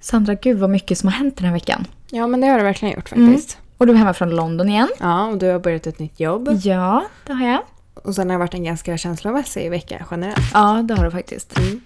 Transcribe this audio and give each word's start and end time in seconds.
Sandra, 0.00 0.34
gud 0.34 0.58
vad 0.58 0.70
mycket 0.70 0.98
som 0.98 1.08
har 1.08 1.16
hänt 1.16 1.36
den 1.36 1.46
här 1.46 1.52
veckan. 1.52 1.86
Ja, 2.10 2.26
men 2.26 2.40
det 2.40 2.46
har 2.46 2.58
det 2.58 2.64
verkligen 2.64 2.94
gjort 2.94 3.08
faktiskt. 3.08 3.58
Och 3.76 3.86
du 3.86 3.92
är 3.92 3.96
hemma 3.96 4.14
från 4.14 4.30
London 4.30 4.68
igen. 4.68 4.88
Ja, 5.00 5.26
och 5.26 5.38
du 5.38 5.50
har 5.50 5.58
börjat 5.58 5.86
ett 5.86 5.98
nytt 5.98 6.20
jobb. 6.20 6.48
Ja, 6.62 7.04
det 7.26 7.32
har 7.32 7.46
jag. 7.46 7.62
Och 7.94 8.14
sen 8.14 8.30
har 8.30 8.34
det 8.34 8.38
varit 8.38 8.54
en 8.54 8.64
ganska 8.64 8.98
känslomässig 8.98 9.70
vecka 9.70 10.06
generellt. 10.10 10.50
Ja, 10.54 10.82
det 10.88 10.94
har 10.94 11.04
du 11.04 11.10
faktiskt. 11.10 11.58
Mm. 11.58 11.80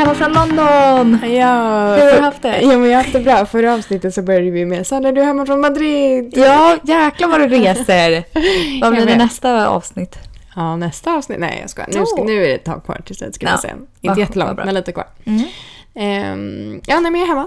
Hemma 0.00 0.14
från 0.14 0.32
London! 0.32 1.18
Ja, 1.22 1.94
Hur 1.96 2.04
har 2.10 2.16
du 2.16 2.20
haft 2.20 2.42
det? 2.42 2.60
Ja, 2.60 2.78
men 2.78 2.82
jag 2.90 2.96
har 2.98 3.02
haft 3.02 3.12
det 3.12 3.20
bra. 3.20 3.46
Förra 3.46 3.74
avsnittet 3.74 4.14
så 4.14 4.22
började 4.22 4.50
vi 4.50 4.64
med 4.66 4.86
Sandra, 4.86 5.12
du 5.12 5.20
är 5.20 5.24
hemma 5.24 5.46
från 5.46 5.60
Madrid. 5.60 6.32
Ja, 6.36 6.76
jäklar 6.82 7.28
vad 7.28 7.40
du 7.40 7.48
reser! 7.48 8.24
Vad 8.80 8.90
blir 8.92 9.00
Jag 9.00 9.08
det 9.08 9.16
nästa 9.16 9.68
avsnitt? 9.68 10.18
Ja, 10.56 10.76
nästa 10.76 11.14
avsnitt. 11.14 11.38
Nej, 11.38 11.58
jag 11.60 11.70
skojar. 11.70 11.88
Nu, 11.92 12.06
ska, 12.06 12.24
nu 12.24 12.44
är 12.44 12.48
det 12.48 12.54
ett 12.54 12.64
tag 12.64 12.84
kvar 12.84 13.00
tills 13.06 13.20
jag 13.20 13.34
ska 13.34 13.46
Ja, 13.46 13.58
se. 13.58 13.68
vad- 13.74 13.86
Inte 14.00 14.20
jättelångt, 14.20 14.56
men 14.64 14.74
lite 14.74 14.92
kvar. 14.92 15.06
Mm. 15.24 15.42
Ehm, 15.94 16.80
ja, 16.86 17.00
nej, 17.00 17.10
men 17.10 17.20
jag 17.20 17.28
är 17.30 17.34
hemma. 17.34 17.46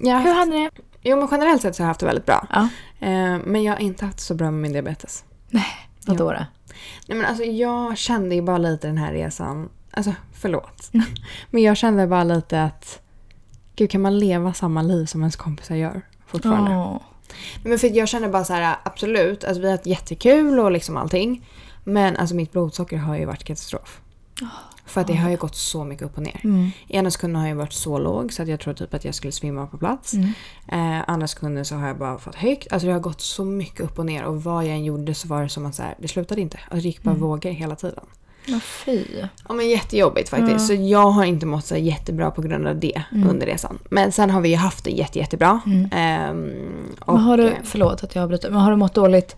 Jag 0.00 0.14
har 0.14 0.20
Hur 0.20 0.28
haft, 0.28 0.38
hade 0.38 0.50
ni 0.58 0.64
det? 0.64 0.70
jo, 1.02 1.16
men 1.16 1.28
generellt 1.30 1.62
sett 1.62 1.76
så 1.76 1.82
har 1.82 1.84
jag 1.84 1.88
haft 1.90 2.00
det 2.00 2.06
väldigt 2.06 2.26
bra. 2.26 2.46
Ja. 2.52 2.68
Ehm, 3.00 3.38
men 3.46 3.62
jag 3.62 3.72
har 3.72 3.80
inte 3.80 4.04
haft 4.04 4.20
så 4.20 4.34
bra 4.34 4.50
med 4.50 4.60
min 4.60 4.72
diabetes. 4.72 5.24
Vadå 6.06 6.24
då? 6.32 6.38
Nej, 7.06 7.18
men 7.18 7.24
alltså, 7.24 7.44
jag 7.44 7.98
kände 7.98 8.34
ju 8.34 8.42
bara 8.42 8.58
lite 8.58 8.86
den 8.86 8.98
här 8.98 9.12
resan. 9.12 9.68
Alltså, 9.98 10.14
förlåt. 10.32 10.90
Mm. 10.92 11.06
Men 11.50 11.62
jag 11.62 11.76
kände 11.76 12.06
bara 12.06 12.24
lite 12.24 12.62
att... 12.62 13.00
Gud, 13.76 13.90
kan 13.90 14.00
man 14.00 14.18
leva 14.18 14.54
samma 14.54 14.82
liv 14.82 15.06
som 15.06 15.20
ens 15.20 15.36
kompisar 15.36 15.74
gör 15.76 16.02
fortfarande? 16.26 16.70
Nej, 16.70 16.98
Men 17.64 17.78
för 17.78 17.96
jag 17.96 18.08
känner 18.08 18.28
bara 18.28 18.44
så 18.44 18.52
här, 18.52 18.76
absolut, 18.82 19.44
alltså 19.44 19.60
vi 19.60 19.66
har 19.66 19.76
haft 19.76 19.86
jättekul 19.86 20.60
och 20.60 20.72
liksom 20.72 20.96
allting. 20.96 21.48
Men 21.84 22.16
alltså 22.16 22.34
mitt 22.36 22.52
blodsocker 22.52 22.96
har 22.96 23.16
ju 23.16 23.24
varit 23.24 23.44
katastrof. 23.44 24.00
För 24.86 25.00
att 25.00 25.06
det 25.06 25.14
har 25.14 25.30
ju 25.30 25.36
gått 25.36 25.56
så 25.56 25.84
mycket 25.84 26.04
upp 26.04 26.16
och 26.16 26.22
ner. 26.22 26.40
Mm. 26.44 26.70
Ena 26.88 27.10
sekunden 27.10 27.42
har 27.42 27.48
jag 27.48 27.56
varit 27.56 27.72
så 27.72 27.98
låg 27.98 28.32
så 28.32 28.42
att 28.42 28.48
jag 28.48 28.60
tror 28.60 28.74
typ 28.74 28.94
att 28.94 29.04
jag 29.04 29.14
skulle 29.14 29.32
svimma 29.32 29.66
på 29.66 29.78
plats. 29.78 30.14
Mm. 30.14 30.32
Eh, 30.68 31.04
andra 31.06 31.28
sekunden 31.28 31.64
så 31.64 31.74
har 31.74 31.86
jag 31.86 31.98
bara 31.98 32.18
fått 32.18 32.34
högt. 32.34 32.72
Alltså 32.72 32.86
det 32.86 32.92
har 32.92 33.00
gått 33.00 33.20
så 33.20 33.44
mycket 33.44 33.80
upp 33.80 33.98
och 33.98 34.06
ner 34.06 34.24
och 34.24 34.42
vad 34.42 34.64
jag 34.64 34.72
än 34.72 34.84
gjorde 34.84 35.14
så 35.14 35.28
var 35.28 35.42
det 35.42 35.48
som 35.48 35.66
att 35.66 35.74
så 35.74 35.82
här, 35.82 35.94
det 35.98 36.08
slutade 36.08 36.40
inte. 36.40 36.56
Alltså 36.56 36.76
det 36.76 36.88
gick 36.88 37.02
bara 37.02 37.14
vågor 37.14 37.50
hela 37.50 37.76
tiden. 37.76 38.04
Vad 38.48 38.62
fy. 38.62 39.04
Ja 39.48 39.54
men 39.54 39.68
jättejobbigt 39.68 40.28
faktiskt. 40.28 40.66
Så 40.66 40.74
jag 40.74 41.10
har 41.10 41.24
inte 41.24 41.46
mått 41.46 41.66
så 41.66 41.76
jättebra 41.76 42.30
på 42.30 42.42
grund 42.42 42.66
av 42.66 42.80
det 42.80 43.02
under 43.28 43.46
resan. 43.46 43.78
Men 43.90 44.12
sen 44.12 44.30
har 44.30 44.40
vi 44.40 44.48
ju 44.48 44.56
haft 44.56 44.84
det 44.84 44.90
jätte, 44.90 45.18
jättebra. 45.18 45.60
Ehm, 45.92 46.52
och, 47.00 47.14
Men 47.14 47.22
har 47.22 47.36
du, 47.36 47.52
förlåt 47.64 48.04
att 48.04 48.14
jag 48.14 48.22
avbryter, 48.22 48.50
men 48.50 48.60
har 48.60 48.70
du 48.70 48.76
mått 48.76 48.94
dåligt 48.94 49.36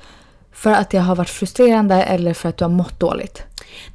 för 0.53 0.71
att 0.71 0.91
det 0.91 0.99
har 0.99 1.17
varit 1.17 1.31
frustrerande 1.31 2.03
eller 2.03 2.35
för 2.35 2.49
att 2.49 2.57
du 2.57 2.65
har 2.65 2.71
mått 2.71 3.01
dåligt? 3.01 3.43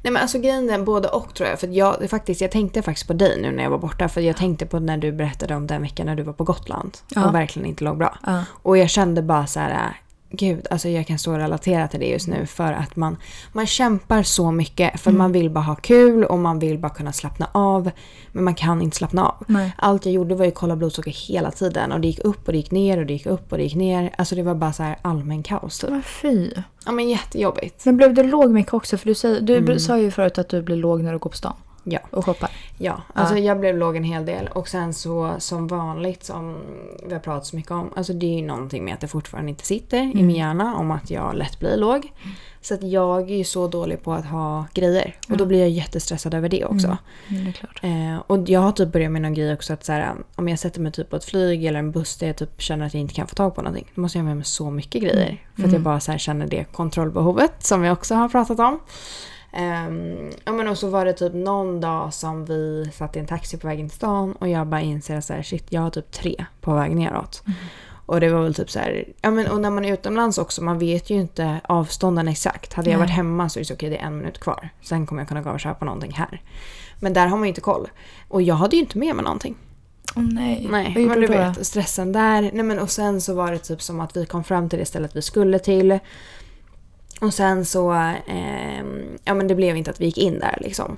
Nej 0.02 0.12
men 0.12 0.22
alltså 0.22 0.38
grejen 0.38 0.70
är 0.70 0.78
både 0.78 1.08
och 1.08 1.34
tror 1.34 1.48
jag. 1.48 1.60
För 1.60 1.68
jag, 1.68 2.10
faktiskt, 2.10 2.40
jag 2.40 2.50
tänkte 2.50 2.82
faktiskt 2.82 3.06
på 3.06 3.12
dig 3.12 3.40
nu 3.42 3.52
när 3.52 3.62
jag 3.62 3.70
var 3.70 3.78
borta. 3.78 4.08
För 4.08 4.20
jag 4.20 4.36
tänkte 4.36 4.66
på 4.66 4.78
när 4.78 4.96
du 4.98 5.12
berättade 5.12 5.54
om 5.54 5.66
den 5.66 5.82
veckan 5.82 6.06
när 6.06 6.14
du 6.14 6.22
var 6.22 6.32
på 6.32 6.44
Gotland. 6.44 6.98
Ja. 7.08 7.28
Och 7.28 7.34
verkligen 7.34 7.68
inte 7.68 7.84
låg 7.84 7.98
bra. 7.98 8.18
Ja. 8.26 8.44
Och 8.62 8.78
jag 8.78 8.90
kände 8.90 9.22
bara 9.22 9.46
så 9.46 9.60
här. 9.60 10.00
Gud, 10.38 10.66
alltså 10.70 10.88
jag 10.88 11.06
kan 11.06 11.18
så 11.18 11.32
relatera 11.38 11.88
till 11.88 12.00
det 12.00 12.06
just 12.06 12.28
nu 12.28 12.46
för 12.46 12.72
att 12.72 12.96
man, 12.96 13.16
man 13.52 13.66
kämpar 13.66 14.22
så 14.22 14.50
mycket 14.50 15.00
för 15.00 15.10
Mm. 15.10 15.18
man 15.18 15.32
vill 15.32 15.50
bara 15.50 15.64
ha 15.64 15.74
kul 15.74 16.24
och 16.24 16.38
man 16.38 16.58
vill 16.58 16.78
bara 16.78 16.92
kunna 16.92 17.12
slappna 17.12 17.48
av. 17.52 17.90
Men 18.32 18.44
man 18.44 18.54
kan 18.54 18.82
inte 18.82 18.96
slappna 18.96 19.26
av. 19.26 19.44
Nej. 19.46 19.72
Allt 19.78 20.06
jag 20.06 20.14
gjorde 20.14 20.34
var 20.34 20.44
ju 20.44 20.48
att 20.48 20.54
kolla 20.54 20.76
blodsocker 20.76 21.10
hela 21.10 21.50
tiden 21.50 21.92
och 21.92 22.00
det 22.00 22.08
gick 22.08 22.18
upp 22.24 22.46
och 22.46 22.52
det 22.52 22.58
gick 22.58 22.70
ner 22.70 22.98
och 22.98 23.06
det 23.06 23.12
gick 23.12 23.26
upp 23.26 23.52
och 23.52 23.58
det 23.58 23.64
gick 23.64 23.74
ner. 23.74 24.14
Alltså 24.18 24.34
det 24.34 24.42
var 24.42 24.54
bara 24.54 24.72
så 24.72 24.82
här 24.82 24.96
allmän 25.02 25.42
kaos 25.42 25.78
typ. 25.78 25.90
Vad 25.90 26.04
fy. 26.04 26.50
Ja 26.86 26.92
men 26.92 27.08
jättejobbigt. 27.08 27.84
Men 27.84 27.96
blev 27.96 28.14
du 28.14 28.22
låg 28.22 28.50
mycket 28.50 28.74
också? 28.74 28.96
För 28.96 29.06
du, 29.06 29.14
säger, 29.14 29.40
du 29.60 29.78
sa 29.78 29.98
ju 29.98 30.10
förut 30.10 30.38
att 30.38 30.48
du 30.48 30.62
blir 30.62 30.76
låg 30.76 31.02
när 31.02 31.12
du 31.12 31.18
går 31.18 31.30
på 31.30 31.36
stan 31.36 31.52
Ja. 31.88 31.98
och 32.10 32.24
shoppar. 32.24 32.50
Ja, 32.78 33.02
alltså 33.12 33.36
jag 33.36 33.60
blev 33.60 33.78
låg 33.78 33.96
en 33.96 34.04
hel 34.04 34.26
del. 34.26 34.48
Och 34.48 34.68
sen 34.68 34.94
så 34.94 35.34
som 35.38 35.66
vanligt 35.66 36.24
som 36.24 36.56
vi 37.06 37.12
har 37.12 37.20
pratat 37.20 37.46
så 37.46 37.56
mycket 37.56 37.70
om. 37.70 37.90
Alltså 37.96 38.12
det 38.12 38.26
är 38.26 38.40
ju 38.40 38.46
någonting 38.46 38.84
med 38.84 38.94
att 38.94 39.00
det 39.00 39.08
fortfarande 39.08 39.50
inte 39.50 39.66
sitter 39.66 40.02
i 40.02 40.14
min 40.14 40.30
hjärna 40.30 40.76
om 40.76 40.90
att 40.90 41.10
jag 41.10 41.34
lätt 41.34 41.58
blir 41.58 41.76
låg. 41.76 42.12
Så 42.60 42.74
att 42.74 42.82
jag 42.82 43.30
är 43.30 43.36
ju 43.36 43.44
så 43.44 43.68
dålig 43.68 44.02
på 44.02 44.12
att 44.12 44.26
ha 44.26 44.66
grejer. 44.74 45.16
Och 45.28 45.36
då 45.36 45.46
blir 45.46 45.60
jag 45.60 45.68
jättestressad 45.68 46.34
över 46.34 46.48
det 46.48 46.64
också. 46.64 46.86
Mm, 47.28 47.44
det 47.44 47.50
är 47.50 47.52
klart. 47.52 47.80
Eh, 47.82 48.16
och 48.26 48.48
jag 48.48 48.60
har 48.60 48.72
typ 48.72 48.92
börjat 48.92 49.12
med 49.12 49.22
någon 49.22 49.34
grej 49.34 49.52
också 49.52 49.72
att 49.72 49.84
så 49.84 49.92
här, 49.92 50.14
om 50.34 50.48
jag 50.48 50.58
sätter 50.58 50.80
mig 50.80 50.92
typ 50.92 51.10
på 51.10 51.16
ett 51.16 51.24
flyg 51.24 51.64
eller 51.64 51.78
en 51.78 51.92
buss 51.92 52.16
där 52.16 52.26
jag 52.26 52.36
typ 52.36 52.62
känner 52.62 52.86
att 52.86 52.94
jag 52.94 53.00
inte 53.00 53.14
kan 53.14 53.26
få 53.26 53.34
tag 53.34 53.54
på 53.54 53.62
någonting. 53.62 53.92
Då 53.94 54.00
måste 54.00 54.18
jag 54.18 54.22
ha 54.22 54.28
med 54.28 54.36
mig 54.36 54.44
så 54.44 54.70
mycket 54.70 55.02
grejer. 55.02 55.46
För 55.56 55.64
att 55.64 55.72
jag 55.72 55.82
bara 55.82 56.00
så 56.00 56.10
här 56.10 56.18
känner 56.18 56.46
det 56.46 56.64
kontrollbehovet 56.64 57.52
som 57.58 57.82
vi 57.82 57.90
också 57.90 58.14
har 58.14 58.28
pratat 58.28 58.58
om. 58.58 58.80
Ehm, 59.58 60.30
ja 60.44 60.52
men 60.52 60.68
och 60.68 60.78
så 60.78 60.88
var 60.88 61.04
det 61.04 61.12
typ 61.12 61.34
någon 61.34 61.80
dag 61.80 62.14
som 62.14 62.44
vi 62.44 62.90
satt 62.94 63.16
i 63.16 63.18
en 63.18 63.26
taxi 63.26 63.56
på 63.58 63.66
vägen 63.66 63.88
till 63.88 63.96
stan 63.96 64.32
och 64.32 64.48
jag 64.48 64.66
bara 64.66 64.80
inser 64.80 65.20
så 65.20 65.32
här, 65.32 65.42
shit 65.42 65.66
jag 65.68 65.80
har 65.80 65.90
typ 65.90 66.10
tre 66.12 66.44
på 66.60 66.74
väg 66.74 66.96
neråt. 66.96 67.42
Och 68.06 68.20
det 68.20 68.28
var 68.28 68.42
väl 68.42 68.54
typ 68.54 68.70
så 68.70 68.78
här, 68.78 69.04
ja 69.22 69.30
men 69.30 69.46
och 69.46 69.60
när 69.60 69.70
man 69.70 69.84
är 69.84 69.92
utomlands 69.92 70.38
också, 70.38 70.62
man 70.62 70.78
vet 70.78 71.10
ju 71.10 71.14
inte 71.14 71.60
avstånden 71.64 72.28
exakt. 72.28 72.72
Hade 72.72 72.90
jag 72.90 72.98
varit 72.98 73.10
hemma 73.10 73.48
så 73.48 73.58
är 73.58 73.60
det 73.60 73.64
så 73.64 73.74
okej 73.74 73.90
det 73.90 73.96
är 73.96 74.06
en 74.06 74.18
minut 74.18 74.38
kvar. 74.40 74.68
Sen 74.82 75.06
kommer 75.06 75.22
jag 75.22 75.28
kunna 75.28 75.42
gå 75.42 75.50
och 75.50 75.60
köpa 75.60 75.84
någonting 75.84 76.12
här. 76.12 76.42
Men 77.00 77.12
där 77.12 77.26
har 77.26 77.36
man 77.36 77.42
ju 77.42 77.48
inte 77.48 77.60
koll. 77.60 77.88
Och 78.28 78.42
jag 78.42 78.54
hade 78.54 78.76
ju 78.76 78.82
inte 78.82 78.98
med 78.98 79.14
mig 79.16 79.24
någonting. 79.24 79.54
Åh 80.16 80.22
nej. 80.22 80.66
Nej, 80.70 80.92
Vad 80.96 81.04
men 81.06 81.20
du 81.20 81.26
du 81.26 81.32
då? 81.32 81.38
vet 81.38 81.66
stressen 81.66 82.12
där. 82.12 82.42
Nej 82.42 82.62
men 82.62 82.78
och 82.78 82.90
sen 82.90 83.20
så 83.20 83.34
var 83.34 83.52
det 83.52 83.58
typ 83.58 83.82
som 83.82 84.00
att 84.00 84.16
vi 84.16 84.26
kom 84.26 84.44
fram 84.44 84.68
till 84.68 84.78
det 84.78 84.86
stället 84.86 85.16
vi 85.16 85.22
skulle 85.22 85.58
till. 85.58 85.98
Och 87.20 87.34
sen 87.34 87.64
så, 87.64 87.90
ehm, 88.26 89.18
ja 89.24 89.34
men 89.34 89.48
det 89.48 89.54
blev 89.54 89.76
inte 89.76 89.90
att 89.90 90.00
vi 90.00 90.04
gick 90.04 90.18
in 90.18 90.38
där 90.38 90.58
liksom. 90.60 90.96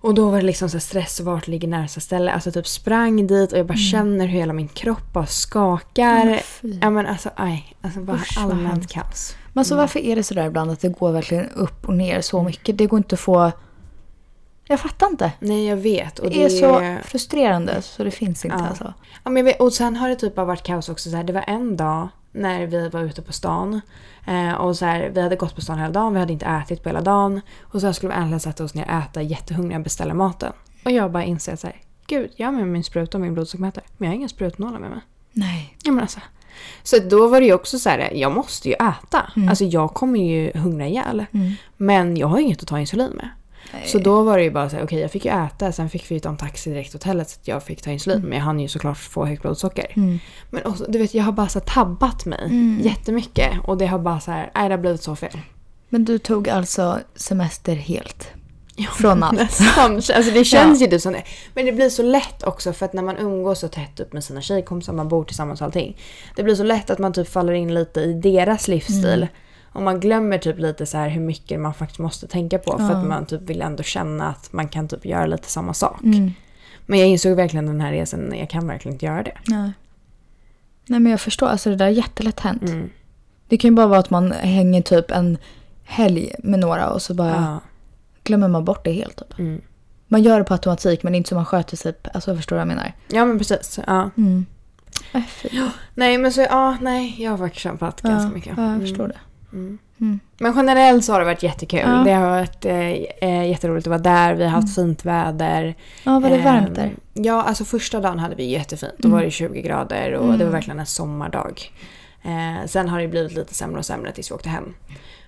Och 0.00 0.14
då 0.14 0.30
var 0.30 0.36
det 0.36 0.46
liksom 0.46 0.68
så 0.68 0.80
stress, 0.80 1.20
vart 1.20 1.46
ligger 1.46 1.68
närmsta 1.68 2.00
ställe? 2.00 2.32
Alltså 2.32 2.52
typ 2.52 2.66
sprang 2.66 3.26
dit 3.26 3.52
och 3.52 3.58
jag 3.58 3.66
bara 3.66 3.78
känner 3.78 4.26
hur 4.26 4.38
hela 4.38 4.52
min 4.52 4.68
kropp 4.68 5.12
bara 5.12 5.26
skakar. 5.26 6.42
Mm. 6.62 6.78
ja 6.82 6.90
men 6.90 7.06
alltså 7.06 7.30
aj, 7.36 7.76
alltså 7.80 8.00
bara 8.00 8.16
Usch, 8.16 8.38
allmänt 8.38 8.92
kaos. 8.92 9.36
Men 9.52 9.60
alltså 9.60 9.76
varför 9.76 10.00
är 10.00 10.16
det 10.16 10.22
sådär 10.22 10.46
ibland 10.46 10.70
att 10.70 10.80
det 10.80 10.88
går 10.88 11.12
verkligen 11.12 11.50
upp 11.50 11.88
och 11.88 11.94
ner 11.94 12.20
så 12.20 12.42
mycket? 12.42 12.78
Det 12.78 12.86
går 12.86 12.96
inte 12.96 13.14
att 13.14 13.20
få... 13.20 13.52
Jag 14.64 14.80
fattar 14.80 15.06
inte. 15.06 15.32
Nej 15.38 15.66
jag 15.66 15.76
vet. 15.76 16.18
Och 16.18 16.30
Det 16.30 16.44
är 16.44 16.48
så 16.48 16.96
frustrerande 17.08 17.82
så 17.82 18.04
det 18.04 18.10
finns 18.10 18.44
inte 18.44 18.56
Ja. 18.60 18.68
alltså. 18.68 18.94
Ja, 19.24 19.30
men 19.30 19.44
vet, 19.44 19.60
och 19.60 19.72
sen 19.72 19.96
har 19.96 20.08
det 20.08 20.16
typ 20.16 20.34
bara 20.34 20.46
varit 20.46 20.62
kaos 20.62 20.88
också. 20.88 21.10
Så 21.10 21.16
här, 21.16 21.24
det 21.24 21.32
var 21.32 21.44
en 21.46 21.76
dag 21.76 22.08
när 22.32 22.66
vi 22.66 22.88
var 22.88 23.00
ute 23.00 23.22
på 23.22 23.32
stan. 23.32 23.80
Eh, 24.26 24.52
och 24.52 24.76
så 24.76 24.84
här, 24.84 25.10
vi 25.14 25.20
hade 25.20 25.36
gått 25.36 25.54
på 25.54 25.60
stan 25.60 25.78
hela 25.78 25.90
dagen, 25.92 26.12
vi 26.14 26.20
hade 26.20 26.32
inte 26.32 26.46
ätit 26.46 26.82
på 26.82 26.88
hela 26.88 27.00
dagen. 27.00 27.40
Och 27.60 27.80
så 27.80 27.92
skulle 27.92 28.14
vi 28.14 28.18
äntligen 28.20 28.40
sätta 28.40 28.64
oss 28.64 28.74
ner 28.74 28.84
och 28.84 28.90
äta 28.90 29.22
jättehungriga 29.22 29.78
och 29.78 29.84
beställa 29.84 30.14
maten. 30.14 30.52
Och 30.84 30.90
jag 30.90 31.12
bara 31.12 31.24
inser 31.24 31.56
så 31.56 31.66
här, 31.66 31.76
gud 32.06 32.30
jag 32.36 32.46
har 32.46 32.52
med 32.52 32.62
mig 32.62 32.70
min 32.72 32.84
spruta 32.84 33.18
och 33.18 33.22
min 33.22 33.34
blodsockermätare. 33.34 33.84
Men 33.96 34.06
jag 34.06 34.12
har 34.12 34.16
inga 34.18 34.28
sprutnålar 34.28 34.78
med 34.78 34.90
mig. 34.90 35.00
Nej. 35.32 35.76
Ja, 35.82 35.92
men 35.92 36.00
alltså. 36.00 36.20
Så 36.82 36.98
då 36.98 37.28
var 37.28 37.40
det 37.40 37.46
ju 37.46 37.54
också 37.54 37.78
så 37.78 37.88
här, 37.88 38.10
jag 38.14 38.32
måste 38.32 38.68
ju 38.68 38.74
äta. 38.74 39.32
Alltså 39.48 39.64
jag 39.64 39.94
kommer 39.94 40.20
ju 40.20 40.52
hungra 40.58 40.86
ihjäl. 40.86 41.24
Men 41.76 42.16
jag 42.16 42.26
har 42.26 42.38
inget 42.38 42.62
att 42.62 42.68
ta 42.68 42.80
insulin 42.80 43.10
med. 43.10 43.28
Så 43.86 43.98
då 43.98 44.22
var 44.22 44.36
det 44.38 44.44
ju 44.44 44.50
bara 44.50 44.70
så 44.70 44.76
här, 44.76 44.84
okej 44.84 45.00
jag 45.00 45.10
fick 45.10 45.24
ju 45.24 45.30
äta, 45.30 45.72
sen 45.72 45.90
fick 45.90 46.10
vi 46.10 46.20
ta 46.20 46.28
en 46.28 46.36
taxi 46.36 46.70
direkt 46.70 46.90
till 46.90 46.98
hotellet 46.98 47.28
så 47.30 47.38
att 47.42 47.48
jag 47.48 47.62
fick 47.62 47.82
ta 47.82 47.90
insulin. 47.90 48.20
Men 48.20 48.38
jag 48.38 48.44
hann 48.44 48.60
ju 48.60 48.68
såklart 48.68 48.98
få 48.98 49.24
högt 49.26 49.42
blodsocker. 49.42 49.86
Men 50.50 50.64
också, 50.64 50.84
du 50.88 50.98
vet 50.98 51.14
jag 51.14 51.24
har 51.24 51.32
bara 51.32 51.48
så 51.48 51.60
tabbat 51.60 52.24
mig 52.26 52.48
jättemycket. 52.82 53.50
Och 53.64 53.78
det 53.78 53.86
har 53.86 53.98
bara 53.98 54.20
så 54.20 54.30
här, 54.30 54.50
nej 54.54 54.68
det 54.68 54.74
har 54.74 54.80
blivit 54.80 55.02
så 55.02 55.16
fel. 55.16 55.38
Men 55.88 56.04
du 56.04 56.18
tog 56.18 56.48
alltså 56.48 56.98
semester 57.14 57.74
helt? 57.74 58.26
Från 58.98 59.22
allt? 59.22 59.38
Nästan. 59.38 59.94
Alltså 59.94 60.30
det 60.34 60.44
känns 60.44 60.82
ju 60.82 60.86
typ 60.86 61.00
som 61.00 61.12
det. 61.12 61.22
Men 61.54 61.66
det 61.66 61.72
blir 61.72 61.88
så 61.90 62.02
lätt 62.02 62.42
också 62.42 62.72
för 62.72 62.86
att 62.86 62.92
när 62.92 63.02
man 63.02 63.16
umgås 63.18 63.58
så 63.60 63.68
tätt 63.68 64.00
upp 64.00 64.12
med 64.12 64.24
sina 64.24 64.40
tjejkompisar, 64.42 64.92
man 64.92 65.08
bor 65.08 65.24
tillsammans 65.24 65.60
och 65.60 65.64
allting. 65.64 65.96
Det 66.36 66.42
blir 66.42 66.54
så 66.54 66.62
lätt 66.62 66.90
att 66.90 66.98
man 66.98 67.12
typ 67.12 67.28
faller 67.28 67.52
in 67.52 67.74
lite 67.74 68.00
i 68.00 68.12
deras 68.12 68.68
livsstil. 68.68 69.26
Och 69.72 69.82
man 69.82 70.00
glömmer 70.00 70.38
typ 70.38 70.58
lite 70.58 70.86
så 70.86 70.96
här 70.98 71.08
hur 71.08 71.20
mycket 71.20 71.60
man 71.60 71.74
faktiskt 71.74 71.98
måste 71.98 72.26
tänka 72.26 72.58
på. 72.58 72.78
För 72.78 72.90
att 72.94 73.06
man 73.06 73.26
typ 73.26 73.42
vill 73.42 73.62
ändå 73.62 73.82
känna 73.82 74.28
att 74.28 74.52
man 74.52 74.68
kan 74.68 74.88
typ 74.88 75.04
göra 75.06 75.26
lite 75.26 75.48
samma 75.50 75.74
sak. 75.74 76.00
Men 76.86 76.98
jag 76.98 77.08
insåg 77.08 77.36
verkligen 77.36 77.66
den 77.66 77.80
här 77.80 77.92
resan, 77.92 78.32
jag 78.38 78.50
kan 78.50 78.66
verkligen 78.66 78.92
inte 78.94 79.06
göra 79.06 79.22
det. 79.22 79.38
Nej. 79.46 79.72
Nej 80.86 81.00
men 81.00 81.10
jag 81.10 81.20
förstår, 81.20 81.46
alltså 81.48 81.70
det 81.70 81.76
där 81.76 81.86
är 81.86 81.90
jättelätt 81.90 82.40
hänt. 82.40 82.62
Mm. 82.62 82.90
Det 83.48 83.56
kan 83.58 83.70
ju 83.70 83.74
bara 83.74 83.86
vara 83.86 83.98
att 84.00 84.10
man 84.10 84.32
hänger 84.32 84.82
typ 84.82 85.10
en 85.10 85.38
helg 85.84 86.34
med 86.38 86.58
några 86.60 86.90
och 86.90 87.02
så 87.02 87.14
bara 87.14 87.30
Ja. 87.30 87.60
glömmer 88.24 88.48
man 88.48 88.64
bort 88.64 88.84
det 88.84 88.92
helt. 88.92 89.16
Typ. 89.16 89.38
Mm. 89.38 89.60
Man 90.08 90.22
gör 90.22 90.38
det 90.38 90.44
på 90.44 90.54
automatik 90.54 91.02
men 91.02 91.12
det 91.12 91.16
är 91.16 91.18
inte 91.18 91.28
så 91.28 91.34
man 91.34 91.46
sköter 91.46 91.76
sig. 91.76 91.94
Alltså 92.14 92.36
förstår 92.36 92.56
du 92.56 92.58
vad 92.58 92.70
jag 92.70 92.76
menar? 92.76 92.92
ja 93.08 93.24
men 93.24 93.38
precis. 93.38 93.78
Ja. 93.86 94.10
Äh, 95.14 95.22
fy. 95.28 95.48
Nej 95.94 96.18
men 96.18 96.32
så, 96.32 96.40
ja 96.40 96.76
nej 96.80 97.14
jag 97.22 97.30
har 97.30 97.38
faktiskt 97.38 97.62
kämpat 97.62 98.00
ganska 98.02 98.28
ja, 98.28 98.34
mycket. 98.34 98.52
Ja, 98.56 98.62
jag 98.62 98.68
Mm. 98.74 98.80
förstår 98.80 99.08
det. 99.08 99.18
Men 100.38 100.52
generellt 100.56 101.04
så 101.04 101.12
har 101.12 101.18
det 101.18 101.24
varit 101.24 101.42
jättekul. 101.42 101.80
Ja. 101.80 102.02
Det 102.04 102.12
har 102.12 102.30
varit 102.30 102.64
eh, 102.64 102.78
eh, 103.28 103.48
jätteroligt 103.50 103.86
att 103.86 103.90
vara 103.90 103.98
där. 104.02 104.34
Vi 104.34 104.44
har 104.44 104.50
haft 104.50 104.74
fint 104.74 105.04
väder. 105.04 105.74
Ja, 106.04 106.18
var 106.20 106.28
det 106.30 106.36
Ehm, 106.36 106.44
varmt 106.44 106.74
där? 106.74 106.90
Ja, 107.14 107.42
alltså 107.42 107.64
första 107.64 108.00
dagen 108.00 108.18
hade 108.18 108.34
vi 108.34 108.44
jättefint. 108.44 108.92
Då 108.98 109.08
var 109.08 109.22
det 109.22 109.30
20 109.30 109.62
grader 109.62 110.12
och 110.12 110.38
det 110.38 110.44
var 110.44 110.52
verkligen 110.52 110.80
en 110.80 110.86
sommardag. 110.86 111.72
Eh, 112.22 112.66
sen 112.66 112.88
har 112.88 113.00
det 113.00 113.08
blivit 113.08 113.32
lite 113.34 113.54
sämre 113.54 113.78
och 113.78 113.86
sämre 113.86 114.12
tills 114.12 114.30
vi 114.30 114.34
åkte 114.34 114.48
hem. 114.48 114.74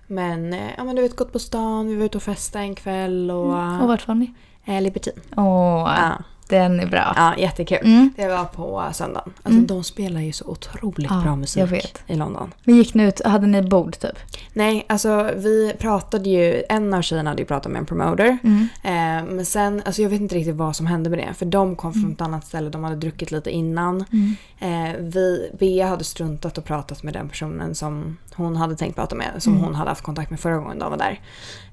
Men, 0.07 0.53
eh, 0.53 0.61
ja, 0.77 0.85
men 0.85 0.97
du 0.97 1.03
vet, 1.03 1.17
gått 1.17 1.33
på 1.33 1.39
stan, 1.39 1.87
vi 1.89 1.97
var 1.97 2.05
ute 2.05 2.17
och 2.19 2.23
festade 2.23 2.65
en 2.65 2.75
kväll 2.75 3.31
och... 3.31 3.59
Mm. 3.59 3.81
Och 3.81 3.89
vart 3.89 4.09
var 4.09 4.15
ni? 4.15 4.35
Eh, 4.65 4.81
Libertine. 4.83 5.21
Åh, 5.37 5.95
Ja. 5.99 6.13
Den 6.49 6.81
är 6.81 6.87
bra. 6.87 7.13
ja, 7.17 7.35
jättekul. 7.39 7.79
Mm. 7.83 8.11
Det 8.17 8.29
var 8.29 8.45
på 8.45 8.85
söndagen. 8.93 9.33
Alltså 9.43 9.61
de 9.61 9.85
spelar 9.85 10.21
ju 10.21 10.33
så 10.33 10.45
otroligt 10.45 11.11
Ja, 11.11 11.21
bra 11.25 11.37
musik 11.37 11.99
i 12.07 12.15
London. 12.17 12.55
Men 12.65 12.77
gick 12.77 12.95
ni 12.95 13.05
ut, 13.05 13.25
hade 13.25 13.47
ni 13.47 13.63
bord 13.63 13.99
typ? 13.99 14.19
Nej, 14.53 14.85
alltså 14.89 15.31
vi 15.37 15.73
pratade 15.79 16.31
ju, 16.31 16.63
en 16.69 16.95
av 16.95 17.03
tjejerna 17.03 17.31
hade 17.31 17.43
ju 17.43 17.47
pratat 17.47 17.73
med 17.73 17.79
en 17.79 17.87
promoter. 17.87 18.39
Mm. 18.45 18.69
Eh, 18.83 19.35
men 19.35 19.45
sen, 19.47 19.83
alltså 19.85 20.03
jag 20.03 20.11
vet 20.11 20.21
inte 20.21 20.35
riktigt 20.35 20.57
vad 20.57 20.77
som 20.77 20.87
hände 20.87 21.11
med 21.11 21.19
det. 21.19 21.35
För 21.35 21.47
de 21.47 21.77
kom 21.77 21.93
från 21.93 22.13
ett 22.13 22.21
annat 22.21 22.47
ställe, 22.47 22.71
de 22.71 22.85
hade 22.85 22.97
druckit 22.97 23.31
lite 23.31 23.51
innan. 23.51 24.05
Mm. 24.13 24.37
Eh, 24.59 24.97
vi, 25.01 25.51
Bea 25.59 25.87
hade 25.87 26.05
struntat 26.05 26.59
och 26.59 26.65
pratat 26.65 27.03
med 27.03 27.15
den 27.15 27.29
personen 27.29 27.75
som 27.75 28.17
hon 28.37 28.57
hade 28.57 28.77
tänkt 28.77 28.95
prata 28.97 29.15
med. 29.15 29.27
Som 29.39 29.53
Mm. 29.53 29.65
hon 29.65 29.75
hade 29.75 29.91
haft 29.91 30.03
kontakt 30.05 30.31
med 30.31 30.41
förra 30.41 30.57
gången 30.59 30.79
de 30.79 30.91
var 30.91 30.99
där. 30.99 31.21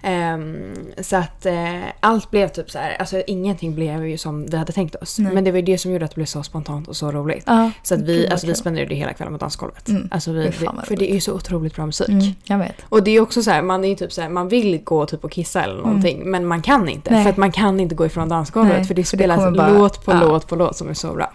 Ehm, 0.04 0.74
så 1.02 1.16
att 1.16 1.46
eh, 1.46 1.80
allt 2.00 2.32
blev 2.32 2.48
typ 2.48 2.72
så 2.72 2.80
här, 2.80 2.96
alltså 3.00 3.22
ingenting 3.28 3.76
blev 3.76 4.06
ju 4.08 4.18
som 4.18 4.46
vi 4.46 4.58
hade 4.58 4.72
tänkt 4.72 4.96
oss. 4.96 5.20
Nej. 5.20 5.34
Men 5.34 5.44
det 5.44 5.52
var 5.52 5.58
ju 5.58 5.66
det 5.66 5.78
som 5.78 5.92
gjorde 5.92 6.06
att 6.06 6.12
det 6.12 6.16
blev 6.16 6.26
så 6.26 6.44
spontant 6.44 6.88
och 6.88 6.96
så 6.96 7.12
roligt. 7.12 7.44
Ja, 7.48 7.72
Så 7.84 7.94
att 7.96 8.02
vi, 8.02 8.28
alltså 8.28 8.48
vi 8.48 8.56
spenderade 8.56 8.96
hela 8.96 9.14
kvällen 9.14 9.34
på 9.34 9.40
dansgolvet. 9.40 9.90
Mm. 9.90 10.08
Alltså 10.12 10.32
vi, 10.32 10.52
vad 10.60 10.86
för 10.88 10.96
det 10.96 11.12
är 11.12 11.14
ju 11.14 11.22
så 11.22 11.34
otroligt 11.34 11.76
bra 11.76 11.86
musik. 11.86 12.10
Mm, 12.10 12.26
jag 12.44 12.58
vet. 12.58 12.76
Och 12.90 13.04
det 13.04 13.12
är 13.12 13.22
också 13.22 13.44
så 13.44 13.52
här, 13.52 13.62
man 13.62 13.84
är 13.84 13.90
ju 13.90 13.96
typ 13.96 14.14
så 14.14 14.22
här, 14.22 14.30
man 14.30 14.48
vill 14.48 14.84
gå 14.84 15.06
typ 15.06 15.24
och 15.24 15.32
kissa 15.32 15.64
eller 15.64 15.76
någonting 15.76 16.32
men 16.32 16.46
man 16.46 16.62
kan 16.62 16.90
inte. 16.90 17.10
Mm. 17.10 17.18
Nej. 17.18 17.24
För 17.24 17.30
att 17.32 17.38
man 17.38 17.52
kan 17.52 17.80
inte 17.80 17.96
gå 17.96 18.06
ifrån 18.06 18.30
dansgolvet 18.30 18.78
Nej, 18.78 18.86
för 18.86 18.94
det 18.94 19.04
för 19.04 19.18
det 19.18 19.24
spelas 19.24 19.38
bara- 19.58 19.70
låt 19.74 20.06
på 20.06 20.12
ja. 20.12 20.20
låt 20.22 20.48
på 20.48 20.56
låt 20.56 20.76
som 20.78 20.90
är 20.90 20.94
så 20.94 21.14
bra. 21.14 21.32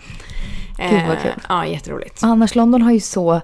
Gud, 0.78 0.90
vad 1.08 1.16
Eh, 1.16 1.22
kul. 1.22 1.32
Ja, 1.48 1.66
jätteroligt. 1.66 2.22
Annars 2.22 2.54
London 2.54 2.82
har 2.82 2.92
ju 2.92 3.00
så 3.00 3.40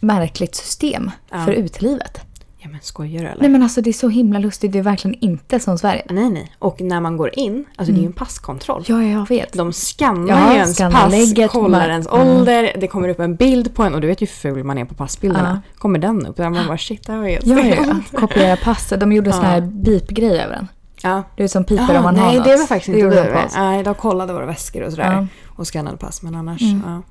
märkligt 0.00 0.54
system 0.54 1.10
Ja. 1.30 1.44
för 1.44 1.52
utelivet. 1.52 2.20
Ja 2.62 2.68
men 2.68 2.80
skojar 2.82 3.22
du 3.22 3.28
eller? 3.28 3.40
Nej 3.40 3.50
men 3.50 3.62
alltså 3.62 3.80
det 3.80 3.90
är 3.90 3.94
så 3.94 4.08
himla 4.08 4.38
lustigt, 4.38 4.72
det 4.72 4.78
är 4.78 4.82
verkligen 4.82 5.14
inte 5.20 5.60
som 5.60 5.78
Sverige. 5.78 6.02
nej, 6.10 6.30
nej. 6.30 6.52
Och 6.58 6.80
när 6.80 7.00
man 7.00 7.16
går 7.16 7.30
in, 7.38 7.64
alltså 7.76 7.92
det 7.92 7.98
är 7.98 8.00
ju 8.00 8.06
en 8.06 8.12
passkontroll. 8.12 8.84
Ja, 8.86 9.02
jag 9.02 9.28
vet. 9.28 9.52
De 9.52 9.72
skannar 9.72 10.28
Ja, 10.28 10.52
ju 10.52 10.56
ens 10.58 10.78
pass, 10.78 11.52
kollar 11.52 11.88
ens 11.90 12.06
Mm. 12.06 12.28
ålder, 12.28 12.72
det 12.80 12.86
kommer 12.88 13.08
upp 13.08 13.20
en 13.20 13.36
bild 13.36 13.74
på 13.74 13.82
en 13.82 13.94
och 13.94 14.00
du 14.00 14.06
vet 14.06 14.22
ju 14.22 14.26
hur 14.26 14.32
ful 14.32 14.64
man 14.64 14.78
är 14.78 14.84
på 14.84 14.94
passbilderna. 14.94 15.62
Kommer 15.78 15.98
den 15.98 16.26
upp? 16.26 16.36
Där 16.36 16.50
man 16.50 16.66
bara 16.66 16.78
shit, 16.78 17.06
det 17.06 17.12
här 17.12 17.18
var 17.20 17.28
helt 17.28 17.46
Ja, 17.46 17.60
ja, 17.60 17.84
ja. 18.12 18.18
Kopiera 18.20 18.56
passet. 18.56 19.00
De 19.00 19.12
gjorde 19.12 19.30
en 19.30 19.34
sån 19.36 19.44
här 19.44 19.60
beep-grej 19.60 20.40
över 20.40 20.54
den. 20.54 20.68
ja. 21.02 21.22
Det 21.36 21.44
är 21.44 21.48
som 21.48 21.64
piper 21.64 21.82
om 21.88 21.94
Jaha, 21.94 22.02
man 22.02 22.18
har 22.18 22.26
nej, 22.26 22.36
något. 22.36 22.44
det 22.46 22.56
var 22.56 22.66
faktiskt 22.66 22.88
inte 22.88 23.00
gjorde 23.00 23.16
de 23.16 23.22
vi. 23.26 23.32
på 23.32 23.38
oss. 23.38 23.52
Nej, 23.56 23.82
de 23.82 23.94
kollade 23.94 24.32
våra 24.32 24.46
väskor 24.46 24.82
och 24.82 24.90
sådär. 24.90 25.12
Ja. 25.12 25.26
Och 25.56 25.66
skannade 25.66 25.96
pass, 25.96 26.22
men 26.22 26.34
annars, 26.34 26.62
Mm. 26.62 26.82
ja. 26.86 27.02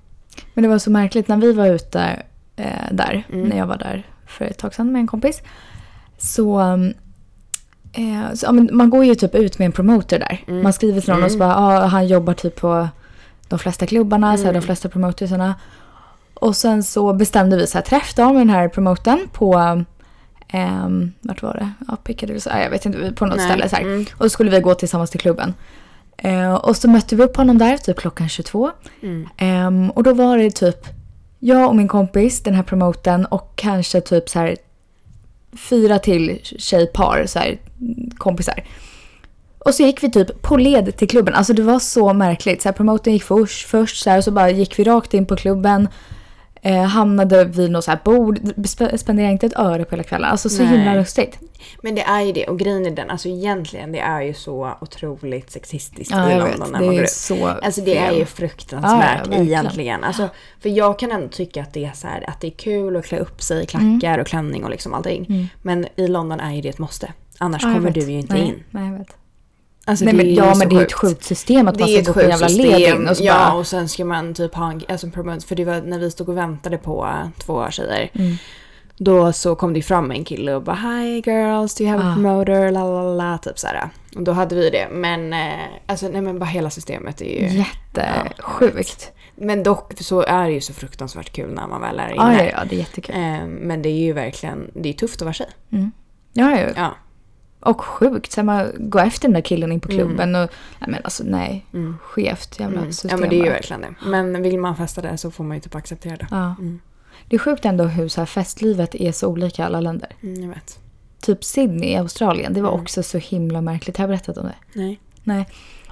Men 0.53 0.63
det 0.63 0.67
var 0.69 0.77
så 0.79 0.91
märkligt 0.91 1.27
när 1.27 1.37
vi 1.37 1.53
var 1.53 1.67
ute 1.67 2.23
eh, 2.59 2.85
där, 2.91 3.23
Mm. 3.29 3.47
när 3.49 3.57
jag 3.57 3.67
var 3.67 3.77
där 3.77 4.07
för 4.27 4.45
ett 4.45 4.57
tag 4.57 4.73
sedan 4.73 4.91
med 4.91 4.99
en 4.99 5.07
kompis. 5.07 5.41
Så, 6.17 6.59
um, 6.59 6.93
eh, 7.93 8.33
så 8.33 8.45
ja, 8.45 8.51
man 8.51 8.89
går 8.89 9.05
ju 9.05 9.15
typ 9.15 9.35
ut 9.35 9.59
med 9.59 9.65
en 9.65 9.71
promoter 9.71 10.19
där. 10.19 10.43
Mm. 10.47 10.63
Man 10.63 10.73
skriver 10.73 11.01
till 11.01 11.13
någon 11.13 11.23
och 11.23 11.31
så 11.31 11.37
bara, 11.37 11.55
ah, 11.57 11.85
han 11.85 12.07
jobbar 12.07 12.33
typ 12.33 12.55
på 12.55 12.87
de 13.47 13.59
flesta 13.59 13.85
klubbarna, 13.85 14.37
så 14.37 14.43
här, 14.43 14.49
Mm. 14.49 14.61
de 14.61 14.65
flesta 14.65 14.89
promotersarna. 14.89 15.55
Och 16.33 16.55
sen 16.55 16.83
så 16.83 17.13
bestämde 17.13 17.57
vi 17.57 17.67
så 17.67 17.77
här 17.77 17.85
träff 17.85 18.13
då 18.15 18.25
med 18.33 18.41
den 18.41 18.49
här 18.49 18.67
promoten 18.69 19.19
på, 19.33 19.55
um, 20.53 21.13
vart 21.21 21.41
var 21.41 21.53
det? 21.53 21.71
Ja, 21.87 21.95
Piccadilly, 21.95 22.39
ja, 22.45 22.59
jag 22.59 22.69
vet 22.69 22.85
inte, 22.85 23.11
på 23.11 23.25
något 23.25 23.37
Nej. 23.37 23.45
ställe 23.47 23.69
så. 23.69 23.75
Mm. 23.75 24.05
Och 24.17 24.23
så 24.25 24.29
skulle 24.29 24.51
vi 24.51 24.59
gå 24.59 24.73
tillsammans 24.75 25.09
till 25.09 25.19
klubben. 25.19 25.53
Eh, 26.17 26.53
och 26.53 26.75
så 26.77 26.89
mötte 26.89 27.15
vi 27.15 27.23
upp 27.23 27.37
honom 27.37 27.57
där, 27.57 27.77
typ 27.77 27.97
klockan 27.99 28.29
22. 28.29 28.71
Mm. 29.01 29.27
Ehm, 29.37 29.89
och 29.89 30.03
då 30.03 30.13
var 30.13 30.37
det 30.37 30.51
typ 30.51 30.87
jag 31.39 31.69
och 31.69 31.75
min 31.75 31.87
kompis, 31.87 32.41
den 32.43 32.53
här 32.53 32.63
promoten 32.63 33.25
och 33.25 33.53
kanske 33.55 34.01
typ 34.01 34.29
så 34.29 34.39
här 34.39 34.55
fyra 35.69 35.99
till 35.99 36.39
tjejpar, 36.43 37.25
så 37.25 37.39
här, 37.39 37.57
kompisar. 38.17 38.63
Och 39.59 39.73
så 39.73 39.83
gick 39.83 40.03
vi 40.03 40.11
typ 40.11 40.41
på 40.41 40.57
led 40.57 40.97
till 40.97 41.07
klubben. 41.07 41.33
Alltså 41.33 41.53
det 41.53 41.61
var 41.61 41.79
så 41.79 42.13
märkligt. 42.13 42.61
Så 42.61 42.69
här, 42.69 42.73
promoten 42.73 43.13
gick 43.13 43.23
först, 43.23 43.67
först 43.67 44.03
så 44.03 44.09
här, 44.09 44.17
och 44.17 44.23
så 44.23 44.31
bara 44.31 44.49
gick 44.49 44.79
vi 44.79 44.83
rakt 44.83 45.13
in 45.13 45.25
på 45.25 45.35
klubben. 45.35 45.87
Eh, 46.61 46.83
hamnade 46.83 47.45
vid 47.45 47.71
något 47.71 47.83
så 47.83 47.91
här 47.91 47.99
bord. 48.03 48.37
Sp- 48.39 48.97
spenderade 48.97 49.31
inte 49.31 49.45
ett 49.45 49.59
öre 49.59 49.85
på 49.85 49.91
hela 49.91 50.03
kvällen. 50.03 50.29
Alltså 50.31 50.49
så 50.49 50.63
Nej. 50.63 50.77
himla 50.77 50.93
lustigt. 50.95 51.39
Men 51.83 51.95
det 51.95 52.01
är 52.01 52.21
ju 52.21 52.31
det, 52.31 52.45
och 52.47 52.59
grejen 52.59 52.85
är 52.85 52.91
den, 52.91 53.09
alltså 53.09 53.27
egentligen 53.29 53.91
det 53.91 53.99
är 53.99 54.21
ju 54.21 54.33
så 54.33 54.71
otroligt 54.81 55.51
sexistiskt 55.51 56.11
Ja, 56.13 56.31
i 56.31 56.39
London 56.39 56.49
vet. 56.49 56.59
när 56.59 56.65
Det 56.65 56.71
man 56.71 56.81
är 56.81 56.85
går 56.85 56.93
ju 56.93 57.01
ut. 57.03 57.09
så 57.09 57.47
Alltså 57.47 57.81
det 57.81 57.97
är 57.97 58.05
fel. 58.05 58.13
ju 58.13 58.19
Ja, 58.19 58.25
fruktansvärt 58.25 59.27
ja, 59.31 59.37
egentligen. 59.37 60.03
Alltså, 60.03 60.29
för 60.59 60.69
jag 60.69 60.99
kan 60.99 61.11
ändå 61.11 61.27
tycka 61.27 61.61
att 61.61 61.73
det 61.73 61.85
är 61.85 61.91
så 61.93 62.07
här, 62.07 62.29
att 62.29 62.41
det 62.41 62.47
är 62.47 62.51
kul 62.51 62.95
att 62.97 63.05
klä 63.05 63.19
upp 63.19 63.41
sig 63.41 63.63
i 63.63 63.65
klackar 63.65 64.07
Mm. 64.07 64.19
och 64.21 64.27
klänning 64.27 64.63
och 64.63 64.69
liksom 64.69 64.93
allting. 64.93 65.49
Men 65.61 65.87
i 65.95 66.07
London 66.07 66.39
är 66.39 66.51
ju 66.53 66.61
det 66.61 66.69
ett 66.69 66.79
måste. 66.79 67.13
Annars 67.37 67.63
Ja, 67.63 67.73
kommer 67.73 67.91
vet. 67.91 67.93
du 68.05 68.11
ju 68.11 68.19
inte 68.19 68.33
nej, 68.33 68.47
in. 68.47 68.63
Nej, 68.71 68.85
jag 68.91 68.97
vet. 68.97 69.15
Alltså, 69.89 70.05
Nej, 70.05 70.13
det 70.13 70.17
men, 70.17 70.27
är 70.27 70.31
ja, 70.37 70.55
men 70.55 70.69
det 70.69 70.75
är 70.75 70.81
ett 70.81 70.93
sjukt. 70.93 71.23
system 71.23 71.67
att 71.67 71.73
Det 71.77 71.79
man 71.79 71.89
ska 71.89 71.99
gå 71.99 72.05
på 72.05 72.13
sjukt 72.13 72.29
jävla 72.29 72.47
led 72.47 72.75
system. 72.77 73.01
in 73.01 73.07
och 73.07 73.17
så 73.17 73.23
ja, 73.23 73.33
bara... 73.33 73.53
och 73.53 73.67
sen 73.67 73.89
ska 73.89 74.05
man 74.05 74.33
typ 74.33 74.55
ha 74.55 74.71
en 74.71 74.81
alltså, 74.89 75.09
promote, 75.09 75.47
för 75.47 75.55
det 75.55 75.65
var 75.65 75.81
när 75.81 75.99
vi 75.99 76.11
stod 76.11 76.29
och 76.29 76.37
väntade 76.37 76.77
på 76.77 77.07
två 77.37 77.69
tjejer. 77.71 78.09
Mm. 78.13 78.35
Då 79.01 79.33
så 79.33 79.55
kom 79.55 79.73
det 79.73 79.81
fram 79.81 80.11
en 80.11 80.23
kille 80.23 80.53
och 80.55 80.63
bara 80.63 80.75
Hi 80.75 81.21
girls, 81.25 81.75
do 81.75 81.83
you 81.83 81.91
have 81.91 82.03
a 82.03 82.07
Ah. 82.11 82.13
promoter? 82.13 82.71
La, 82.71 82.83
la, 82.83 83.13
la, 83.13 83.37
typ 83.37 83.59
såhär. 83.59 83.89
Och 84.15 84.23
då 84.23 84.31
hade 84.31 84.55
vi 84.55 84.69
det. 84.69 84.87
Men 84.91 85.33
eh, 85.33 85.49
alltså 85.85 86.07
nej 86.07 86.21
men 86.21 86.39
bara 86.39 86.45
hela 86.45 86.69
systemet 86.69 87.21
är 87.21 87.25
ju... 87.25 87.57
Jättesjukt. 87.57 89.11
Men 89.35 89.63
dock 89.63 89.93
så 89.99 90.21
är 90.21 90.45
det 90.47 90.51
ju 90.53 90.61
så 90.61 90.73
fruktansvärt 90.73 91.33
kul 91.33 91.53
när 91.53 91.67
man 91.67 91.81
väl 91.81 91.99
är 91.99 92.13
Ja, 92.15 92.33
inne. 92.33 92.43
ja, 92.45 92.51
ja, 92.57 92.63
det 92.69 92.75
är 92.75 92.79
jättekul. 92.79 93.15
Eh, 93.15 93.45
men 93.47 93.81
det 93.81 93.89
är 93.89 93.99
ju 93.99 94.13
verkligen, 94.13 94.71
det 94.73 94.89
är 94.89 94.93
tufft 94.93 95.15
att 95.15 95.25
vara 95.25 95.33
tjej. 95.33 95.49
Mm. 95.71 95.91
Ja, 96.33 96.59
ja. 96.59 96.67
Ja. 96.75 96.95
Och 97.59 97.81
sjukt. 97.81 98.31
Så 98.31 98.43
man 98.43 98.71
går 98.77 98.99
efter 99.01 99.27
den 99.27 99.33
där 99.33 99.41
killen 99.41 99.71
in 99.71 99.79
på 99.79 99.87
klubben 99.87 100.35
och... 100.35 100.49
Nej 100.79 100.89
men 100.89 100.99
alltså 101.03 101.23
nej. 101.27 101.65
Mm. 101.73 101.97
Skevt 102.01 102.59
jävla 102.59 102.79
Mm. 102.79 102.91
system. 102.91 103.11
Ja 103.11 103.17
men 103.17 103.29
det 103.29 103.35
är 103.39 103.43
ju 103.43 103.49
verkligen 103.49 103.81
det. 103.81 103.93
Men 104.09 104.41
vill 104.43 104.59
man 104.59 104.75
festa 104.75 105.01
där 105.01 105.17
så 105.17 105.31
får 105.31 105.43
man 105.43 105.57
ju 105.57 105.61
typ 105.61 105.75
acceptera 105.75 106.15
det. 106.15 106.27
Ja. 106.31 106.55
Mm. 106.59 106.79
Det 107.27 107.35
är 107.35 107.39
sjukt 107.39 107.65
ändå 107.65 107.83
hur 107.83 108.07
så 108.07 108.21
här 108.21 108.25
festlivet 108.25 108.95
är 108.95 109.11
så 109.11 109.27
olika 109.27 109.61
i 109.61 109.65
alla 109.65 109.81
länder. 109.81 110.09
Mm, 110.23 110.41
jag 110.43 110.49
vet. 110.49 110.79
Typ 111.21 111.43
Sydney 111.43 111.89
i 111.89 111.95
Australien, 111.95 112.53
det 112.53 112.61
var 112.61 112.69
Mm. 112.69 112.81
också 112.81 113.03
så 113.03 113.17
himla 113.17 113.61
märkligt. 113.61 113.97
Har 113.97 114.03
jag 114.03 114.09
berättat 114.09 114.37
om 114.37 114.45
det? 114.45 114.79
Nej. 114.79 114.99
Nej. 115.23 115.47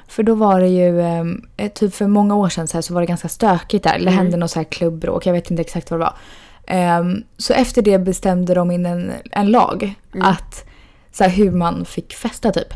För 0.08 0.24
då 0.24 0.36
var 0.36 0.60
det 0.60 0.68
ju, 0.68 1.02
ehm, 1.02 1.42
eh, 1.58 1.72
typ 1.72 1.94
för 1.96 2.08
många 2.08 2.36
år 2.36 2.50
sedan 2.50 2.68
så, 2.68 2.78
här, 2.78 2.82
så 2.82 2.94
var 2.94 3.02
det 3.02 3.08
ganska 3.08 3.30
stökigt 3.30 3.84
där. 3.84 3.94
Det 3.94 4.02
Mm. 4.02 4.14
hände 4.14 4.38
något 4.38 4.52
så 4.52 4.60
här 4.60 4.64
klubbbråk, 4.64 5.26
jag 5.26 5.34
vet 5.34 5.52
inte 5.52 5.62
exakt 5.62 5.92
vad 5.92 6.00
det 6.00 6.04
var. 6.04 6.14
Ehm, 6.68 7.24
så 7.38 7.54
efter 7.54 7.82
det 7.82 8.00
bestämde 8.00 8.54
de 8.54 8.72
in 8.72 8.86
en, 8.86 9.12
en 9.32 9.52
lag 9.52 9.96
Mm. 10.14 10.28
att 10.28 10.66
så 11.18 11.24
här, 11.24 11.32
hur 11.32 11.52
man 11.52 11.86
fick 11.86 12.14
festa 12.14 12.52
typ. 12.52 12.74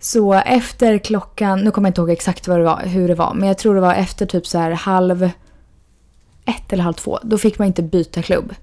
Så 0.00 0.32
efter 0.34 0.98
klockan, 0.98 1.60
nu 1.60 1.70
kommer 1.70 1.88
jag 1.88 1.90
inte 1.90 2.00
ihåg 2.00 2.10
exakt 2.10 2.48
vad 2.48 2.58
det 2.58 2.64
var, 2.64 2.80
hur 2.84 3.08
det 3.08 3.14
var, 3.14 3.34
men 3.34 3.48
jag 3.48 3.58
tror 3.58 3.74
det 3.74 3.80
var 3.80 3.94
efter 3.94 4.26
typ 4.26 4.46
så 4.46 4.58
här 4.58 4.70
halv 4.70 5.22
ett 6.44 6.72
eller 6.72 6.82
halv 6.82 6.94
två, 6.94 7.18
då 7.22 7.38
fick 7.38 7.58
man 7.58 7.66
inte 7.66 7.82
byta 7.82 8.22
klubb. 8.22 8.54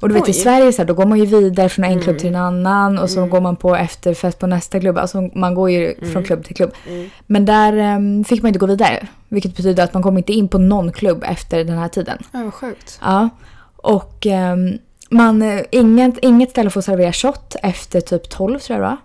Och 0.00 0.08
du 0.08 0.14
vet 0.14 0.28
i 0.28 0.30
Oj. 0.30 0.34
Sverige 0.34 0.72
så 0.72 0.82
här, 0.82 0.86
då 0.86 0.94
går 0.94 1.06
man 1.06 1.18
ju 1.18 1.26
vidare 1.26 1.68
från 1.68 1.84
en 1.84 1.92
klubb 2.00 2.08
Mm. 2.08 2.18
till 2.18 2.28
en 2.28 2.36
annan 2.36 2.98
och 2.98 3.10
så 3.10 3.18
Mm. 3.18 3.30
går 3.30 3.40
man 3.40 3.56
på 3.56 3.76
efterfest 3.76 4.38
på 4.38 4.46
nästa 4.46 4.80
klubb. 4.80 4.98
Alltså 4.98 5.20
man 5.34 5.54
går 5.54 5.70
ju 5.70 5.94
från 5.98 6.08
Mm. 6.10 6.24
klubb 6.24 6.44
till 6.44 6.56
klubb. 6.56 6.70
Mm. 6.88 7.10
Men 7.26 7.44
där 7.44 7.72
em, 7.72 8.24
fick 8.24 8.42
man 8.42 8.48
inte 8.48 8.58
gå 8.58 8.66
vidare. 8.66 9.06
Vilket 9.28 9.56
betyder 9.56 9.84
att 9.84 9.94
man 9.94 10.02
kommer 10.02 10.18
inte 10.18 10.32
in 10.32 10.48
på 10.48 10.58
någon 10.58 10.92
klubb 10.92 11.24
efter 11.28 11.64
den 11.64 11.78
här 11.78 11.88
tiden. 11.88 12.18
Ja, 12.32 12.42
vad 12.44 12.54
sjukt. 12.54 12.98
Ja. 13.02 13.28
Och 13.76 14.26
um, 14.26 14.78
man, 15.10 15.42
eh, 15.42 15.62
inget, 15.70 16.18
inget 16.22 16.50
ställe 16.50 16.70
får 16.70 16.80
servera 16.80 17.12
shot 17.12 17.56
efter 17.62 18.00
typ 18.00 18.28
12 18.28 18.58
tror 18.58 18.78
jag 18.78 18.86
det 18.86 18.96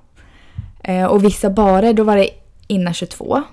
var. 0.83 1.01
Eh, 1.01 1.05
och 1.05 1.23
vissa 1.23 1.49
barer 1.49 1.93
då 1.93 2.03
var 2.03 2.17
det 2.17 2.29
innan 2.67 2.93
22. 2.93 3.43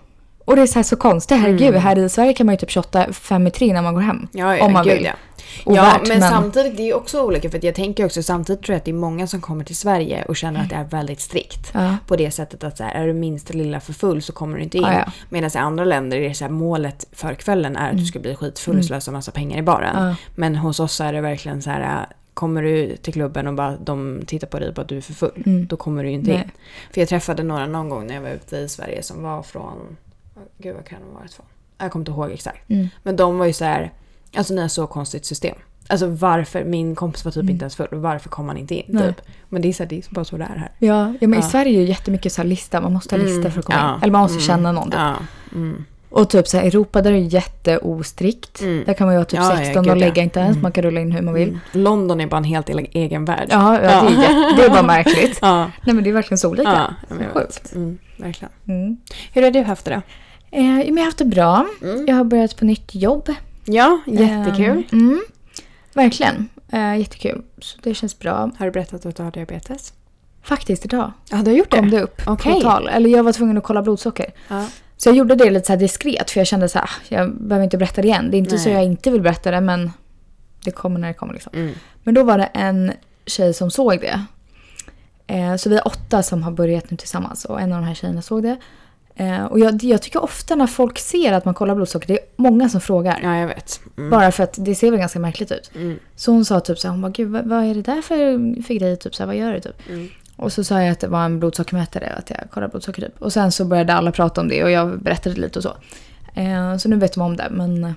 Och 0.45 0.57
det 0.57 0.63
är 0.63 0.67
så 0.67 0.75
här 0.75 0.83
så 0.83 0.97
konstigt, 0.97 1.39
herregud. 1.39 1.69
Mm. 1.69 1.81
Här 1.81 1.99
i 1.99 2.09
Sverige 2.09 2.33
kan 2.33 2.47
man 2.47 2.53
ju 2.55 2.59
typ 2.59 2.71
shotta 2.71 3.13
fem 3.13 3.47
i 3.47 3.51
tre 3.51 3.73
när 3.73 3.83
man 3.83 3.95
går 3.95 4.01
hem. 4.01 4.29
Ja, 4.33 4.57
ja, 4.57 4.65
om 4.65 4.73
man 4.73 4.85
gud, 4.85 4.95
vill. 4.95 5.05
Ja. 5.05 5.13
Och 5.65 5.77
ja, 5.77 5.83
värt, 5.83 6.09
men, 6.09 6.19
men- 6.19 6.31
samtidigt 6.31 6.77
det 6.77 6.91
är 6.91 6.97
också 6.97 7.23
olika 7.23 7.51
för 7.51 7.65
jag 7.65 7.75
tänker 7.75 8.05
också 8.05 8.23
samtidigt 8.23 8.63
tror 8.63 8.75
jag 8.75 8.79
att 8.79 8.85
det 8.85 8.91
är 8.91 8.95
många 8.95 9.27
som 9.27 9.41
kommer 9.41 9.65
till 9.65 9.77
Sverige 9.77 10.25
och 10.25 10.37
känner 10.37 10.63
att 10.63 10.71
det 10.71 10.77
är 10.77 10.85
väldigt 10.85 11.21
strikt. 11.21 11.71
Ja. 11.75 11.97
På 12.07 12.17
det 12.17 12.31
sättet 12.31 12.65
att 12.65 12.77
så 12.77 12.85
här, 12.85 12.95
är 12.95 13.07
du 13.07 13.13
minsta 13.13 13.55
lilla 13.55 13.81
för 13.81 13.93
full 13.93 14.23
så 14.23 14.33
kommer 14.33 14.57
du 14.57 14.63
inte 14.63 14.79
in. 14.79 14.85
Ja, 14.85 14.93
ja. 14.93 15.13
Medan 15.29 15.51
i 15.55 15.59
andra 15.59 15.85
länder 15.85 16.17
är 16.17 16.29
det 16.29 16.35
så 16.35 16.45
här, 16.45 16.51
målet 16.51 17.07
för 17.13 17.35
kvällen 17.35 17.77
är 17.77 17.91
att 17.91 17.99
du 17.99 18.05
ska 18.05 18.19
bli 18.19 18.35
skitfull 18.35 18.79
och 18.79 18.85
slösa 18.85 19.11
massa 19.11 19.33
pengar 19.33 19.59
i 19.59 19.63
baren. 19.63 19.97
Mm. 19.97 20.15
Men 20.35 20.57
hos 20.57 20.81
oss 20.81 21.01
är 21.01 21.13
det 21.13 21.21
verkligen 21.21 21.63
så 21.63 21.71
här, 21.71 22.07
kommer 22.39 22.63
du 22.63 22.97
till 22.97 23.13
klubben 23.13 23.47
och 23.47 23.55
bara 23.55 23.77
de 23.77 24.23
tittar 24.27 24.47
på 24.49 24.59
dig 24.59 24.75
på 24.75 24.81
att 24.81 24.89
du 24.89 24.97
är 24.97 25.01
för 25.01 25.13
full, 25.13 25.43
Mm. 25.47 25.67
då 25.67 25.77
kommer 25.77 26.03
du 26.03 26.09
ju 26.09 26.15
inte 26.15 26.31
Nej. 26.31 26.43
in. 26.43 26.51
För 26.93 27.01
jag 27.01 27.09
träffade 27.09 27.43
några 27.43 27.67
någon 27.67 27.89
gång 27.89 28.07
när 28.07 28.15
jag 28.15 28.23
var 28.23 28.29
ute 28.31 28.57
i 28.57 28.69
Sverige 28.69 29.03
som 29.03 29.23
var 29.23 29.43
från, 29.43 29.97
gud 30.59 30.75
vad 30.75 30.85
kan 30.85 30.99
de 31.09 31.15
varit 31.15 31.33
från? 31.33 31.47
Jag 31.79 31.93
kommer 31.93 32.01
inte 32.01 32.11
ihåg 32.13 32.31
exakt. 32.31 32.71
Mm. 32.71 32.89
Men 33.03 33.17
de 33.17 33.39
var 33.39 33.47
ju 33.47 33.53
så 33.53 33.65
här, 33.65 33.93
alltså 34.37 34.55
ni 34.55 34.61
har 34.61 34.69
så 34.69 34.87
konstigt 34.87 35.25
system. 35.25 35.57
Alltså 35.89 36.07
varför, 36.07 36.65
min 36.65 36.95
kompis 36.95 37.25
var 37.25 37.33
typ 37.33 37.41
Mm. 37.43 37.51
inte 37.53 37.63
ens 37.63 37.77
full, 37.77 37.89
varför 37.93 38.29
kom 38.29 38.49
han 38.49 38.57
inte 38.57 38.75
in? 38.75 38.85
Nej. 38.89 39.07
Typ. 39.15 39.21
Men 39.49 39.63
det 39.63 39.69
är, 39.69 39.73
så 39.73 39.83
här, 39.83 39.91
det 39.91 39.97
är 39.97 40.15
bara 40.15 40.25
så 40.25 40.37
det 40.37 40.45
är 40.45 40.49
här. 40.49 40.73
Ja, 40.79 41.15
ja 41.21 41.29
men 41.29 41.35
i 41.39 41.43
Ja. 41.43 41.49
Sverige 41.49 41.79
är 41.79 41.83
ju 41.83 41.89
jättemycket 41.89 42.33
så 42.33 42.43
här 42.43 42.49
lista. 42.49 42.81
Man 42.81 42.93
måste 42.93 43.15
ha 43.17 43.23
lista 43.23 43.41
Mm, 43.41 43.53
för 43.53 43.59
att 43.61 43.67
komma 43.67 43.79
ja, 43.79 43.95
in. 43.97 44.03
Eller 44.03 44.13
man 44.13 44.21
måste 44.23 44.35
mm, 44.35 44.47
känna 44.47 44.73
någon. 44.73 44.91
Typ. 44.91 45.01
Ja. 46.11 46.17
Mm. 46.17 46.23
Och 46.23 46.31
typ 46.31 46.49
så 46.49 46.57
här, 46.57 46.65
Europa 46.65 47.03
där 47.03 47.11
är 47.13 47.15
det 47.15 47.21
jätteostrikt. 47.21 48.61
Mm. 48.61 48.85
Där 48.87 48.95
kan 48.95 49.07
man 49.07 49.15
ju 49.15 49.19
vara 49.19 49.25
typ 49.25 49.39
Ja, 49.41 49.51
ja, 49.51 49.57
16 49.57 49.83
gud, 49.83 49.93
och 49.93 49.97
ja. 49.99 50.01
lägga 50.01 50.23
inte 50.23 50.41
ens. 50.41 50.57
Man 50.59 50.73
kan 50.73 50.83
rulla 50.85 51.01
in 51.01 51.13
hur 51.13 51.23
man 51.23 51.35
vill. 51.35 51.49
Mm. 51.49 51.61
London 51.73 52.21
är 52.21 52.27
bara 52.27 52.37
en 52.37 52.45
helt 52.45 52.69
egen 52.69 53.25
värld. 53.25 53.49
Ja, 53.51 53.75
ja, 53.75 53.81
Det, 53.81 54.25
är 54.25 54.57
det 54.57 54.65
är 54.65 54.71
bara 54.71 54.83
märkligt. 54.83 55.39
Ja. 55.43 55.71
Nej 55.85 55.95
men 55.95 56.05
det 56.05 56.11
är 56.11 56.15
verkligen 56.15 56.39
så 56.39 56.49
olika. 56.51 56.89
Ja, 57.09 57.17
Sjukt. 57.35 57.75
Mm, 57.75 57.99
verkligen. 58.17 58.53
Mm. 58.69 58.97
Hur 59.33 59.43
har 59.43 59.51
du 59.51 59.63
haft 59.63 59.85
det 59.85 59.91
då? 59.91 60.01
Eh, 60.59 60.81
jag 60.81 60.97
har 60.97 61.05
haft 61.05 61.19
det 61.19 61.25
bra. 61.25 61.67
Mm. 61.83 62.07
Jag 62.07 62.15
har 62.17 62.25
börjat 62.25 62.57
på 62.57 62.65
nytt 62.65 62.95
jobb. 62.95 63.35
Ja, 63.65 64.01
jättekul. 64.07 64.77
Eh, 64.93 64.93
mm, 64.93 65.21
verkligen. 65.95 66.49
Eh, 66.73 66.97
jättekul. 66.99 67.43
Så 67.59 67.79
det 67.83 67.95
känns 67.95 68.19
bra. 68.19 68.51
Har 68.59 68.67
du 68.67 68.73
berättat 68.73 69.07
att 69.07 69.17
du 69.17 69.23
har 69.23 69.31
diabetes? 69.31 69.93
Faktiskt 70.43 70.85
idag 70.85 71.13
Ja, 71.31 71.37
du 71.37 71.51
har 71.51 71.59
gjort 71.59 71.75
kom 71.75 71.91
det 71.91 72.01
upp 72.03 72.23
Okej. 72.27 72.53
på 72.55 72.61
tal. 72.61 72.89
Eller 72.89 73.11
jag 73.11 73.23
var 73.23 73.33
tvungen 73.33 73.59
att 73.59 73.65
kolla 73.65 73.83
blodsocker. 73.83 74.33
Så 74.99 75.09
jag 75.09 75.17
gjorde 75.17 75.35
det 75.35 75.51
lite 75.51 75.67
så 75.67 75.77
diskret 75.77 76.31
för 76.31 76.41
jag 76.41 76.47
kände 76.47 76.69
så 76.69 76.79
här, 76.79 76.85
ah, 76.85 76.91
jag 77.09 77.35
behöver 77.35 77.65
inte 77.65 77.79
berätta 77.79 78.03
det 78.03 78.09
igen. 78.09 78.31
Det 78.31 78.37
är 78.37 78.39
inte 78.39 78.59
så 78.59 78.69
Nej. 78.69 78.75
jag 78.75 78.85
inte 78.85 79.11
vill 79.11 79.21
berätta 79.21 79.51
det 79.51 79.61
men 79.61 79.91
det 80.65 80.71
kommer 80.71 81.01
när 81.01 81.09
det 81.09 81.15
kommer 81.15 81.33
liksom. 81.33 81.53
Mm. 81.55 81.75
Men 82.03 82.15
då 82.15 82.23
var 82.23 82.39
det 82.39 82.45
en 82.45 82.93
tjej 83.27 83.55
som 83.55 83.71
såg 83.71 84.01
det. 84.01 84.25
Eh, 85.27 85.57
så 85.57 85.69
vi 85.69 85.77
är 85.77 85.87
åtta 85.87 86.23
som 86.23 86.43
har 86.43 86.53
börjat 86.53 86.91
nu 86.91 86.97
tillsammans 86.97 87.45
och 87.45 87.61
en 87.61 87.73
av 87.73 87.81
de 87.81 87.87
här 87.87 87.95
tjejerna 87.95 88.23
såg 88.23 88.43
det. 88.43 88.57
Eh, 89.17 89.45
och 89.45 89.59
jag, 89.59 89.85
jag 89.85 90.03
tycker 90.03 90.23
ofta 90.23 90.55
när 90.55 90.67
folk 90.67 90.99
ser 90.99 91.33
att 91.33 91.45
man 91.45 91.55
kollar 91.55 91.75
blodsocker, 91.75 92.07
det 92.09 92.19
är 92.19 92.25
många 92.37 92.69
som 92.69 92.81
frågar. 92.81 93.21
ja, 93.23 93.37
jag 93.37 93.49
vet. 93.49 93.81
Mm. 93.97 94.11
Bara 94.11 94.33
för 94.33 94.45
att 94.45 94.55
det 94.59 94.75
ser 94.75 94.91
väl 94.91 95.01
ganska 95.01 95.19
märkligt 95.19 95.53
ut. 95.53 95.71
Mm. 95.75 95.99
Så 96.17 96.33
hon 96.33 96.45
sa 96.45 96.61
typ 96.61 96.79
så 96.79 96.89
här, 96.89 96.93
hon 96.93 97.03
bara 97.03 97.13
gud 97.13 97.29
vad, 97.29 97.47
vad 97.47 97.65
är 97.65 97.75
det 97.75 97.83
där 97.83 98.03
för, 98.03 98.63
för 98.63 98.75
grej? 98.75 98.97
Typ 98.97 99.15
så 99.15 99.23
här, 99.23 99.27
vad 99.27 99.37
gör 99.37 99.53
du 99.53 99.61
typ? 99.61 99.77
Och 100.39 100.53
så 100.53 100.65
sa 100.65 100.83
jag 100.83 100.93
att 100.93 101.01
det 101.01 101.09
var 101.09 101.25
en 101.25 101.39
blodsockermätare, 101.41 102.11
att 102.11 102.31
jag 102.31 102.39
kollar 102.51 102.69
blodsocker 102.69 103.03
typ. 103.03 103.23
Och 103.23 103.33
sen 103.33 103.53
så 103.53 103.65
började 103.65 103.95
alla 103.95 104.13
prata 104.13 104.41
om 104.41 104.49
det 104.49 104.65
och 104.65 104.71
jag 104.71 105.03
berättade 105.03 105.37
lite 105.37 105.59
och 105.59 105.63
så. 105.63 105.77
Eh, 106.35 106.77
så 106.77 106.89
nu 106.89 106.97
vet 106.97 107.13
de 107.15 107.21
om 107.21 107.37
det 107.37 107.49
men 107.51 107.85
eh, 107.85 107.93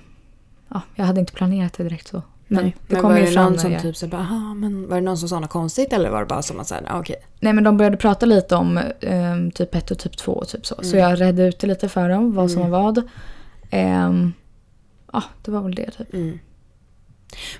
ja, 0.68 0.80
jag 0.94 1.04
hade 1.04 1.20
inte 1.20 1.32
planerat 1.32 1.72
det 1.72 1.82
direkt 1.82 2.08
så. 2.08 2.22
Men 2.48 2.62
Nej. 2.64 2.76
det 2.88 2.94
men 2.94 3.02
var 3.04 3.16
ju 3.18 3.24
det 3.24 3.30
fram 3.30 3.44
någon 3.52 3.58
som 3.58 3.72
jag... 3.72 3.82
typ 3.82 3.96
så 3.96 4.06
bara, 4.06 4.20
"Aha, 4.20 4.54
men 4.54 4.88
var 4.88 4.96
det 4.96 5.00
någon 5.02 5.18
som 5.18 5.28
sa 5.28 5.40
något 5.40 5.50
konstigt 5.50 5.92
eller 5.92 6.10
var 6.10 6.20
det 6.20 6.26
bara 6.26 6.42
som 6.42 6.60
att 6.60 6.66
säga, 6.68 6.80
ah, 6.88 6.98
okej. 7.00 7.16
Nej 7.40 7.52
men 7.52 7.64
de 7.64 7.76
började 7.76 7.96
prata 7.96 8.26
lite 8.26 8.56
om 8.56 8.78
eh, 9.00 9.36
typ 9.54 9.74
1 9.74 9.90
och 9.90 9.98
typ 9.98 10.16
2 10.16 10.32
och 10.32 10.48
typ 10.48 10.66
så. 10.66 10.74
Så 10.82 10.96
Mm. 10.96 11.10
jag 11.10 11.20
redde 11.20 11.42
ut 11.46 11.58
det 11.58 11.66
lite 11.66 11.88
för 11.88 12.08
dem, 12.08 12.34
vad 12.34 12.50
som 12.50 12.60
Mm. 12.60 12.70
var 12.72 12.82
vad. 12.82 13.02
Ehm, 13.70 14.32
ja, 15.12 15.22
det 15.44 15.50
var 15.50 15.60
väl 15.62 15.74
det 15.74 15.90
typ. 15.90 16.14
Mm. 16.14 16.38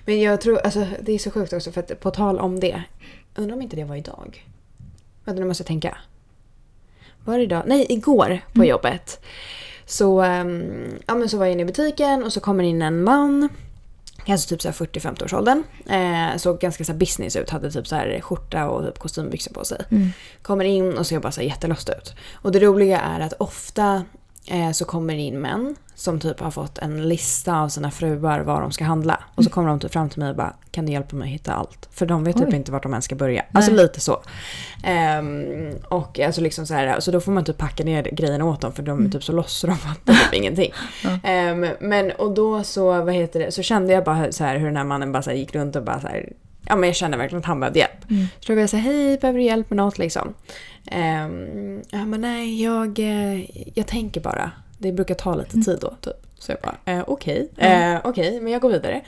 Men 0.05 0.21
jag 0.21 0.41
tror, 0.41 0.59
alltså 0.59 0.87
det 1.03 1.13
är 1.13 1.19
så 1.19 1.31
sjukt 1.31 1.53
också 1.53 1.73
för 1.73 1.81
att 1.81 2.01
på 2.01 2.11
tal 2.11 2.39
om 2.39 2.61
det. 2.61 2.83
Undrar 3.37 3.57
om 3.57 3.63
inte 3.63 3.77
det 3.77 3.85
var 3.85 3.97
idag? 3.97 4.47
Vänta 5.25 5.41
nu 5.41 5.47
måste 5.47 5.63
jag 5.63 5.67
tänka. 5.67 5.99
Var 7.25 7.37
det 7.39 7.43
idag? 7.45 7.63
Nej, 7.67 7.87
igår 7.89 8.39
på 8.53 8.59
Mm. 8.59 8.69
jobbet. 8.69 9.25
Så, 9.87 10.21
ehm, 10.21 10.99
ja, 11.07 11.15
men 11.15 11.29
så 11.29 11.39
var 11.39 11.45
jag 11.45 11.53
inne 11.53 11.63
i 11.63 11.67
butiken 11.67 12.25
och 12.25 12.33
så 12.33 12.41
kommer 12.41 12.65
in 12.65 12.83
en 12.83 13.05
man. 13.05 13.49
Kanske 14.25 14.49
typ 14.49 14.63
så 14.63 14.69
här 14.69 14.73
40-50 14.75 15.25
års 15.25 15.33
åldern. 15.35 15.63
Eh, 15.89 16.37
såg 16.37 16.59
ganska 16.61 16.85
så 16.85 16.93
business 16.93 17.37
ut. 17.37 17.51
Hade 17.51 17.71
typ 17.71 17.87
så 17.87 17.97
här 17.97 18.21
skjorta 18.21 18.69
och 18.69 18.87
typ 18.87 18.99
kostymbyxor 18.99 19.53
på 19.55 19.65
sig. 19.65 19.79
Mm. 19.91 20.09
Kommer 20.43 20.65
in 20.65 20.99
och 20.99 21.07
ser 21.07 21.21
bara 21.21 21.33
så 21.33 21.41
här 21.41 21.49
jättelöst 21.49 21.89
ut. 21.89 22.15
Och 22.33 22.53
det 22.53 22.61
roliga 22.61 23.01
är 23.01 23.21
att 23.21 23.33
ofta 23.39 24.05
så 24.73 24.85
kommer 24.85 25.15
det 25.15 25.21
in 25.21 25.41
män 25.41 25.77
som 25.95 26.21
typ 26.21 26.41
har 26.41 26.51
fått 26.51 26.79
en 26.79 27.09
lista 27.09 27.61
av 27.61 27.69
sina 27.69 27.91
fruar 27.91 28.41
vad 28.41 28.61
de 28.61 28.73
ska 28.73 28.85
handla. 28.85 29.21
Och 29.35 29.45
så 29.45 29.51
kommer 29.51 29.69
de 29.69 29.81
typ 29.81 29.93
fram 29.93 30.09
till 30.09 30.19
mig 30.19 30.31
och 30.31 30.37
bara 30.37 30.55
kan 30.71 30.87
du 30.87 30.93
hjälpa 30.93 31.17
mig 31.17 31.27
att 31.29 31.35
hitta 31.35 31.53
allt? 31.53 31.89
För 31.93 32.07
de 32.07 32.25
vet 32.25 32.37
typ 32.37 32.49
Oj. 32.49 32.55
inte 32.55 32.73
vart 32.73 32.83
de 32.83 32.93
ens 32.93 33.05
ska 33.05 33.15
börja. 33.15 33.45
Alltså 33.53 33.73
Nej. 33.73 33.83
lite 33.83 34.01
så. 34.01 34.23
Ehm, 34.85 35.71
och 35.89 36.21
alltså 36.21 36.41
liksom 36.41 36.67
så 36.67 36.75
här, 36.75 37.01
så 37.01 37.11
då 37.11 37.21
får 37.21 37.33
man 37.33 37.45
typ 37.45 37.59
packa 37.59 37.85
ner 37.85 38.03
grejerna 38.03 38.45
åt 38.45 38.61
dem 38.61 38.73
för 38.73 38.83
de 38.83 39.07
är 39.07 39.11
typ 39.11 39.25
så 39.25 39.33
loss 39.33 39.53
så 39.53 39.67
de 39.67 39.77
fattar 39.77 40.15
typ 40.15 40.35
ingenting. 40.35 40.73
Ehm, 41.23 41.67
men 41.81 42.11
och 42.11 42.35
då 42.35 42.65
så, 42.65 43.03
vad 43.03 43.15
heter 43.15 43.41
det, 43.41 43.53
så 43.53 43.63
kände 43.63 43.93
jag 43.93 44.05
bara 44.05 44.33
så 44.33 44.45
här 44.45 44.57
hur 44.57 44.67
den 44.67 44.77
här 44.77 44.85
mannen 44.85 45.13
bara 45.13 45.23
så 45.23 45.33
gick 45.33 45.55
runt 45.55 45.77
och 45.77 45.85
bara 45.85 46.01
så 46.01 46.07
här, 46.07 46.33
ja 46.69 46.77
men 46.77 46.89
jag 46.89 46.97
kände 46.97 47.17
verkligen 47.17 47.41
att 47.41 47.47
han 47.47 47.61
behövde 47.61 47.79
hjälp. 47.79 48.11
Mm. 48.11 48.27
Så 48.41 48.47
då 48.47 48.55
var 48.55 48.61
jag 48.61 48.71
säga 48.71 48.83
hej, 48.83 49.19
behöver 49.19 49.39
du 49.39 49.45
hjälp 49.45 49.71
med 49.71 49.77
något 49.77 49.99
liksom? 49.99 50.35
Um, 50.93 51.83
han 51.93 52.11
bara 52.11 52.17
nej, 52.17 52.63
jag, 52.63 52.99
eh, 52.99 53.41
jag 53.75 53.87
tänker 53.87 54.21
bara. 54.21 54.51
Det 54.79 54.93
brukar 54.93 55.15
ta 55.15 55.35
lite 55.35 55.61
tid 55.61 55.79
då 55.81 55.95
typ. 56.01 56.27
Så 56.39 56.53
jag 56.53 56.59
bara 56.63 56.93
eh, 56.95 57.05
okej, 57.07 57.49
Mm. 57.57 57.95
eh, 57.97 58.01
okej, 58.05 58.41
men 58.41 58.53
jag 58.53 58.63
går 58.63 58.71
vidare. 58.71 59.01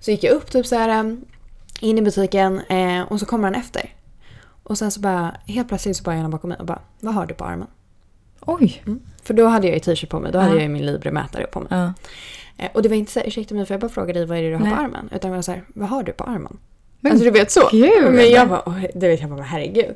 Så 0.00 0.10
gick 0.10 0.24
jag 0.24 0.32
upp 0.32 0.50
typ 0.50 0.66
så 0.66 0.76
här 0.76 0.88
eh, 1.04 1.12
in 1.80 1.98
i 1.98 2.02
butiken 2.02 2.60
eh, 2.60 3.02
och 3.02 3.20
så 3.20 3.26
kommer 3.26 3.44
han 3.44 3.54
efter. 3.54 3.94
Och 4.62 4.78
sen 4.78 4.90
så 4.90 5.00
bara 5.00 5.34
helt 5.46 5.68
plötsligt 5.68 5.96
så 5.96 6.02
bara 6.02 6.14
är 6.14 6.20
han 6.20 6.30
bakom 6.30 6.48
mig 6.48 6.58
och 6.58 6.66
bara 6.66 6.80
vad 7.00 7.14
har 7.14 7.26
du 7.26 7.34
på 7.34 7.44
armen? 7.44 7.66
Oj! 8.40 8.82
För 9.22 9.34
då 9.34 9.46
hade 9.46 9.66
jag 9.66 9.74
ju 9.74 9.80
t-shirt 9.80 10.10
på 10.10 10.20
mig, 10.20 10.32
då 10.32 10.38
hade 10.38 10.50
Ja. 10.50 10.56
jag 10.56 10.62
ju 10.62 10.68
min 10.68 10.86
Libre-mätare 10.86 11.46
på 11.46 11.60
mig. 11.60 11.92
Eh, 12.58 12.68
och 12.74 12.82
det 12.82 12.88
var 12.88 12.96
inte 12.96 13.12
så 13.12 13.20
här, 13.20 13.26
ursäkta 13.26 13.54
mig 13.54 13.66
för 13.66 13.74
jag 13.74 13.80
bara 13.80 13.88
frågar 13.90 14.14
dig 14.14 14.26
vad 14.26 14.38
är 14.38 14.42
det 14.42 14.48
du 14.50 14.56
har 14.56 14.62
Nej. 14.64 14.74
på 14.74 14.80
armen? 14.80 15.08
Utan 15.14 15.30
det 15.30 15.36
var 15.36 15.42
så 15.42 15.52
här, 15.52 15.64
vad 15.74 15.88
har 15.88 16.02
du 16.02 16.12
på 16.12 16.24
armen? 16.24 16.56
Men 17.00 17.12
alltså 17.12 17.24
du 17.24 17.30
vet 17.30 17.50
så. 17.50 17.68
gud! 17.72 18.12
Men 18.12 18.30
jag 18.30 18.48
bara, 18.48 18.62
oj, 18.66 18.90
det 18.94 19.08
vet 19.08 19.20
jag 19.20 19.30
bara, 19.30 19.42
herregud. 19.42 19.94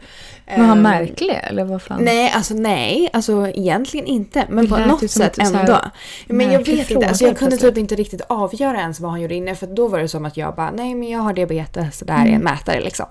Var 0.57 0.65
han 0.65 0.77
Ehm, 0.79 0.83
märklig 0.83 1.41
eller 1.43 1.65
vad 1.65 1.83
fan? 1.83 2.05
Nej, 2.05 2.33
alltså 2.35 2.55
nej. 2.55 3.11
Alltså 3.13 3.49
egentligen 3.49 4.07
inte. 4.07 4.47
Men 4.49 4.69
på 4.69 4.77
något 4.77 5.11
sätt 5.11 5.39
ändå. 5.39 5.79
Men 6.27 6.53
jag 6.53 6.67
vet 6.67 6.91
inte. 6.91 7.09
Alltså 7.09 7.25
jag 7.25 7.39
kunde 7.39 7.57
typ 7.57 7.79
inte 7.79 7.95
riktigt 7.95 8.21
avgöra 8.29 8.81
ens 8.81 9.01
vad 9.01 9.11
han 9.11 9.21
gjorde 9.21 9.35
inne. 9.35 9.55
För 9.55 9.67
då 9.67 9.89
var 9.89 9.99
det 9.99 10.09
som 10.09 10.25
att 10.25 10.37
jag 10.37 10.55
bara, 10.55 10.71
nej 10.71 10.95
men 10.95 11.09
jag 11.09 11.21
har 11.21 11.33
diabetes. 11.33 11.99
Det 12.07 12.13
här 12.13 12.21
är 12.25 12.29
en 12.29 12.35
Mm. 12.35 12.45
mätare 12.45 12.81
liksom. 12.81 13.07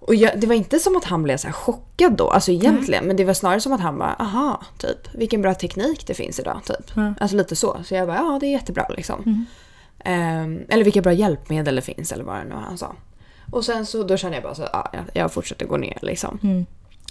Och 0.00 0.14
jag, 0.14 0.40
det 0.40 0.46
var 0.46 0.54
inte 0.54 0.78
som 0.78 0.96
att 0.96 1.04
han 1.04 1.22
blev 1.22 1.36
så 1.36 1.46
här 1.46 1.52
chockad 1.54 2.12
då, 2.12 2.30
alltså 2.30 2.50
egentligen. 2.52 3.04
Men 3.04 3.16
det 3.16 3.24
var 3.24 3.34
snarare 3.34 3.60
som 3.60 3.72
att 3.72 3.80
han 3.80 3.98
bara, 3.98 4.14
aha, 4.18 4.60
typ. 4.78 5.14
Vilken 5.14 5.42
bra 5.42 5.54
teknik 5.54 6.06
det 6.06 6.14
finns 6.14 6.40
idag, 6.40 6.60
typ. 6.64 6.90
Ja. 6.96 7.14
Alltså 7.20 7.36
lite 7.36 7.56
så. 7.56 7.76
Så 7.84 7.94
jag 7.94 8.06
bara, 8.08 8.16
ja 8.16 8.38
det 8.40 8.46
är 8.46 8.50
jättebra 8.50 8.86
liksom. 8.96 9.22
Mm. 9.26 9.46
Ehm, 10.04 10.64
eller 10.68 10.84
vilka 10.84 11.02
bra 11.02 11.12
hjälpmedel 11.12 11.74
det 11.74 11.82
finns 11.82 12.12
eller 12.12 12.24
vad 12.24 12.36
det 12.36 12.44
nu 12.44 12.54
han 12.54 12.78
sa. 12.78 12.96
Och 13.50 13.64
sen 13.64 13.86
så 13.86 14.02
då 14.02 14.16
kände 14.16 14.36
jag 14.36 14.42
bara 14.42 14.54
så, 14.54 14.68
ja, 14.72 14.90
jag, 15.12 15.32
fortsätter 15.32 15.66
gå 15.66 15.76
ner 15.76 15.98
liksom. 16.02 16.38
Mm. 16.42 16.66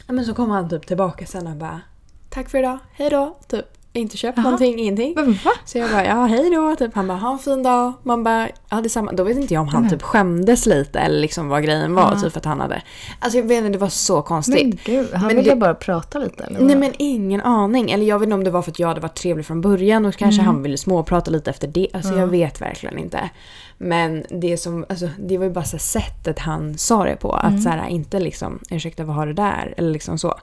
Men 0.08 0.26
så 0.26 0.34
kom 0.34 0.50
han 0.50 0.70
typ 0.70 0.88
tillbaka 0.88 1.26
sen 1.26 1.48
och 1.48 1.56
bara 1.56 1.82
Tack 2.30 2.50
för 2.50 2.58
idag, 2.58 2.80
hej 2.92 3.10
då. 3.10 3.38
Typ 3.48 3.66
inte 3.94 4.18
köpt 4.18 4.38
Jaha. 4.38 4.44
någonting, 4.44 4.80
ingenting. 4.80 5.16
Va? 5.46 5.52
Så 5.66 5.78
jag 5.78 5.92
bara 5.92 6.06
ja 6.06 6.26
hej 6.26 6.50
då. 6.56 6.76
Typ, 6.76 6.96
han 6.96 7.08
bara 7.08 7.18
ha 7.18 7.32
en 7.32 7.40
fin 7.40 7.64
dag. 7.64 7.94
Man 8.04 8.24
bara 8.24 8.50
ja 8.70 8.82
detsamma. 8.82 9.12
Då 9.12 9.24
vet 9.24 9.38
inte 9.38 9.54
jag 9.54 9.62
om 9.62 9.68
han 9.68 9.82
Nej. 9.82 9.92
typ 9.92 10.02
skämdes 10.02 10.66
lite 10.66 11.00
eller 11.00 11.20
liksom 11.20 11.48
vad 11.50 11.64
grejen 11.64 11.96
var. 11.96 12.16
Typ 12.16 12.38
att 12.38 12.46
han 12.46 12.60
hade. 12.60 12.82
Alltså 13.20 13.38
jag 13.38 13.46
vet 13.46 13.58
inte, 13.58 13.70
det 13.70 13.78
var 13.78 13.90
så 13.90 14.22
konstigt. 14.22 14.64
Men 14.86 14.96
gud, 14.96 15.08
han 15.14 15.28
Men 15.28 15.36
ville 15.36 15.50
det- 15.50 15.56
bara 15.56 15.74
prata 15.74 16.20
lite 16.20 16.44
eller? 16.44 16.60
Nej 16.60 16.76
men 16.76 16.92
ingen 16.98 17.42
aning. 17.42 17.92
Eller 17.92 18.06
jag 18.06 18.20
vet 18.20 18.26
inte 18.28 18.34
om 18.36 18.44
det 18.44 18.52
var 18.52 18.62
för 18.62 18.72
att 18.72 18.80
jag 18.80 18.88
hade 18.88 19.00
varit 19.02 19.16
trevlig 19.16 19.46
från 19.46 19.62
början 19.62 20.06
och 20.06 20.16
kanske 20.16 20.42
han 20.42 20.64
ville 20.64 20.78
småprata 20.78 21.32
lite 21.32 21.50
efter 21.50 21.68
det. 21.68 21.88
Alltså 21.94 22.14
Ja. 22.14 22.20
jag 22.20 22.28
vet 22.28 22.62
verkligen 22.62 22.98
inte. 22.98 23.30
Men 23.78 24.24
det 24.30 24.58
som, 24.58 24.86
alltså 24.90 25.10
det 25.20 25.38
var 25.38 25.46
ju 25.46 25.52
bara 25.52 25.64
så 25.66 25.78
sättet 25.78 26.40
han 26.40 26.78
sa 26.78 27.04
det 27.06 27.16
på. 27.16 27.32
Att 27.34 27.64
så 27.64 27.70
här, 27.70 27.88
inte 27.88 28.20
liksom 28.20 28.60
ursäkta 28.72 29.04
vad 29.04 29.16
har 29.16 29.26
du 29.28 29.34
där? 29.34 29.74
Eller 29.78 29.92
liksom 29.92 30.18
så. 30.18 30.34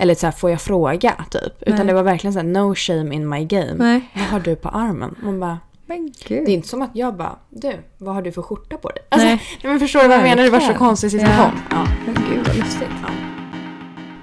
Eller 0.00 0.14
så 0.14 0.26
här, 0.26 0.32
får 0.32 0.50
jag 0.50 0.60
fråga 0.60 1.14
typ? 1.30 1.62
Utan 1.62 1.76
Nej. 1.76 1.86
det 1.86 1.92
var 1.94 2.02
verkligen 2.02 2.32
så 2.34 2.38
här, 2.38 2.46
no 2.46 2.74
shame 2.74 3.14
in 3.14 3.28
my 3.28 3.44
game. 3.44 3.74
Nej. 3.74 4.00
Vad 4.14 4.24
har 4.24 4.40
du 4.40 4.56
på 4.56 4.68
armen? 4.68 5.14
Man 5.22 5.40
bara, 5.40 5.58
Men 5.86 6.12
gud. 6.28 6.44
det 6.46 6.50
är 6.50 6.54
inte 6.54 6.68
som 6.68 6.82
att 6.82 6.90
jag 6.92 7.16
bara, 7.16 7.38
du, 7.50 7.72
vad 7.98 8.14
har 8.14 8.22
du 8.22 8.32
för 8.32 8.42
skjorta 8.42 8.76
på 8.76 8.88
dig? 8.88 8.98
Alltså, 9.08 9.26
Nej. 9.28 9.42
nej. 9.62 9.70
men 9.72 9.80
förstår 9.80 10.00
du 10.02 10.08
vad 10.08 10.16
jag 10.16 10.22
menar? 10.22 10.42
Det 10.42 10.50
var 10.50 10.60
så 10.60 10.74
konstig 10.74 11.10
situation. 11.10 11.60
Ja. 11.70 11.86
Men 12.06 12.14
gud 12.14 12.46
vad 12.46 12.56
lustigt. 12.56 12.88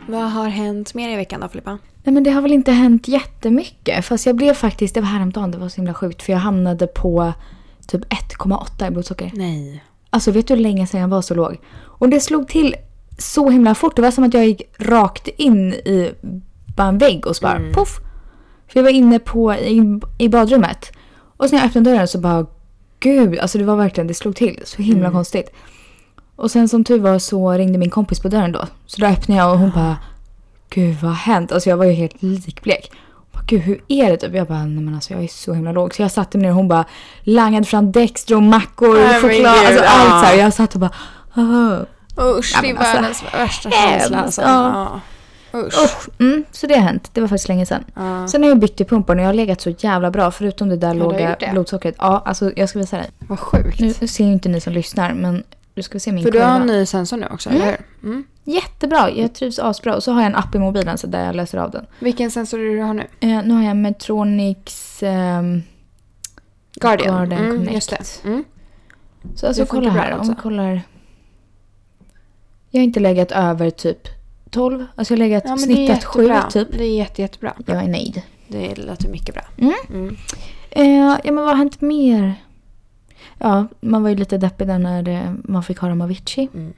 Vad 0.08 0.32
har 0.32 0.48
hänt 0.48 0.94
mer 0.94 1.10
i 1.10 1.16
veckan 1.16 1.42
då 1.42 1.48
Filippa? 1.48 1.78
Nej 2.04 2.14
men 2.14 2.24
det 2.24 2.32
har 2.32 2.42
väl 2.42 2.52
inte 2.54 2.72
hänt 2.72 3.08
jättemycket. 3.08 4.06
Fast 4.06 4.26
jag 4.26 4.36
blev 4.36 4.54
faktiskt, 4.54 4.96
det 4.96 5.02
var 5.02 5.08
häromdagen, 5.08 5.52
det 5.52 5.58
var 5.58 5.70
så 5.70 5.76
himla 5.76 5.94
sjukt. 5.94 6.22
För 6.24 6.34
jag 6.34 6.40
hamnade 6.40 6.88
på 6.88 7.34
typ 7.88 8.06
1,8 8.06 8.88
i 8.88 8.92
blodsocker. 8.92 9.32
Nej. 9.34 9.84
Alltså 10.10 10.32
vet 10.32 10.48
du 10.48 10.54
hur 10.54 10.62
länge 10.62 10.88
sedan 10.88 11.02
jag 11.02 11.08
var 11.08 11.22
så 11.22 11.34
låg? 11.36 11.58
Och 11.78 12.10
det 12.10 12.20
slog 12.20 12.48
till 12.48 12.76
så 13.18 13.50
himla 13.50 13.76
fort. 13.76 13.96
Det 13.96 14.02
var 14.02 14.12
som 14.12 14.24
att 14.24 14.34
jag 14.34 14.46
gick 14.48 14.62
rakt 14.78 15.28
in 15.28 15.74
i 15.74 16.12
bara 16.76 16.88
en 16.88 16.98
vägg 16.98 17.28
och 17.28 17.36
så 17.36 17.42
bara 17.42 17.56
Mm. 17.56 17.74
poff. 17.74 18.00
För 18.68 18.80
jag 18.80 18.84
var 18.84 18.92
inne 18.92 19.20
på, 19.20 19.54
i, 19.54 20.00
i 20.18 20.30
badrummet. 20.30 20.92
Och 21.38 21.50
sen 21.50 21.56
när 21.56 21.64
jag 21.64 21.70
öppnade 21.70 21.90
dörren 21.92 22.08
så 22.08 22.18
bara 22.18 22.46
gud, 23.00 23.40
alltså 23.40 23.58
det 23.58 23.64
var 23.64 23.76
verkligen, 23.76 24.08
det 24.08 24.14
slog 24.14 24.36
till. 24.36 24.62
Så 24.66 24.82
himla 24.82 25.00
Mm. 25.06 25.12
konstigt. 25.12 25.50
Och 26.36 26.52
sen 26.52 26.70
som 26.70 26.84
tur 26.84 27.00
var 27.00 27.20
så 27.20 27.52
ringde 27.52 27.78
min 27.78 27.90
kompis 27.90 28.20
på 28.20 28.28
dörren 28.28 28.52
då. 28.52 28.66
Så 28.86 29.02
då 29.02 29.08
öppnade 29.08 29.42
jag 29.42 29.52
och 29.54 29.60
hon 29.60 29.72
bara 29.76 29.98
gud 30.70 30.96
vad 31.02 31.12
har 31.12 31.16
hänt? 31.18 31.52
Alltså 31.52 31.70
jag 31.70 31.78
var 31.78 31.86
ju 31.86 31.92
helt 31.92 32.22
likblek. 32.22 32.92
Hon 33.14 33.26
bara, 33.34 33.44
Gud 33.48 33.62
hur 33.62 33.82
är 33.88 34.10
det? 34.12 34.18
Typ. 34.18 34.34
Jag 34.36 34.48
bara 34.48 34.66
nej 34.66 34.84
men 34.84 34.96
alltså 34.96 35.14
jag 35.14 35.24
är 35.24 35.28
så 35.28 35.54
himla 35.54 35.72
låg. 35.72 35.94
Så 35.96 36.02
jag 36.02 36.12
satte 36.12 36.38
mig 36.38 36.44
ner 36.46 36.50
och 36.52 36.56
hon 36.56 36.68
bara 36.68 36.86
langade 37.22 37.66
fram 37.66 37.92
Dextro, 37.92 38.40
mackor, 38.40 39.22
choklad. 39.22 39.54
Alltså 39.68 39.84
allt 39.88 40.26
så 40.26 40.32
här. 40.32 40.36
Jag 40.36 40.54
satt 40.54 40.74
och 40.74 40.80
bara 40.82 40.92
"Ah." 41.34 41.86
Usch, 42.22 42.52
Ja, 42.56 42.62
det 42.62 42.70
är 42.70 42.76
alltså, 42.76 42.94
världens 42.96 43.24
värsta 43.34 43.72
känsla. 43.72 44.18
Alltså. 44.22 44.42
ja. 44.42 45.02
Ja. 45.52 45.60
Usch. 45.60 45.84
Usch. 45.84 46.10
Mm, 46.20 46.44
så 46.52 46.68
det 46.68 46.74
har 46.74 46.82
hänt. 46.82 47.10
Det 47.14 47.22
var 47.22 47.28
faktiskt 47.28 47.48
länge 47.48 47.66
sedan. 47.66 47.84
Ja. 47.96 48.28
Sen 48.28 48.44
har 48.44 48.50
jag 48.50 48.60
byggt 48.60 48.82
i 48.82 48.86
pumpen 48.86 49.18
och 49.18 49.24
jag 49.24 49.30
har 49.30 49.34
legat 49.34 49.62
så 49.62 49.70
jävla 49.70 50.12
bra. 50.12 50.32
Förutom 50.32 50.70
det 50.70 50.78
där 50.78 50.94
du 50.94 51.00
har 51.02 51.12
låga 51.12 51.36
det? 51.40 51.50
blodsockret. 51.52 51.96
Ja, 51.98 52.24
alltså 52.26 52.52
jag 52.56 52.70
ska 52.70 52.80
visa 52.80 52.98
dig. 52.98 53.10
Vad 53.28 53.40
sjukt. 53.40 53.80
Nu 53.80 53.94
ser 54.08 54.26
ju 54.26 54.32
inte 54.32 54.50
ni 54.50 54.62
som 54.62 54.74
lyssnar 54.74 55.14
men 55.14 55.44
du 55.74 55.82
ska 55.84 56.00
se 56.00 56.12
min 56.12 56.24
För 56.24 56.32
du 56.32 56.38
kurva. 56.38 56.52
har 56.52 56.60
en 56.62 56.68
ny 56.68 56.86
sensor 56.86 57.18
nu 57.18 57.28
också, 57.32 57.50
Mm. 57.50 57.62
eller 57.62 57.72
hur? 58.02 58.10
Mm. 58.10 58.24
Jättebra, 58.44 59.10
jag 59.12 59.34
trivs 59.36 59.60
asbra. 59.60 59.96
Och 59.96 60.04
så 60.04 60.12
har 60.12 60.22
jag 60.22 60.26
en 60.28 60.36
app 60.36 60.56
i 60.56 60.60
mobilen 60.60 60.98
så 60.98 61.08
där 61.08 61.26
jag 61.26 61.36
läser 61.36 61.58
av 61.58 61.72
den. 61.72 61.86
Vilken 62.00 62.32
sensor 62.32 62.58
du 62.58 62.80
har 62.82 62.94
nu? 62.94 63.04
Eh, 63.20 63.44
nu 63.44 63.54
har 63.54 63.64
jag 63.64 63.76
Medtronics 63.78 65.04
ehm, 65.04 65.62
Guardian. 66.76 67.16
Guardian 67.16 67.42
mm, 67.46 67.58
Connect. 67.58 67.74
Just 67.74 67.90
det. 67.90 68.28
Mm. 68.30 68.44
Så 69.36 69.48
alltså 69.48 69.66
kolla 69.66 69.92
bra 69.92 70.02
här, 70.02 70.18
om 70.20 70.28
vi 70.30 70.36
kollar. 70.36 70.82
Jag 72.70 72.80
har 72.80 72.84
inte 72.84 73.00
legat 73.00 73.32
över 73.32 73.70
typ 73.70 74.08
12. 74.50 74.86
Alltså 74.96 75.14
jag 75.14 75.18
har 75.20 75.26
legat 75.28 75.44
Ja, 75.48 75.58
snittat 75.58 76.04
7 76.04 76.24
jättebra. 76.24 76.50
typ. 76.52 76.68
Det 76.78 76.84
är 76.84 76.96
jätte, 76.98 77.22
jättebra. 77.22 77.54
Jag 77.66 77.78
är 77.84 77.88
nöjd. 77.88 78.22
Det 78.48 78.76
låter 78.78 79.10
mycket 79.10 79.36
bra. 79.36 79.44
Mm. 79.58 79.74
Mm. 79.90 80.16
Eh, 80.70 81.18
ja 81.24 81.32
men 81.32 81.36
vad 81.36 81.46
har 81.48 81.56
hänt 81.56 81.82
mer? 81.82 82.34
Ja, 83.38 83.68
man 83.82 84.04
var 84.04 84.10
ju 84.10 84.16
lite 84.16 84.38
deppig 84.38 84.68
där 84.68 84.80
när 84.80 85.08
eh, 85.10 85.34
man 85.44 85.64
fick 85.64 85.80
höra 85.80 85.92
om 85.92 86.02
Avicii. 86.02 86.50
Mm. 86.54 86.74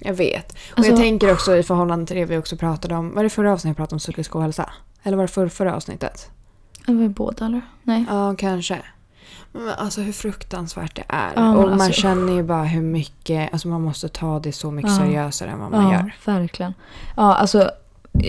Jag 0.00 0.14
vet. 0.14 0.52
Och 0.52 0.58
Alltså- 0.78 0.92
jag 0.92 1.00
tänker 1.00 1.32
också 1.32 1.56
i 1.56 1.62
förhållande 1.62 2.06
till 2.06 2.16
det 2.16 2.24
vi 2.24 2.36
också 2.38 2.56
pratade 2.56 2.94
om. 2.94 3.14
Var 3.14 3.22
det 3.22 3.30
förra 3.30 3.52
avsnittet 3.52 3.74
vi 3.74 3.76
pratade 3.76 3.94
om 3.94 3.98
psykisk 3.98 4.36
ohälsa? 4.36 4.70
Eller 5.02 5.16
var 5.16 5.24
det 5.24 5.28
förra, 5.28 5.48
förra 5.48 5.74
avsnittet? 5.76 6.30
Det 6.86 6.92
var 6.92 7.02
ju 7.02 7.08
båda 7.08 7.46
eller? 7.46 7.60
Nej. 7.82 8.04
Ja, 8.08 8.34
kanske. 8.38 8.78
Men 9.52 9.68
alltså 9.68 10.00
hur 10.00 10.12
fruktansvärt 10.12 10.96
det 10.96 11.04
är. 11.08 11.32
Ja, 11.36 11.54
och 11.56 11.62
man 11.70 11.72
alltså- 11.80 11.92
känner 12.00 12.32
ju 12.32 12.42
bara 12.42 12.64
hur 12.64 12.82
mycket, 12.82 13.52
alltså 13.52 13.68
man 13.68 13.82
måste 13.82 14.08
ta 14.08 14.38
det 14.40 14.52
så 14.52 14.70
mycket 14.70 14.90
Ja. 14.90 14.96
seriösare 14.98 15.50
än 15.50 15.58
vad 15.58 15.70
man 15.70 15.84
Ja, 15.84 15.92
gör. 15.92 16.14
verkligen. 16.24 16.74
Ja, 17.16 17.34
alltså. 17.34 17.70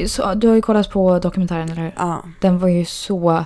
Så, 0.07 0.33
du 0.33 0.47
har 0.47 0.55
ju 0.55 0.61
kollat 0.61 0.89
på 0.91 1.19
dokumentären 1.19 1.69
eller 1.71 1.81
hur? 1.81 1.93
Ja, 1.97 2.23
Den 2.41 2.59
var 2.59 2.67
ju 2.67 2.85
så 2.85 3.45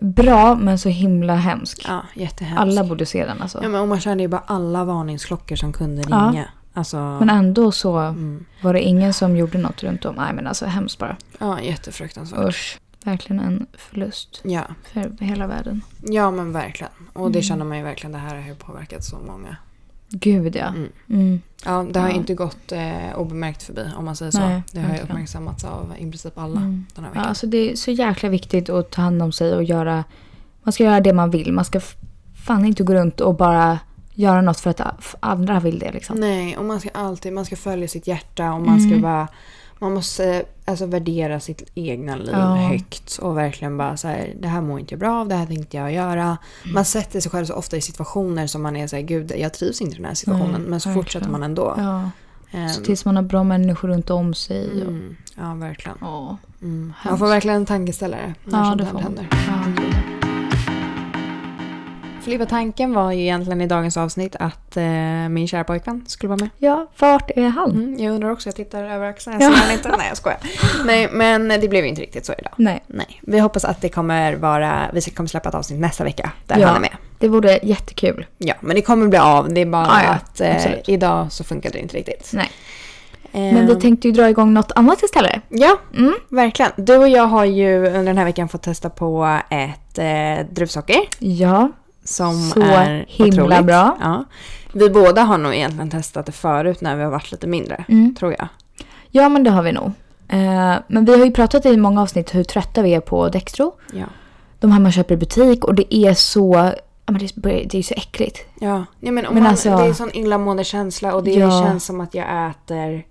bra 0.00 0.54
men 0.54 0.78
så 0.78 0.88
himla 0.88 1.34
hemsk. 1.34 1.84
ja 1.88 2.02
jättehemskt. 2.14 2.60
Alla 2.60 2.84
borde 2.84 3.06
se 3.06 3.26
den 3.26 3.42
alltså. 3.42 3.62
Ja, 3.62 3.68
men 3.68 3.80
och 3.80 3.88
man 3.88 4.00
känner 4.00 4.24
ju 4.24 4.28
bara 4.28 4.42
alla 4.46 4.84
varningsklockor 4.84 5.56
som 5.56 5.72
kunde 5.72 6.02
Ja. 6.08 6.16
ringa. 6.32 6.44
Alltså, 6.74 6.96
Men 6.96 7.30
ändå 7.30 7.72
så 7.72 7.96
mm. 7.98 8.44
var 8.62 8.72
det 8.72 8.80
ingen 8.80 9.12
som 9.12 9.36
gjorde 9.36 9.58
något 9.58 9.82
runt 9.82 10.04
om. 10.04 10.14
Nej 10.14 10.32
men 10.32 10.46
alltså 10.46 10.66
hemskt 10.66 10.98
bara. 10.98 11.16
ja, 11.38 11.60
jättefruktansvärt. 11.60 12.48
Usch. 12.48 12.78
Verkligen 13.06 13.40
en 13.42 13.66
förlust 13.78 14.40
Ja. 14.44 14.62
för 14.92 15.24
hela 15.24 15.46
världen. 15.46 15.80
ja, 16.02 16.30
men 16.30 16.52
verkligen. 16.52 16.92
Och 17.12 17.30
det 17.30 17.38
Mm. 17.38 17.42
känner 17.42 17.64
man 17.64 17.76
ju 17.78 17.84
verkligen. 17.84 18.12
Det 18.12 18.18
här 18.18 18.36
har 18.40 18.48
ju 18.48 18.54
påverkat 18.54 19.04
så 19.04 19.16
många. 19.26 19.56
Gud 20.08 20.56
ja. 20.56 20.66
Mm. 20.66 20.88
Mm. 21.10 21.40
Ja, 21.64 21.86
det 21.92 22.00
har 22.00 22.08
Ja. 22.08 22.14
inte 22.14 22.34
gått 22.34 22.72
eh, 22.72 23.16
obemärkt 23.18 23.62
förbi 23.62 23.90
om 23.96 24.04
man 24.04 24.16
säger 24.16 24.32
så. 24.32 24.38
Nej, 24.38 24.62
det 24.72 24.78
har 24.78 24.84
ju 24.86 24.90
verkligen. 24.92 25.10
uppmärksammats 25.10 25.64
av 25.64 25.92
i 25.98 26.10
princip 26.10 26.38
alla 26.38 26.60
Mm. 26.60 26.86
den 26.94 27.04
här 27.04 27.10
Ja, 27.10 27.14
veckan. 27.14 27.28
alltså 27.28 27.46
det 27.46 27.72
är 27.72 27.76
så 27.76 27.90
jäkla 27.90 28.28
viktigt 28.28 28.68
att 28.70 28.90
ta 28.90 29.02
hand 29.02 29.22
om 29.22 29.32
sig 29.32 29.54
och 29.54 29.64
göra... 29.64 30.04
Man 30.62 30.72
ska 30.72 30.84
göra 30.84 31.00
det 31.00 31.12
man 31.12 31.30
vill. 31.30 31.52
Man 31.52 31.64
ska 31.64 31.80
fan 32.46 32.64
inte 32.64 32.82
gå 32.82 32.94
runt 32.94 33.20
och 33.20 33.34
bara 33.36 33.78
göra 34.14 34.40
något 34.40 34.60
för 34.60 34.70
att 34.70 35.14
andra 35.20 35.60
vill 35.60 35.78
det 35.78 35.92
liksom. 35.92 36.20
Nej, 36.20 36.56
och 36.56 36.64
man 36.64 36.80
ska 36.80 36.88
alltid 36.94 37.32
man 37.32 37.44
ska 37.44 37.56
följa 37.56 37.88
sitt 37.88 38.06
hjärta 38.06 38.52
och 38.52 38.60
man 38.62 38.80
ska 38.80 38.88
Mm. 38.88 39.02
Man 39.78 39.94
måste 39.94 40.44
alltså 40.64 40.86
värdera 40.86 41.40
sitt 41.40 41.62
egna 41.74 42.16
liv 42.16 42.28
Ja. 42.32 42.54
högt 42.54 43.18
och 43.22 43.36
verkligen 43.38 43.76
bara 43.76 43.96
så 43.96 44.08
här, 44.08 44.34
det 44.40 44.48
här 44.48 44.60
mår 44.60 44.80
inte 44.80 44.94
jag 44.94 44.98
bra 45.00 45.20
av, 45.20 45.28
det 45.28 45.34
här 45.34 45.46
tänkte 45.46 45.76
jag 45.76 45.92
göra. 45.92 46.22
Mm. 46.22 46.74
Man 46.74 46.84
sätter 46.84 47.20
sig 47.20 47.30
själv 47.30 47.44
så 47.44 47.54
ofta 47.54 47.76
i 47.76 47.80
situationer 47.80 48.46
som 48.46 48.62
man 48.62 48.76
är 48.76 48.86
så 48.86 48.96
här, 48.96 49.02
gud 49.02 49.32
jag 49.38 49.54
trivs 49.54 49.80
inte 49.80 49.94
i 49.94 49.96
den 49.96 50.06
här 50.06 50.14
situationen. 50.14 50.60
Nej, 50.60 50.70
men 50.70 50.80
så 50.80 50.88
verkligen. 50.88 51.04
fortsätter 51.04 51.28
man 51.30 51.42
ändå. 51.42 51.74
Ja. 51.76 52.10
Ehm, 52.50 52.68
Så 52.68 52.80
tills 52.82 53.04
man 53.04 53.16
har 53.16 53.22
bra 53.22 53.44
människor 53.44 53.88
runt 53.88 54.10
om 54.10 54.34
sig. 54.34 54.66
Och, 54.70 54.88
mm, 54.88 55.16
ja, 55.36 55.54
verkligen. 55.54 55.98
ja. 56.00 56.36
Mm. 56.62 56.92
Man 57.04 57.18
får 57.18 57.26
verkligen 57.26 57.56
en 57.56 57.66
tankeställare 57.66 58.34
när 58.44 58.58
ja, 58.58 58.64
sånt 58.64 58.78
det 58.78 58.84
här 58.84 58.98
händer. 58.98 59.28
Ja. 59.30 60.25
Filippa, 62.26 62.46
tanken 62.46 62.92
var 62.94 63.12
ju 63.12 63.22
egentligen 63.22 63.60
i 63.60 63.66
dagens 63.66 63.96
avsnitt 63.96 64.36
att 64.38 64.76
eh, 64.76 64.84
min 65.30 65.48
kära 65.48 65.64
pojkvän 65.64 66.04
skulle 66.06 66.28
vara 66.28 66.40
med. 66.40 66.48
ja, 66.58 66.86
vart 66.98 67.30
är 67.36 67.48
han? 67.48 67.70
Mm, 67.70 67.96
jag 67.98 68.14
undrar 68.14 68.30
också, 68.30 68.48
jag 68.48 68.56
tittar 68.56 68.84
över 68.84 69.06
axeln. 69.08 69.36
Ja. 69.40 69.46
Jag 69.46 69.54
ser 69.56 69.62
han 69.64 69.72
inte. 69.72 69.88
Nej, 69.98 70.06
jag 70.08 70.16
skojar. 70.16 70.38
Nej, 70.84 71.08
men 71.12 71.48
det 71.48 71.68
blev 71.68 71.84
ju 71.84 71.88
inte 71.90 72.02
riktigt 72.02 72.26
så 72.26 72.32
idag. 72.38 72.52
Nej, 72.56 72.82
Nej, 72.86 73.20
vi 73.22 73.38
hoppas 73.38 73.64
att 73.64 73.80
det 73.80 73.88
kommer 73.88 74.34
vara, 74.34 74.90
vi 74.92 75.00
kommer 75.00 75.28
släppa 75.28 75.48
ett 75.48 75.54
avsnitt 75.54 75.80
nästa 75.80 76.04
vecka 76.04 76.30
där 76.46 76.58
Ja. 76.58 76.66
han 76.66 76.76
är 76.76 76.80
med. 76.80 76.96
det 77.18 77.28
vore 77.28 77.58
jättekul. 77.62 78.26
Ja, 78.38 78.54
men 78.60 78.76
det 78.76 78.82
kommer 78.82 79.08
bli 79.08 79.18
av. 79.18 79.52
Det 79.54 79.60
är 79.60 79.66
bara 79.66 79.86
Ja, 79.86 80.02
ja, 80.04 80.08
att 80.10 80.40
eh, 80.40 80.72
idag 80.86 81.32
så 81.32 81.44
funkar 81.44 81.70
det 81.70 81.78
inte 81.78 81.96
riktigt. 81.96 82.30
Nej. 82.34 82.50
Men 83.32 83.66
vi 83.66 83.74
tänkte 83.80 84.08
ju 84.08 84.12
dra 84.14 84.28
igång 84.28 84.54
något 84.54 84.72
annat 84.76 85.02
istället. 85.02 85.42
Ja, 85.48 85.78
Mm. 85.96 86.14
verkligen. 86.28 86.70
Du 86.76 86.96
och 86.96 87.08
jag 87.08 87.24
har 87.26 87.44
ju 87.44 87.76
under 87.86 88.04
den 88.04 88.18
här 88.18 88.24
veckan 88.24 88.48
fått 88.48 88.62
testa 88.62 88.90
på 88.90 89.38
ett 89.50 89.98
eh, 89.98 90.46
druvsocker 90.54 91.00
Ja, 91.18 91.70
som 92.06 92.40
Så 92.42 92.60
är 92.60 93.04
himla 93.08 93.42
otroligt. 93.44 93.64
bra. 93.66 93.96
Ja. 94.00 94.24
Vi 94.72 94.90
båda 94.90 95.22
har 95.22 95.38
nog 95.38 95.54
egentligen 95.54 95.90
testat 95.90 96.26
det 96.26 96.32
förut 96.32 96.80
när 96.80 96.96
vi 96.96 97.02
har 97.04 97.10
varit 97.10 97.32
lite 97.32 97.46
mindre, 97.46 97.84
Mm. 97.88 98.14
tror 98.14 98.32
jag. 98.38 98.48
ja 99.10 99.28
men 99.28 99.44
det 99.44 99.50
har 99.50 99.62
vi 99.62 99.72
nog. 99.72 99.86
Eh, 100.28 100.74
men 100.88 101.04
vi 101.04 101.18
har 101.18 101.24
ju 101.26 101.32
pratat 101.32 101.66
i 101.66 101.76
många 101.76 102.02
avsnitt 102.02 102.34
hur 102.34 102.44
trötta 102.44 102.82
vi 102.82 102.94
är 102.94 103.00
på 103.00 103.28
Dextro. 103.28 103.72
Ja. 103.92 104.04
De 104.60 104.72
här 104.72 104.80
man 104.80 104.92
köper 104.92 105.14
i 105.14 105.16
butik 105.16 105.64
och 105.64 105.74
det 105.74 105.94
är 105.94 106.14
så, 106.14 106.72
det, 107.06 107.24
är- 107.44 107.76
är 107.76 107.82
så 107.82 107.94
äckligt. 107.96 108.38
Ja, 108.60 108.84
ja 109.00 109.12
men, 109.12 109.14
Men 109.14 109.34
man, 109.34 109.46
alltså- 109.46 109.76
det 109.76 109.82
är 109.82 109.88
en 109.88 109.94
sån 109.94 110.16
illamående 110.16 110.64
känsla 110.64 111.14
och 111.14 111.24
det 111.24 111.30
Ja. 111.34 111.64
känns 111.64 111.84
som 111.84 112.00
att 112.00 112.14
jag 112.14 112.50
äter 112.50 113.04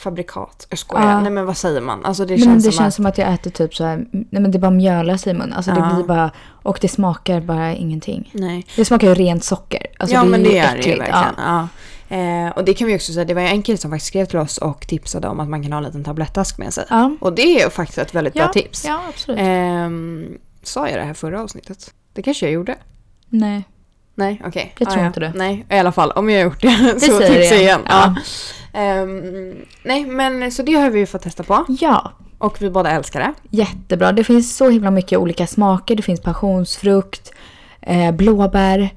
fabrikat. 0.00 0.66
Jag 0.70 0.78
skojar. 0.78 1.10
Ja. 1.10 1.20
Nej 1.20 1.30
men 1.32 1.46
vad 1.46 1.56
säger 1.56 1.80
man? 1.80 2.04
Alltså 2.04 2.24
det 2.24 2.36
men 2.36 2.44
känns, 2.44 2.64
det 2.64 2.72
som, 2.72 2.78
känns 2.78 2.88
att, 2.88 2.94
som 2.94 3.06
att 3.06 3.18
jag 3.18 3.32
äter 3.34 3.50
typ 3.50 3.74
så 3.74 3.84
här, 3.84 3.96
nej 4.12 4.26
men 4.42 4.50
det 4.50 4.58
bara 4.58 4.70
mjölas 4.70 5.26
i 5.26 5.32
munnen. 5.32 5.52
Alltså 5.52 5.70
Ja. 5.70 5.76
det 5.76 5.94
blir 5.94 6.04
bara, 6.04 6.30
och 6.62 6.78
det 6.80 6.88
smakar 6.88 7.40
bara 7.40 7.74
ingenting. 7.74 8.30
Nej. 8.34 8.66
Det 8.76 8.84
smakar 8.84 9.06
ju 9.08 9.14
rent 9.14 9.44
socker. 9.44 9.86
Alltså 9.98 10.14
ja 10.16 10.22
det 10.22 10.28
men 10.28 10.42
det 10.42 10.58
är 10.58 10.76
det 10.76 10.82
ju 10.82 10.96
verkligen. 10.98 11.34
Ja. 11.38 11.68
Eh, 12.16 12.48
och 12.50 12.64
det 12.64 12.74
kan 12.74 12.86
vi 12.88 12.96
också 12.96 13.12
säga, 13.12 13.24
det 13.24 13.34
var 13.34 13.42
ju 13.42 13.48
en 13.48 13.62
kille 13.62 13.78
som 13.78 13.90
faktiskt 13.90 14.08
skrev 14.08 14.24
till 14.26 14.38
oss 14.38 14.58
och 14.58 14.86
tipsade 14.86 15.28
om 15.28 15.40
att 15.40 15.48
man 15.48 15.62
kan 15.62 15.72
ha 15.72 15.78
en 15.78 15.84
liten 15.84 16.04
tablettask 16.04 16.58
med 16.58 16.74
sig. 16.74 16.84
Ja. 16.90 17.16
Och 17.20 17.32
det 17.32 17.42
är 17.42 17.64
ju 17.64 17.70
faktiskt 17.70 17.98
ett 17.98 18.14
väldigt 18.14 18.36
Ja, 18.36 18.44
bra 18.44 18.52
tips. 18.52 18.84
Ja, 18.86 19.00
absolut. 19.08 19.38
Ehm, 19.42 20.38
sa 20.62 20.88
jag 20.88 20.98
det 20.98 21.04
här 21.04 21.14
förra 21.14 21.42
avsnittet? 21.42 21.94
Det 22.12 22.22
kanske 22.22 22.46
jag 22.46 22.52
gjorde. 22.52 22.74
nej. 23.28 23.64
Nej, 24.14 24.42
okej. 24.46 24.74
Jag 24.78 24.88
Ah, 24.88 24.90
tror 24.90 25.02
ja. 25.02 25.06
inte 25.06 25.20
det. 25.20 25.32
Nej, 25.34 25.66
i 25.70 25.78
alla 25.78 25.92
fall 25.92 26.10
om 26.10 26.30
jag 26.30 26.38
har 26.38 26.44
gjort 26.44 26.62
det 26.62 26.76
så 27.00 27.06
säger 27.06 27.18
tipsa 27.20 27.30
det 27.30 27.44
igen. 27.44 27.60
igen. 27.60 27.80
Ja. 27.88 28.14
Ja. 28.72 28.78
Ehm, 28.80 29.54
nej, 29.84 30.04
men 30.06 30.52
så 30.52 30.62
det 30.62 30.74
har 30.74 30.90
vi 30.90 30.98
ju 30.98 31.06
fått 31.06 31.22
testa 31.22 31.42
på. 31.42 31.64
Ja, 31.80 32.12
Och 32.38 32.62
vi 32.62 32.70
båda 32.70 32.90
älskar 32.90 33.20
det. 33.20 33.32
jättebra. 33.50 34.12
Det 34.12 34.24
finns 34.24 34.56
så 34.56 34.68
himla 34.68 34.90
mycket 34.90 35.18
olika 35.18 35.46
smaker. 35.46 35.96
Det 35.96 36.02
finns 36.02 36.20
passionsfrukt, 36.20 37.32
eh, 37.80 38.12
blåbär. 38.12 38.90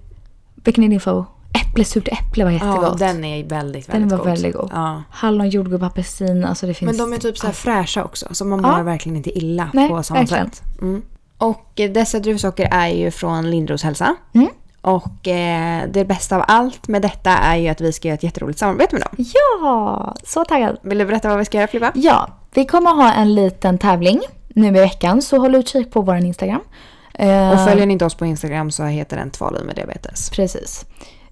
Vilken 0.56 0.84
är 0.84 0.88
din 0.90 1.00
favorit? 1.00 1.28
Äpple, 1.70 1.86
surt 1.86 2.08
äpple 2.08 2.44
var 2.44 2.52
jättegott. 2.52 3.00
Ja, 3.00 3.08
den 3.08 3.24
är 3.24 3.44
väldigt, 3.44 3.88
Den 3.88 3.94
väldigt 4.02 4.12
var 4.12 4.18
god. 4.18 4.28
väldigt 4.28 4.54
god. 4.56 4.70
Ja. 4.74 5.04
Hallon, 5.10 5.50
jordgubb, 5.50 5.84
apelsin. 5.84 6.46
Alltså 6.46 6.68
det 6.68 6.74
finns... 6.74 6.98
Men 6.98 7.10
de 7.10 7.14
är 7.16 7.18
typ 7.22 7.38
så 7.38 7.46
här 7.48 7.54
fräscha 7.54 8.04
också, 8.04 8.28
så 8.32 8.46
man 8.46 8.62
Ja. 8.64 8.78
mår 8.78 8.84
verkligen 8.84 9.16
inte 9.16 9.38
illa 9.38 9.70
Nej, 9.74 9.90
på 9.90 10.04
samma 10.04 10.20
verkligen. 10.20 10.52
sätt. 10.52 10.62
Mm. 10.82 11.02
Och 11.38 11.72
dessa 11.76 12.20
druvsocker 12.20 12.70
är 12.72 12.88
ju 12.88 13.12
från 13.12 13.52
Lindros 13.52 13.84
hälsa. 13.84 14.16
Mm. 14.34 14.48
Och 14.84 15.28
eh, 15.28 15.84
det 15.94 16.06
bästa 16.06 16.36
av 16.36 16.44
allt 16.48 16.88
med 16.88 17.02
detta 17.02 17.30
är 17.32 17.56
ju 17.58 17.68
att 17.68 17.82
vi 17.82 17.92
ska 17.94 18.08
göra 18.08 18.16
ett 18.16 18.24
jätteroligt 18.24 18.60
samarbete 18.60 18.96
med 18.96 19.02
dem. 19.02 19.26
Ja, 19.34 20.16
så 20.24 20.46
taggad. 20.46 20.78
Vill 20.82 20.98
du 20.98 21.06
berätta 21.06 21.30
vad 21.30 21.38
vi 21.38 21.46
ska 21.46 21.58
göra 21.58 21.68
Filippa? 21.68 21.92
Ja, 21.96 22.28
vi 22.54 22.66
kommer 22.66 22.92
ha 22.92 23.14
en 23.14 23.36
liten 23.36 23.78
tävling 23.78 24.22
nu 24.56 24.68
i 24.68 24.72
veckan. 24.72 25.22
Så 25.22 25.38
håll 25.38 25.56
utkik 25.56 25.92
på 25.92 26.02
vår 26.02 26.16
Instagram. 26.16 26.62
Eh, 27.14 27.52
Och 27.52 27.60
följer 27.70 27.86
ni 27.86 27.94
inte 27.94 28.06
oss 28.06 28.16
på 28.16 28.26
Instagram 28.26 28.72
så 28.72 28.84
heter 28.84 29.18
den 29.18 29.30
Tvaliv 29.32 29.66
med 29.66 29.76
diabetes. 29.76 30.30
Precis. 30.30 30.86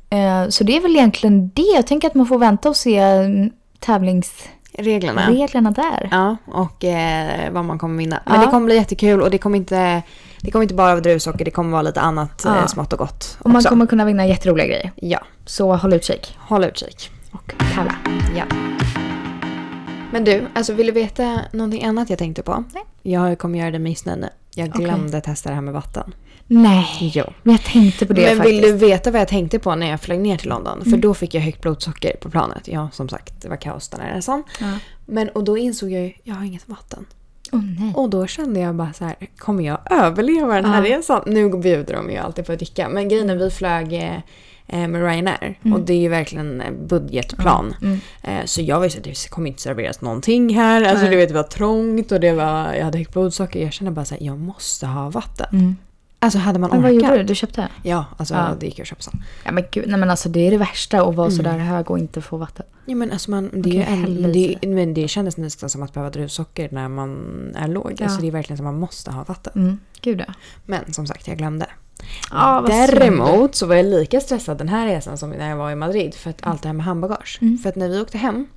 Eh, 0.09 0.47
så 0.49 0.63
det 0.63 0.77
är 0.77 0.81
väl 0.81 0.95
egentligen 0.95 1.51
det. 1.53 1.61
Jag 1.75 1.87
tänker 1.87 2.07
att 2.07 2.15
man 2.15 2.25
får 2.25 2.37
vänta 2.37 2.69
och 2.69 2.75
se 2.75 2.97
mm, 2.97 3.49
tävlingsreglerna 3.79 5.29
Reglerna. 5.29 5.71
där. 5.71 6.07
Ja, 6.11 6.37
och 6.53 6.83
eh, 6.83 7.51
vad 7.51 7.65
man 7.65 7.79
kommer 7.79 7.97
vinna. 7.97 8.21
Men 8.25 8.35
Ja. 8.39 8.45
det 8.45 8.51
kommer 8.51 8.65
bli 8.65 8.75
jättekul 8.75 9.21
och 9.21 9.29
det 9.31 9.37
kommer 9.37 9.57
inte, 9.57 10.01
det 10.43 10.51
kommer 10.51 10.63
inte 10.63 10.75
bara 10.75 10.87
vara 10.91 10.99
druvsocker, 11.01 11.45
det 11.45 11.51
kommer 11.51 11.71
vara 11.71 11.81
lite 11.81 12.01
annat 12.01 12.41
Ja. 12.45 12.57
eh, 12.57 12.65
smått 12.67 12.93
och 12.93 12.99
gott 12.99 13.37
Och 13.39 13.49
man 13.49 13.55
också. 13.59 13.69
kommer 13.69 13.85
kunna 13.87 14.05
vinna 14.05 14.27
jätteroliga 14.27 14.67
grejer. 14.67 14.91
Ja, 14.95 15.19
Så 15.45 15.75
håll 15.75 15.93
utkik 15.93 16.35
håll 16.39 16.63
utkik. 16.63 17.11
och 17.31 17.53
tävla. 17.75 17.95
Ja. 18.35 18.43
Men 20.11 20.23
du, 20.23 20.47
alltså 20.55 20.73
vill 20.73 20.85
du 20.85 20.91
veta 20.91 21.39
någonting 21.51 21.83
annat 21.85 22.09
jag 22.09 22.19
tänkte 22.19 22.41
på? 22.43 22.63
Nej. 22.73 22.83
Jag 23.01 23.39
kommer 23.39 23.59
göra 23.59 23.71
det 23.71 23.79
missnöjd 23.79 24.19
nu. 24.19 24.29
Jag 24.55 24.71
glömde 24.71 25.21
testa 25.21 25.49
det 25.49 25.55
här 25.55 25.61
med 25.61 25.73
vatten. 25.73 26.13
Nej, 26.47 27.11
Jo. 27.15 27.23
men 27.43 27.51
jag 27.55 27.63
tänkte 27.63 28.05
på 28.05 28.13
det 28.13 28.21
Men 28.21 28.37
faktiskt. 28.37 28.55
vill 28.55 28.61
du 28.61 28.73
veta 28.77 29.11
vad 29.11 29.21
jag 29.21 29.27
tänkte 29.27 29.59
på 29.59 29.75
när 29.75 29.89
jag 29.89 30.01
flög 30.01 30.19
ner 30.19 30.37
till 30.37 30.49
London? 30.49 30.79
För 30.81 30.87
Mm. 30.87 31.01
då 31.01 31.13
fick 31.13 31.33
jag 31.33 31.41
högt 31.41 31.61
blodsocker 31.61 32.15
på 32.21 32.29
planet. 32.29 32.67
Ja, 32.67 32.89
som 32.93 33.09
sagt, 33.09 33.33
det 33.41 33.49
var 33.49 33.55
kaos 33.55 33.89
där 33.89 33.97
nere. 33.97 34.21
Sån. 34.21 34.43
Ja. 34.59 34.67
Men 35.05 35.29
och 35.29 35.43
då 35.43 35.57
insåg 35.57 35.91
jag 35.91 36.01
ju, 36.01 36.13
jag 36.23 36.35
har 36.35 36.43
inget 36.45 36.69
vatten. 36.69 37.05
Nej. 37.51 37.93
Och 37.95 38.09
då 38.09 38.27
kände 38.27 38.59
jag 38.59 38.75
bara 38.75 38.93
så 38.93 39.05
här, 39.05 39.15
kommer 39.37 39.63
jag 39.63 39.77
överleva 39.91 40.55
den 40.55 40.65
här 40.65 40.85
Ja. 40.85 40.97
resan? 40.97 41.21
Nu 41.25 41.49
bjuder 41.49 41.93
de 41.93 42.09
ju 42.11 42.17
alltid 42.17 42.45
på 42.45 42.51
att 42.51 42.59
dricka. 42.59 42.89
Men 42.89 43.09
grejen 43.09 43.29
är, 43.29 43.35
vi 43.35 43.49
flög 43.49 43.93
eh, 43.93 44.15
eh, 44.67 44.87
med 44.87 45.01
Ryanair. 45.05 45.59
Mm. 45.63 45.73
Och 45.79 45.85
det 45.85 45.93
är 45.93 45.97
ju 45.97 46.09
verkligen 46.09 46.61
en 46.61 46.87
budgetplan. 46.87 47.75
Mm. 47.81 47.99
Eh, 48.23 48.45
Så 48.45 48.61
jag 48.61 48.79
så 48.89 48.97
att 48.97 49.03
det 49.03 49.29
kommer 49.29 49.47
inte 49.47 49.61
serveras 49.61 50.01
någonting 50.01 50.55
här. 50.55 50.81
Alltså 50.83 51.01
Nej. 51.01 51.11
du 51.11 51.17
vet, 51.17 51.29
det 51.29 51.35
var 51.35 51.43
trångt 51.43 52.11
och 52.11 52.19
det 52.19 52.33
var, 52.33 52.73
jag 52.73 52.85
hade 52.85 52.97
högt 52.97 53.13
blodsocker. 53.13 53.63
Jag 53.63 53.73
kände 53.73 53.91
bara 53.91 54.05
så 54.05 54.15
här, 54.15 54.23
jag 54.23 54.37
måste 54.39 54.85
ha 54.87 55.09
vatten. 55.09 55.77
Alltså 56.23 56.39
hade 56.39 56.59
man 56.59 56.69
Men 56.69 56.79
orkat. 56.79 56.91
vad 56.91 56.93
gjorde 57.09 57.17
du? 57.17 57.23
Du 57.23 57.35
köpte? 57.35 57.67
Ja, 57.83 58.05
alltså 58.17 58.33
Ja. 58.33 58.49
det 58.59 58.65
gick 58.65 58.77
ju 58.77 58.81
att 58.81 58.87
köpa 58.87 59.01
sån. 59.01 59.23
Ja 59.45 59.51
men 59.51 59.63
gud, 59.71 59.85
nej 59.87 59.99
men 59.99 60.09
alltså 60.09 60.29
det 60.29 60.47
är 60.47 60.51
det 60.51 60.57
värsta 60.57 61.01
att 61.01 61.15
vara 61.15 61.27
Mm. 61.27 61.37
sådär 61.37 61.57
hög 61.57 61.91
och 61.91 61.99
inte 61.99 62.21
få 62.21 62.37
vatten. 62.37 62.65
Ja 62.85 62.95
men 62.95 63.11
alltså 63.11 63.31
man, 63.31 63.49
det, 63.53 63.79
hälla 63.79 64.27
en, 64.27 64.33
det, 64.33 64.57
men 64.67 64.93
det 64.93 65.07
kändes 65.07 65.37
nästan 65.37 65.69
som 65.69 65.83
att 65.83 65.93
behöva 65.93 66.09
druvsocker 66.09 66.69
när 66.71 66.87
man 66.89 67.11
är 67.55 67.67
låg. 67.67 67.95
Ja. 67.97 68.05
Alltså 68.05 68.21
det 68.21 68.27
är 68.27 68.31
verkligen 68.31 68.57
som 68.57 68.67
att 68.67 68.73
man 68.73 68.79
måste 68.81 69.11
ha 69.11 69.23
vatten. 69.23 69.53
Mm. 69.55 69.79
Gud 70.01 70.23
ja. 70.27 70.33
Men 70.65 70.93
som 70.93 71.07
sagt, 71.07 71.27
jag 71.27 71.37
glömde. 71.37 71.65
Synd. 72.29 72.67
Däremot 72.67 73.55
så 73.55 73.65
var 73.65 73.75
jag 73.75 73.85
lika 73.85 74.19
stressad 74.19 74.57
den 74.57 74.69
här 74.69 74.87
resan 74.87 75.17
som 75.17 75.29
när 75.29 75.49
jag 75.49 75.57
var 75.57 75.71
i 75.71 75.75
Madrid. 75.75 76.13
För 76.13 76.29
att 76.29 76.37
allt 76.41 76.61
det 76.61 76.67
här 76.69 76.73
med 76.73 76.85
handbagage. 76.85 77.39
Mm. 77.41 77.57
För 77.57 77.69
att 77.69 77.75
när 77.75 77.89
vi 77.89 78.01
åkte 78.01 78.17
hem 78.17 78.47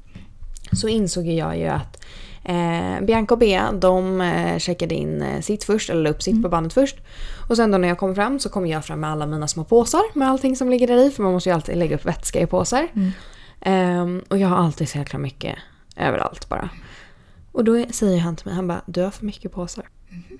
så 0.72 0.88
insåg 0.88 1.26
jag 1.26 1.58
ju 1.58 1.66
att 1.66 2.04
eh, 2.44 3.00
Bianca 3.04 3.34
och 3.34 3.38
Bea 3.38 3.72
de 3.72 4.20
eh, 4.20 4.58
checkade 4.58 4.94
in 4.94 5.22
eh, 5.22 5.40
sitt 5.40 5.64
först, 5.64 5.90
eller 5.90 6.02
la 6.02 6.10
upp 6.10 6.22
sitt 6.22 6.32
Mm. 6.32 6.42
på 6.42 6.48
bandet 6.48 6.72
först. 6.72 6.96
Och 7.48 7.56
sen 7.56 7.70
då 7.70 7.78
när 7.78 7.88
jag 7.88 7.98
kom 7.98 8.14
fram 8.14 8.38
så 8.40 8.48
kom 8.48 8.66
jag 8.66 8.84
fram 8.84 9.00
med 9.00 9.10
alla 9.10 9.26
mina 9.26 9.48
små 9.48 9.64
påsar 9.64 10.02
med 10.14 10.28
allting 10.28 10.56
som 10.56 10.70
ligger 10.70 10.86
där 10.86 11.06
i. 11.06 11.10
För 11.10 11.22
man 11.22 11.32
måste 11.32 11.48
ju 11.48 11.54
alltid 11.54 11.76
lägga 11.76 11.96
upp 11.96 12.04
vätska 12.04 12.40
i 12.40 12.46
påsar. 12.46 12.88
Mm. 12.94 13.10
Ehm, 13.60 14.22
och 14.28 14.38
jag 14.38 14.48
har 14.48 14.56
alltid 14.56 14.88
så 14.88 14.98
jäkla 14.98 15.18
mycket 15.18 15.58
överallt 15.96 16.48
bara. 16.48 16.68
Och 17.52 17.64
då 17.64 17.84
säger 17.90 18.18
han 18.20 18.36
till 18.36 18.46
mig, 18.46 18.54
han 18.54 18.66
bara 18.68 18.80
du 18.86 19.02
har 19.02 19.10
för 19.10 19.24
mycket 19.24 19.52
påsar. 19.52 19.88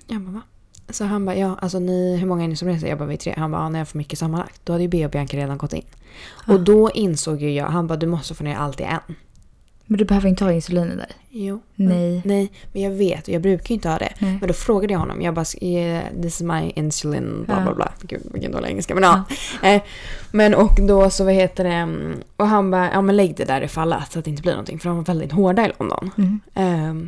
Jag 0.07 0.21
bara 0.21 0.31
va? 0.31 0.41
Så 0.89 1.05
han 1.05 1.25
bara 1.25 1.35
ja, 1.35 1.57
alltså 1.61 1.79
ni, 1.79 2.17
hur 2.17 2.27
många 2.27 2.43
är 2.43 2.47
ni 2.47 2.55
som 2.55 2.67
reser? 2.67 2.87
Jag 2.87 2.97
bara 2.97 3.05
vi 3.07 3.13
är 3.13 3.17
tre. 3.17 3.33
Han 3.37 3.51
bara 3.51 3.61
ja, 3.61 3.69
ni 3.69 3.77
har 3.77 3.85
för 3.85 3.97
mycket 3.97 4.19
sammanlagt. 4.19 4.61
Då 4.63 4.73
hade 4.73 4.83
ju 4.83 4.89
Bea 4.89 5.05
och 5.05 5.11
Bianca 5.11 5.37
redan 5.37 5.57
gått 5.57 5.73
in. 5.73 5.85
Och 6.47 6.59
då 6.59 6.91
insåg 6.91 7.41
ju 7.41 7.51
jag, 7.51 7.65
han 7.65 7.87
bara 7.87 7.97
du 7.97 8.07
måste 8.07 8.35
få 8.35 8.43
ner 8.43 8.55
allt 8.55 8.79
i 8.79 8.83
en. 8.83 9.15
Men 9.85 9.97
du 9.97 10.05
behöver 10.05 10.29
inte 10.29 10.43
ha 10.43 10.51
insulin 10.51 10.97
där. 10.97 11.11
Jo. 11.37 11.59
Nej. 11.75 12.21
Nej, 12.25 12.51
men 12.73 12.81
jag 12.81 12.91
vet 12.91 13.27
och 13.27 13.33
jag 13.33 13.41
brukar 13.41 13.69
ju 13.69 13.75
inte 13.75 13.89
ha 13.89 13.97
det. 13.97 14.13
Nej. 14.19 14.37
Men 14.39 14.47
då 14.47 14.53
frågade 14.53 14.93
jag 14.93 14.99
honom, 14.99 15.21
jag 15.21 15.33
bara 15.33 15.45
yeah, 15.61 16.03
this 16.21 16.25
is 16.35 16.41
my 16.41 16.71
insulin 16.75 17.43
bla 17.45 17.55
Ja. 17.57 17.61
bla 17.63 17.73
bla. 17.75 17.91
Gud 18.01 18.21
vilken 18.33 18.51
dålig 18.51 18.69
engelska 18.69 18.95
men 18.95 19.03
ja. 19.03 19.23
Eh, 19.69 19.81
men 20.31 20.53
och 20.55 20.79
då 20.87 21.09
så 21.09 21.23
vad 21.23 21.33
heter 21.33 21.63
det, 21.63 21.69
mm, 21.69 22.13
och 22.35 22.47
han 22.47 22.71
bara 22.71 22.91
ja 22.93 23.01
men 23.01 23.15
lägg 23.17 23.35
det 23.37 23.45
där 23.45 23.61
ifall 23.61 23.93
att 23.93 24.11
så 24.11 24.19
att 24.19 24.25
det 24.25 24.31
inte 24.31 24.41
blir 24.41 24.51
någonting 24.51 24.79
för 24.79 24.89
de 24.89 24.97
var 24.97 25.03
väldigt 25.05 25.31
hårda 25.31 25.65
i 25.67 25.71
London. 25.79 26.11
Mm. 26.17 26.39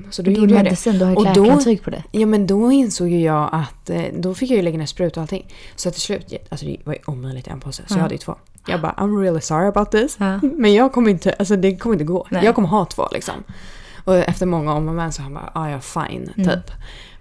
Eh, 0.06 0.10
så 0.12 0.22
då 0.22 0.32
är 0.32 0.36
gjorde 0.36 0.54
jag 0.54 0.66
det. 0.66 0.92
du 0.92 1.06
har 1.06 1.12
ju 1.12 1.16
Och 1.18 1.26
då- 1.26 1.44
läkarintyg 1.44 1.84
på 1.84 1.90
det. 1.90 2.04
Ja 2.12 2.26
men 2.26 2.48
då 2.48 2.72
insåg 2.72 3.10
ju 3.10 3.22
jag 3.22 3.50
att 3.52 3.90
eh, 3.90 4.02
då 4.20 4.34
fick 4.34 4.50
jag 4.52 4.56
ju 4.58 4.62
lägga 4.62 4.78
ner 4.78 4.86
sprut 4.86 5.18
och 5.18 5.22
allting. 5.22 5.54
Så 5.76 5.92
till 5.92 6.02
slut, 6.02 6.34
alltså 6.50 6.66
det 6.66 6.78
var 6.84 6.94
ju 6.94 7.00
omöjligt 7.08 7.48
i 7.48 7.50
en 7.50 7.60
påse 7.60 7.84
så 7.88 7.94
Ja. 7.94 7.98
jag 7.98 8.02
hade 8.04 8.14
ju 8.16 8.20
två. 8.20 8.36
Jag 8.70 8.82
bara 8.82 8.92
I'm 8.98 9.22
really 9.22 9.42
sorry 9.42 9.68
about 9.68 9.92
this. 9.92 10.16
Ja. 10.20 10.40
Men 10.54 10.74
jag 10.74 10.92
kommer 10.94 11.10
inte, 11.12 11.34
alltså 11.34 11.56
det 11.56 11.76
kommer 11.78 11.94
inte 11.96 12.06
gå. 12.06 12.28
Nej. 12.32 12.46
Jag 12.46 12.56
kommer 12.56 12.68
ha 12.68 12.86
två 12.86 13.08
liksom. 13.12 13.36
Och 14.08 14.16
efter 14.16 14.46
många 14.46 14.74
om 14.74 14.88
och 14.88 14.96
men 14.96 15.12
så 15.12 15.22
han 15.22 15.34
bara, 15.34 15.52
ah, 15.54 15.70
ja 15.70 15.80
fine, 15.80 16.30
Mm. 16.38 16.50
typ. 16.50 16.72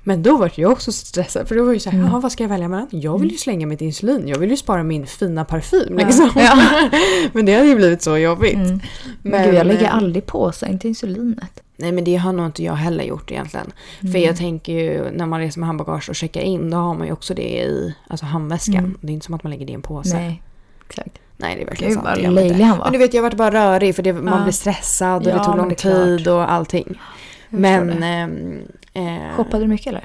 Men 0.02 0.22
då 0.22 0.36
var 0.36 0.52
jag 0.54 0.72
också 0.72 0.92
stressad 0.92 1.48
för 1.48 1.54
då 1.54 1.64
var 1.64 1.72
jag 1.72 1.82
så 1.82 1.90
här, 1.90 1.98
Mm. 1.98 2.10
"Jaha, 2.10 2.20
vad 2.20 2.32
ska 2.32 2.44
jag 2.44 2.48
välja 2.48 2.68
mellan? 2.68 2.86
Jag 2.90 3.18
vill 3.20 3.30
ju 3.30 3.36
slänga 3.36 3.66
mitt 3.66 3.80
insulin, 3.80 4.28
jag 4.28 4.38
vill 4.38 4.50
ju 4.50 4.56
spara 4.56 4.82
min 4.82 5.06
fina 5.06 5.44
parfym 5.44 5.96
liksom. 5.98 6.30
Ja. 6.36 6.58
men 7.32 7.46
det 7.46 7.54
hade 7.54 7.68
ju 7.68 7.76
blivit 7.76 8.02
så 8.02 8.16
jobbigt. 8.18 8.54
Mm. 8.54 8.80
Men 9.22 9.44
gud, 9.44 9.54
jag 9.54 9.66
lägger 9.66 9.84
eh, 9.84 9.94
aldrig 9.96 10.26
på 10.26 10.52
sig, 10.52 10.70
inte 10.72 10.88
insulinet. 10.88 11.62
Nej 11.76 11.92
men 11.92 12.04
det 12.04 12.16
har 12.16 12.32
nog 12.32 12.46
inte 12.46 12.62
jag 12.64 12.74
heller 12.74 13.04
gjort 13.04 13.30
egentligen. 13.30 13.72
För 14.00 14.06
Mm. 14.08 14.22
jag 14.22 14.36
tänker 14.36 14.72
ju 14.72 15.10
när 15.10 15.26
man 15.26 15.40
reser 15.40 15.60
med 15.60 15.66
handbagage 15.66 16.08
och 16.08 16.16
checkar 16.16 16.40
in 16.40 16.70
då 16.70 16.76
har 16.76 16.94
man 16.94 17.06
ju 17.06 17.12
också 17.12 17.34
det 17.34 17.58
i 17.58 17.94
alltså 18.08 18.26
handväskan. 18.26 18.74
Mm. 18.78 18.98
Det 19.00 19.08
är 19.08 19.14
inte 19.14 19.26
som 19.26 19.34
att 19.34 19.42
man 19.42 19.50
lägger 19.50 19.66
det 19.66 19.72
i 19.72 19.74
en 19.74 19.82
påse. 19.82 20.16
Nej, 20.16 20.42
Nej, 21.36 21.56
det 21.56 21.62
är 21.62 21.66
verkligen 21.66 21.90
Gud 21.92 22.02
sant. 22.02 22.06
vad 22.06 22.22
man 22.22 22.30
inte. 22.30 22.42
löjlig 22.48 22.64
han 22.64 22.78
var. 22.78 22.84
Men 22.84 22.92
du 22.92 22.98
vet 22.98 23.14
jag 23.14 23.22
vart 23.22 23.34
bara 23.34 23.50
rörig 23.50 23.96
för 23.96 24.02
det, 24.02 24.12
man 24.12 24.38
Ja. 24.38 24.42
blir 24.44 24.52
stressad 24.52 25.26
och 25.26 25.32
Ja, 25.32 25.38
det 25.38 25.44
tog 25.44 25.56
lång 25.56 25.68
det 25.68 25.74
tid 25.74 26.28
och 26.28 26.52
allting. 26.52 27.00
Men... 27.50 28.02
ehm, 28.02 28.60
eh, 28.92 29.36
Shoppade 29.36 29.64
du 29.64 29.68
mycket 29.68 29.86
eller? 29.86 30.04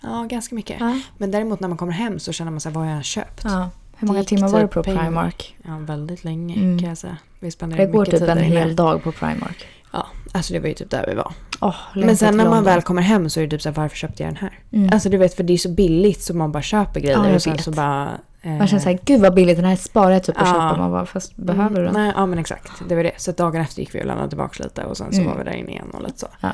Ja, 0.00 0.26
ganska 0.30 0.54
mycket. 0.54 0.76
Ja. 0.80 0.98
Men 1.18 1.30
däremot 1.30 1.60
när 1.60 1.68
man 1.68 1.78
kommer 1.78 1.92
hem 1.92 2.18
så 2.18 2.32
känner 2.32 2.50
man 2.50 2.60
sig 2.60 2.72
vad 2.72 2.84
har 2.84 2.94
jag 2.94 3.04
köpt? 3.04 3.40
ja. 3.44 3.70
Hur 3.96 4.08
många 4.08 4.24
timmar 4.24 4.48
var 4.48 4.60
du 4.60 4.66
typ 4.66 4.74
på. 4.74 4.82
Primark? 4.82 5.56
Ja, 5.64 5.78
väldigt 5.78 6.24
länge 6.24 6.54
Mm. 6.56 6.78
kan 6.78 6.88
jag 6.88 6.98
säga. 6.98 7.16
Vi 7.40 7.50
spenderade 7.50 7.86
Det 7.86 7.92
går 7.92 8.00
mycket 8.00 8.10
typ 8.10 8.20
tid 8.20 8.28
en 8.30 8.36
där 8.36 8.44
hel 8.44 8.76
dag 8.76 9.02
på 9.02 9.12
Primark. 9.12 9.66
Ja, 9.92 10.06
alltså 10.32 10.52
det 10.52 10.60
var 10.60 10.68
ju 10.68 10.74
typ 10.74 10.90
där 10.90 11.04
vi 11.08 11.14
var. 11.14 11.32
Oh, 11.60 11.74
Men 11.94 12.16
sen 12.16 12.36
när 12.36 12.48
man 12.48 12.64
väl 12.64 12.82
kommer 12.82 13.02
hem 13.02 13.30
så 13.30 13.40
är 13.40 13.44
det 13.44 13.50
typ 13.50 13.62
så 13.62 13.68
här, 13.68 13.76
varför 13.76 13.96
köpte 13.96 14.22
jag 14.22 14.30
den 14.32 14.36
här? 14.36 14.58
Mm. 14.72 14.90
Alltså 14.92 15.08
du 15.08 15.16
vet 15.16 15.34
för 15.36 15.42
det 15.42 15.52
är 15.52 15.56
så 15.58 15.68
billigt 15.68 16.22
så 16.22 16.36
man 16.36 16.52
bara 16.52 16.62
köper 16.62 17.00
grejer 17.00 17.28
Ja, 17.28 17.34
och 17.34 17.42
sen 17.42 17.52
vet. 17.52 17.64
så 17.64 17.70
bara... 17.70 18.10
eh, 18.42 18.52
Man 18.52 18.66
känner 18.66 18.82
såhär, 18.82 18.98
gud 19.04 19.20
vad 19.20 19.34
billigt, 19.34 19.56
den 19.56 19.64
här 19.64 19.76
sparar 19.76 20.10
jag 20.10 20.22
typ 20.24 20.36
och 20.36 20.42
Ja. 20.42 20.52
köper. 20.52 20.76
Man 20.78 20.90
bara, 20.90 21.06
fast 21.06 21.36
behöver 21.36 21.76
du 21.76 21.84
den? 21.84 21.94
Nej, 21.94 22.12
ja 22.16 22.26
men 22.26 22.38
exakt. 22.38 22.70
Det 22.88 22.94
var 22.94 23.02
det. 23.04 23.12
Så 23.16 23.32
dagen 23.32 23.60
efter 23.60 23.80
gick 23.80 23.94
vi 23.94 24.00
och 24.02 24.06
lämnade 24.06 24.28
tillbaka 24.28 24.62
lite 24.64 24.84
och 24.84 24.96
sen 24.96 25.12
så 25.12 25.20
Mm. 25.20 25.30
var 25.32 25.38
vi 25.38 25.44
där 25.44 25.56
inne 25.56 25.70
igen 25.70 25.90
och 25.92 26.02
lite 26.02 26.18
så. 26.18 26.26
Ja. 26.40 26.50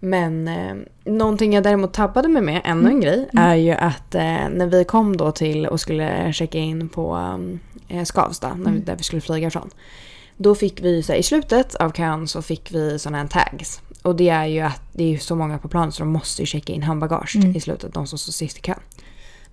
Men 0.00 0.48
eh, 0.48 0.74
någonting 1.04 1.52
jag 1.52 1.62
däremot 1.62 1.92
tappade 1.92 2.28
mig 2.28 2.42
med, 2.42 2.60
ännu 2.64 2.88
en 2.88 3.00
grej, 3.00 3.28
Mm. 3.32 3.44
är 3.44 3.54
ju 3.54 3.70
att 3.72 4.14
eh, 4.14 4.22
när 4.50 4.66
vi 4.66 4.84
kom 4.84 5.16
då 5.16 5.32
till 5.32 5.66
och 5.66 5.80
skulle 5.80 6.32
checka 6.32 6.58
in 6.58 6.88
på 6.88 7.38
eh, 7.88 8.04
Skavsta, 8.04 8.48
när 8.48 8.56
vi, 8.56 8.68
Mm. 8.70 8.84
där 8.84 8.96
vi 8.96 9.02
skulle 9.02 9.20
flyga 9.22 9.46
ifrån. 9.48 9.70
Då 10.36 10.54
fick 10.54 10.80
vi, 10.82 11.02
så 11.02 11.12
här, 11.12 11.18
i 11.18 11.22
slutet 11.22 11.74
av 11.74 11.90
kön 11.90 12.28
så 12.28 12.42
fick 12.42 12.72
vi 12.74 12.98
sådana 12.98 13.18
här 13.18 13.26
tags. 13.26 13.80
Och 14.02 14.16
det 14.16 14.28
är 14.28 14.44
ju 14.46 14.60
att 14.60 14.82
det 14.92 15.14
är 15.14 15.18
så 15.18 15.36
många 15.36 15.58
på 15.58 15.68
planet 15.68 15.94
så 15.94 16.02
de 16.02 16.08
måste 16.12 16.42
ju 16.42 16.46
checka 16.46 16.72
in 16.72 16.82
handbagage 16.82 17.36
Mm. 17.36 17.56
i 17.56 17.60
slutet, 17.60 17.94
de 17.94 18.06
som 18.06 18.18
står 18.18 18.32
sist 18.32 18.58
i 18.58 18.60
kön. 18.60 18.78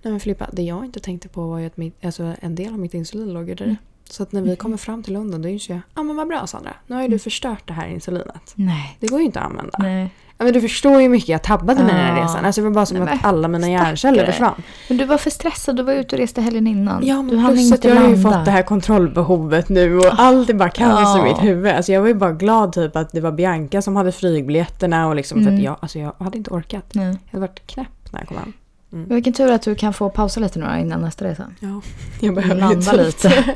Nej 0.02 0.10
men 0.12 0.20
Filippa, 0.20 0.46
det 0.52 0.62
jag 0.62 0.84
inte 0.84 1.00
tänkte 1.00 1.28
på 1.28 1.46
var 1.48 1.58
ju 1.58 1.66
att 1.66 1.76
mitt, 1.76 2.04
alltså, 2.04 2.34
en 2.40 2.54
del 2.54 2.72
av 2.72 2.78
mitt 2.78 2.94
insulin 2.94 3.32
låg 3.32 3.48
ju 3.48 3.54
där 3.54 3.64
i. 3.64 3.68
Mm. 3.68 3.76
Så 4.10 4.22
att 4.22 4.32
när 4.32 4.42
vi 4.42 4.56
kommer 4.56 4.76
fram 4.76 5.02
till 5.02 5.12
London 5.12 5.42
då 5.42 5.48
inser 5.48 5.74
jag, 5.74 5.80
ja 5.94 6.00
ah, 6.00 6.02
men 6.02 6.16
vad 6.16 6.28
bra 6.28 6.46
Sandra, 6.46 6.70
nu 6.86 6.94
har 6.94 7.02
ju 7.02 7.08
du 7.08 7.18
förstört 7.18 7.62
det 7.68 7.72
här 7.72 7.88
insulinet. 7.88 8.52
Nej. 8.54 8.96
Det 9.00 9.06
går 9.06 9.18
ju 9.20 9.26
inte 9.26 9.40
att 9.40 9.46
använda. 9.46 9.72
Nej. 9.78 10.10
Ja, 10.38 10.44
men 10.44 10.52
du 10.54 10.60
förstår 10.60 10.92
ju 10.96 11.02
hur 11.02 11.08
mycket 11.08 11.28
jag 11.28 11.42
tabbade 11.42 11.84
med 11.84 11.94
den 11.94 12.00
här 12.00 12.16
Ja. 12.18 12.24
resan. 12.24 12.44
Alltså 12.44 12.60
det 12.60 12.64
var 12.68 12.74
bara 12.74 12.86
som 12.86 12.98
Nej, 12.98 13.14
att 13.14 13.24
alla 13.24 13.48
mina 13.48 13.70
hjärnceller 13.70 14.26
försvann. 14.26 14.62
Men 14.88 14.98
du 14.98 15.04
var 15.04 15.18
för 15.18 15.30
stressad, 15.30 15.76
du 15.76 15.82
var 15.82 15.92
ute 15.92 16.16
och 16.16 16.20
reste 16.20 16.40
helgen 16.40 16.66
innan. 16.66 17.06
Ja 17.06 17.16
du 17.16 17.22
men 17.22 17.38
hann 17.38 17.52
plus 17.52 17.72
att 17.72 17.76
inte 17.76 17.88
jag 17.88 17.96
har 17.96 18.08
ju 18.08 18.22
fått 18.22 18.44
det 18.44 18.50
här 18.50 18.62
kontrollbehovet 18.62 19.68
nu 19.68 19.98
och 19.98 20.12
allt 20.20 20.50
är 20.50 20.54
bara 20.54 20.70
kaos 20.70 21.16
i 21.16 21.18
Ja. 21.18 21.24
mitt 21.24 21.42
huvud. 21.42 21.72
Alltså 21.72 21.92
jag 21.92 22.00
var 22.00 22.08
ju 22.08 22.14
bara 22.14 22.32
glad 22.32 22.72
typ 22.72 22.96
att 22.96 23.12
det 23.12 23.20
var 23.20 23.32
Bianca 23.32 23.82
som 23.82 23.96
hade 23.96 24.12
flygbiljetterna 24.12 25.08
och 25.08 25.16
liksom 25.16 25.38
för 25.38 25.48
Mm. 25.48 25.54
att 25.58 25.64
jag, 25.64 25.76
alltså 25.80 25.98
jag 25.98 26.12
hade 26.18 26.38
inte 26.38 26.50
orkat. 26.50 26.84
Nej. 26.92 27.04
Jag 27.06 27.32
hade 27.32 27.40
varit 27.40 27.66
knäpp 27.66 28.12
när 28.12 28.20
jag 28.20 28.28
kom 28.28 28.36
hem. 28.36 28.52
Men 28.94 29.14
vilken 29.14 29.32
tur 29.32 29.50
att 29.52 29.62
du 29.62 29.74
kan 29.74 29.92
få 29.92 30.10
pausa 30.10 30.40
lite 30.40 30.58
nu 30.58 30.80
innan 30.80 31.00
nästa 31.00 31.24
resa. 31.24 31.50
Ja, 31.60 31.80
jag 32.20 32.34
behöver 32.34 32.60
Landa 32.60 32.92
lite. 32.92 33.28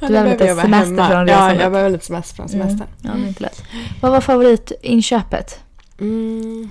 Ja, 0.00 0.06
Du 0.06 0.12
behöver 0.12 0.30
lite 0.32 0.44
jag 0.44 0.56
semester 0.56 0.86
hemma. 1.02 1.08
från 1.08 1.18
Ja, 1.28 1.34
resandet. 1.34 1.62
jag 1.62 1.72
behöver 1.72 1.90
lite 1.90 2.04
semester 2.04 2.34
från 2.36 2.48
semestern. 2.48 2.88
Ja, 3.02 3.10
det 3.16 3.22
är 3.24 3.28
inte 3.28 3.42
lätt. 3.42 3.62
Vad 4.00 4.12
var 4.12 4.20
favoritinköpet? 4.20 5.60
Mm. 6.00 6.70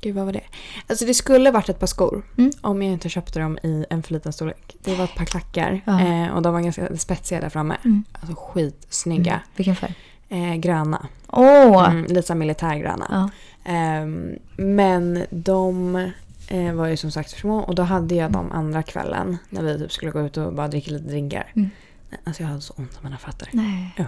Gud, 0.00 0.14
vad 0.14 0.24
var 0.26 0.32
det? 0.32 0.40
Alltså 0.86 1.04
det 1.04 1.14
skulle 1.14 1.50
varit 1.50 1.68
ett 1.68 1.78
par 1.80 1.86
skor. 1.86 2.22
Mm. 2.38 2.50
Om 2.60 2.82
jag 2.82 2.92
inte 2.92 3.08
köpte 3.08 3.38
dem 3.40 3.58
i 3.62 3.84
en 3.90 4.02
för 4.02 4.12
liten 4.12 4.32
storlek. 4.32 4.76
Det 4.84 4.94
var 4.94 5.04
ett 5.04 5.14
par 5.14 5.24
klackar. 5.24 5.80
Ja. 5.84 6.00
Eh, 6.00 6.28
och 6.34 6.42
de 6.42 6.52
var 6.54 6.60
ganska 6.60 6.96
spetsiga 6.96 7.40
där 7.40 7.48
framme. 7.48 7.76
Mm. 7.84 8.04
Alltså 8.12 8.36
skitsnygga. 8.36 9.40
Vilken 9.56 9.76
färg? 9.76 9.94
Eh, 10.28 10.54
gröna. 10.54 11.06
Åh! 11.26 11.90
Mm, 11.90 12.04
lite 12.06 12.34
militärgröna. 12.34 13.06
Ja. 13.10 13.30
Ehm, 13.72 14.30
men 14.56 15.24
de 15.30 16.10
eh, 16.48 16.72
var 16.72 16.86
ju 16.86 16.96
som 16.96 17.10
sagt 17.10 17.32
för 17.32 17.40
små. 17.40 17.58
Och 17.58 17.74
då 17.74 17.82
hade 17.82 18.14
jag 18.14 18.32
dem 18.32 18.52
andra 18.52 18.82
kvällen. 18.82 19.38
När 19.50 19.62
vi 19.62 19.78
typ 19.78 19.92
skulle 19.92 20.10
gå 20.10 20.20
ut 20.20 20.36
och 20.36 20.52
bara 20.52 20.68
dricka 20.68 20.90
lite 20.90 21.04
drinkar. 21.04 21.52
Mm. 21.56 21.70
Nej, 22.10 22.20
Alltså 22.24 22.42
jag 22.42 22.48
hade 22.48 22.60
så 22.60 22.74
ont 22.76 22.92
i 22.92 23.04
mina 23.04 23.16
fötter. 23.18 23.48
Nej. 23.52 23.94
Ja. 23.96 24.04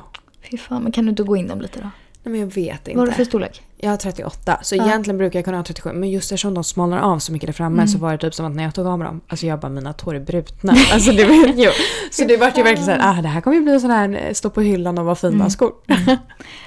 Fy 0.50 0.56
fan, 0.58 0.82
men 0.82 0.92
kan 0.92 1.04
du 1.04 1.10
inte 1.10 1.22
gå 1.22 1.36
in 1.36 1.48
dem 1.48 1.60
lite 1.60 1.80
då? 1.80 1.90
Nej 2.22 2.32
men 2.32 2.40
jag 2.40 2.54
vet 2.54 2.88
inte. 2.88 2.90
Vad 2.90 2.98
har 2.98 3.06
du 3.06 3.12
för 3.12 3.24
storlek? 3.24 3.62
Jag 3.76 3.90
har 3.90 3.96
38, 3.96 4.58
så 4.62 4.76
Ja. 4.76 4.86
egentligen 4.86 5.18
brukar 5.18 5.38
jag 5.38 5.44
kunna 5.44 5.56
ha 5.56 5.64
37. 5.64 5.92
Men 5.92 6.10
just 6.10 6.32
eftersom 6.32 6.54
de 6.54 6.64
smalnar 6.64 6.98
av 6.98 7.18
så 7.18 7.32
mycket 7.32 7.46
där 7.46 7.52
framme 7.52 7.74
Mm. 7.76 7.88
så 7.88 7.98
var 7.98 8.12
det 8.12 8.18
typ 8.18 8.34
som 8.34 8.46
att 8.46 8.52
när 8.52 8.62
jag 8.64 8.74
tog 8.74 8.86
av 8.86 8.98
mig 8.98 9.06
dem, 9.08 9.20
alltså 9.28 9.46
jag 9.46 9.60
bara 9.60 9.68
mina 9.68 9.92
tår 9.92 10.14
är 10.14 10.20
brutna. 10.20 10.74
Alltså 10.92 11.12
det 11.12 11.24
var 11.24 11.34
ju, 11.64 11.70
så 12.10 12.24
det 12.24 12.36
vart 12.36 12.58
ju 12.58 12.62
verkligen 12.62 12.84
såhär, 12.84 13.00
ah 13.18 13.22
det 13.22 13.28
här 13.28 13.40
kommer 13.40 13.56
ju 13.56 13.62
bli 13.62 13.80
sån 13.80 13.90
här 13.90 14.20
eh, 14.26 14.32
stå 14.32 14.50
på 14.50 14.60
hyllan 14.60 14.98
och 14.98 15.04
vara 15.04 15.14
fina 15.14 15.34
Mm. 15.34 15.50
skor. 15.50 15.72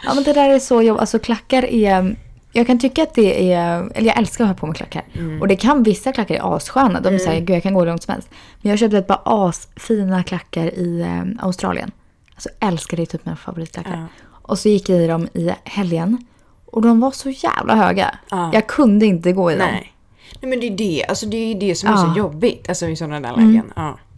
Ja 0.06 0.14
men 0.14 0.24
det 0.24 0.34
där 0.34 0.50
är 0.50 0.60
så 0.60 0.82
jobbigt. 0.82 1.02
Alltså 1.02 1.20
klackar 1.20 1.66
är... 1.66 2.16
Jag 2.56 2.68
kan 2.68 2.80
tycka 2.80 3.04
att 3.04 3.14
det 3.14 3.54
är... 3.54 3.90
Eller 3.96 4.08
jag 4.08 4.18
älskar 4.18 4.44
att 4.44 4.50
ha 4.50 4.56
på 4.56 4.66
mig 4.68 4.76
klackar. 4.76 5.04
Mm. 5.14 5.42
Och 5.42 5.48
det 5.48 5.56
kan 5.56 5.84
vissa 5.84 6.12
klackar 6.12 6.36
är 6.36 6.56
assköna. 6.56 7.00
De 7.02 7.14
är 7.16 7.18
såhär, 7.20 7.34
Mm. 7.34 7.46
gud 7.46 7.56
jag 7.56 7.64
kan 7.64 7.74
gå 7.74 7.80
hur 7.80 7.88
långt 7.88 8.04
som 8.04 8.12
helst. 8.14 8.30
Men 8.62 8.70
jag 8.70 8.80
köpte 8.80 8.98
ett 8.98 9.08
par 9.08 9.22
asfina 9.26 10.24
klackar 10.24 10.66
i 10.66 11.02
eh, 11.02 11.46
Australien. 11.46 11.92
Alltså 12.34 12.50
älskar 12.60 12.98
det 12.98 13.06
typ 13.06 13.26
mina 13.26 13.36
favoritklackar. 13.36 13.92
Ja. 13.92 14.06
Och 14.32 14.60
så 14.60 14.70
gick 14.70 14.90
jag 14.90 15.00
i 15.02 15.08
dem 15.08 15.28
i 15.34 15.52
helgen. 15.64 16.26
Och 16.66 16.82
de 16.82 17.00
var 17.00 17.12
så 17.12 17.30
jävla 17.30 17.76
höga. 17.76 18.16
Ja. 18.32 18.50
Jag 18.54 18.68
kunde 18.68 19.06
inte 19.06 19.32
gå 19.32 19.52
i 19.52 19.56
dem. 19.56 19.68
Nej. 19.72 19.94
Nej 20.42 20.50
men 20.50 20.60
det 20.60 20.68
är 20.68 20.78
det, 20.78 21.06
alltså 21.10 21.26
det 21.26 21.38
är 21.38 21.56
det 21.56 21.76
som 21.76 21.90
är 21.90 21.98
så 21.98 22.14
jobbigt. 22.18 22.70
Alltså 22.70 22.88
i 22.88 22.96
sådana 22.96 23.20
där 23.20 23.34
Mm. 23.38 23.48
lägen. 23.48 23.72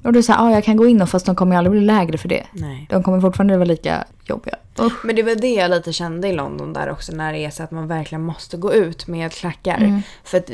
Och 0.05 0.13
du 0.13 0.23
sa, 0.23 0.33
ja 0.33 0.51
jag 0.51 0.63
kan 0.63 0.77
gå 0.77 0.87
in 0.87 0.97
dem 0.97 1.07
fast 1.07 1.25
de 1.25 1.35
kommer 1.35 1.55
aldrig 1.55 1.71
bli 1.71 1.81
lägre 1.81 2.17
för 2.17 2.29
det. 2.29 2.43
Nej. 2.51 2.87
De 2.89 3.03
kommer 3.03 3.21
fortfarande 3.21 3.57
vara 3.57 3.65
lika 3.65 4.03
jobbiga. 4.25 4.55
Usch. 4.79 5.05
Men 5.05 5.15
det 5.15 5.23
var 5.23 5.35
det 5.35 5.53
jag 5.53 5.71
lite 5.71 5.93
kände 5.93 6.27
i 6.27 6.33
London 6.33 6.73
där 6.73 6.89
också 6.89 7.11
när 7.11 7.33
det 7.33 7.39
är 7.39 7.49
så 7.49 7.63
att 7.63 7.71
man 7.71 7.87
verkligen 7.87 8.21
måste 8.21 8.57
gå 8.57 8.73
ut 8.73 9.07
med 9.07 9.31
klackar. 9.31 9.77
Mm. 9.77 10.01
För 10.23 10.37
att 10.37 10.49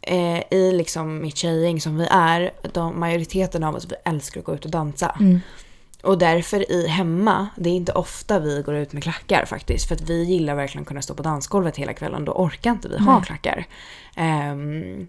eh, 0.00 0.58
i 0.58 0.72
liksom 0.72 1.20
mitt 1.20 1.36
tjejgäng 1.36 1.80
som 1.80 1.96
vi 1.96 2.06
är, 2.10 2.50
de, 2.72 3.00
majoriteten 3.00 3.64
av 3.64 3.74
oss 3.74 3.86
vi 3.90 3.94
älskar 4.04 4.40
att 4.40 4.46
gå 4.46 4.54
ut 4.54 4.64
och 4.64 4.70
dansa. 4.70 5.16
Mm. 5.20 5.40
Och 6.04 6.18
därför 6.18 6.72
i 6.72 6.86
hemma, 6.88 7.48
det 7.56 7.70
är 7.70 7.74
inte 7.74 7.92
ofta 7.92 8.38
vi 8.38 8.62
går 8.62 8.74
ut 8.74 8.92
med 8.92 9.02
klackar 9.02 9.44
faktiskt. 9.44 9.88
För 9.88 9.94
att 9.94 10.00
vi 10.10 10.24
gillar 10.24 10.54
verkligen 10.54 10.82
att 10.82 10.88
kunna 10.88 11.02
stå 11.02 11.14
på 11.14 11.22
dansgolvet 11.22 11.76
hela 11.76 11.92
kvällen. 11.92 12.24
Då 12.24 12.32
orkar 12.32 12.70
inte 12.70 12.88
vi 12.88 12.98
ha 12.98 13.14
Nej. 13.14 13.24
klackar. 13.26 13.66
Ehm, 14.16 15.06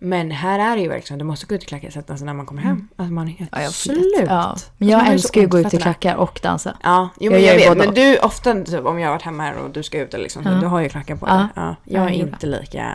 Men 0.00 0.30
här 0.30 0.58
är 0.58 0.76
det 0.76 0.82
ju 0.82 0.88
verkligen, 0.88 1.18
du 1.18 1.24
måste 1.24 1.46
gå 1.46 1.54
ut 1.54 1.62
i 1.62 1.66
klackar 1.66 1.90
sätta 1.90 2.16
sig 2.16 2.26
när 2.26 2.34
man 2.34 2.46
kommer 2.46 2.62
hem. 2.62 2.88
Alltså 2.96 3.12
man 3.12 3.28
är 3.28 3.32
helt 3.32 3.50
Ja, 3.56 3.62
jag 3.62 3.72
slut. 3.72 4.24
Ja. 4.28 4.56
Men 4.78 4.88
jag 4.88 5.08
älskar 5.08 5.40
ju 5.40 5.44
att 5.46 5.50
gå 5.50 5.58
ut 5.60 5.74
i 5.74 5.76
klackar 5.76 6.14
och 6.16 6.40
dansa. 6.42 6.76
Ja, 6.82 7.08
jo, 7.20 7.32
Jag 7.32 7.32
men 7.32 7.42
jag, 7.48 7.60
ju 7.60 7.68
vet. 7.68 7.78
Men 7.78 7.94
du, 7.94 8.18
ofta 8.18 8.54
typ, 8.64 8.84
om 8.86 8.98
jag 8.98 9.08
har 9.08 9.14
varit 9.14 9.22
hemma 9.22 9.42
här 9.42 9.56
och 9.58 9.70
du 9.70 9.82
ska 9.82 9.98
ut 10.00 10.14
eller 10.14 10.22
liksom, 10.22 10.44
så 10.44 10.50
Ja. 10.50 10.54
du 10.54 10.66
har 10.66 10.80
ju 10.80 10.88
klackar 10.88 11.16
på 11.16 11.26
Ja. 11.28 11.34
dig. 11.34 11.46
Ja. 11.56 11.76
Jag 11.84 12.04
är 12.04 12.08
inte 12.10 12.46
lika 12.46 12.86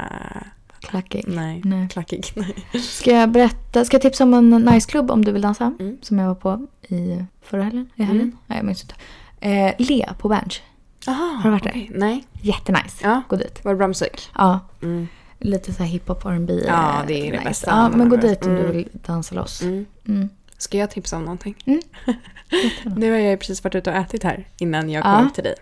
Klackig. 0.83 1.23
nej, 1.27 1.61
Nej. 1.65 1.87
klackig. 1.89 2.25
Nej. 2.35 2.81
Ska 2.81 3.11
jag 3.11 3.29
berätta, 3.31 3.85
ska 3.85 3.95
jag 3.95 4.01
tipsa 4.01 4.23
om 4.23 4.33
en 4.33 4.49
nice-klubb 4.49 5.11
om 5.11 5.25
du 5.25 5.31
vill 5.31 5.41
dansa? 5.41 5.73
Mm. 5.79 5.97
Som 6.01 6.19
jag 6.19 6.27
var 6.27 6.35
på 6.35 6.67
i 6.95 7.25
förra 7.41 7.63
helgen? 7.63 7.89
I 7.95 8.03
helgen? 8.03 8.21
Mm. 8.27 8.37
Nej, 8.47 8.57
jag 8.57 8.65
minns 8.65 8.81
inte. 8.83 8.95
Eh, 9.39 9.73
Le 9.87 10.09
på 10.19 10.29
Berns. 10.29 10.61
Har 11.05 11.43
du 11.43 11.49
varit 11.49 11.63
där? 11.63 11.69
okej. 11.71 11.91
Nej. 11.93 12.23
Jättenice. 12.41 12.99
Ja. 13.03 13.21
Gå 13.29 13.35
dit. 13.35 13.65
Var 13.65 13.71
det 13.71 13.77
bra 13.77 13.87
musik? 13.87 14.29
Ja, 14.35 14.59
Mm. 14.81 15.07
lite 15.39 15.73
så 15.73 15.83
här 15.83 15.89
hiphop 15.89 16.25
R&B 16.25 16.53
Ja, 16.67 16.99
eh, 17.01 17.07
det 17.07 17.13
är 17.13 17.31
det 17.31 17.37
nice. 17.37 17.43
bästa. 17.49 17.69
Ja, 17.71 17.89
men 17.97 18.09
gå 18.09 18.15
Mm. 18.15 18.27
dit 18.27 18.45
om 18.45 18.55
du 18.55 18.67
vill 18.71 18.87
dansa 18.93 19.35
loss. 19.35 19.61
Mm. 19.61 19.85
Mm. 20.07 20.29
Ska 20.57 20.77
jag 20.77 20.91
tipsa 20.91 21.15
om 21.17 21.21
någonting? 21.23 21.55
Mm. 21.65 21.79
nu 22.95 23.11
har 23.11 23.17
jag 23.17 23.39
precis 23.39 23.63
varit 23.63 23.75
ute 23.75 23.89
och 23.89 23.95
ätit 23.95 24.23
här 24.23 24.47
innan 24.57 24.89
jag 24.89 25.03
kom 25.03 25.11
Ja. 25.11 25.29
till 25.35 25.43
dig. 25.43 25.55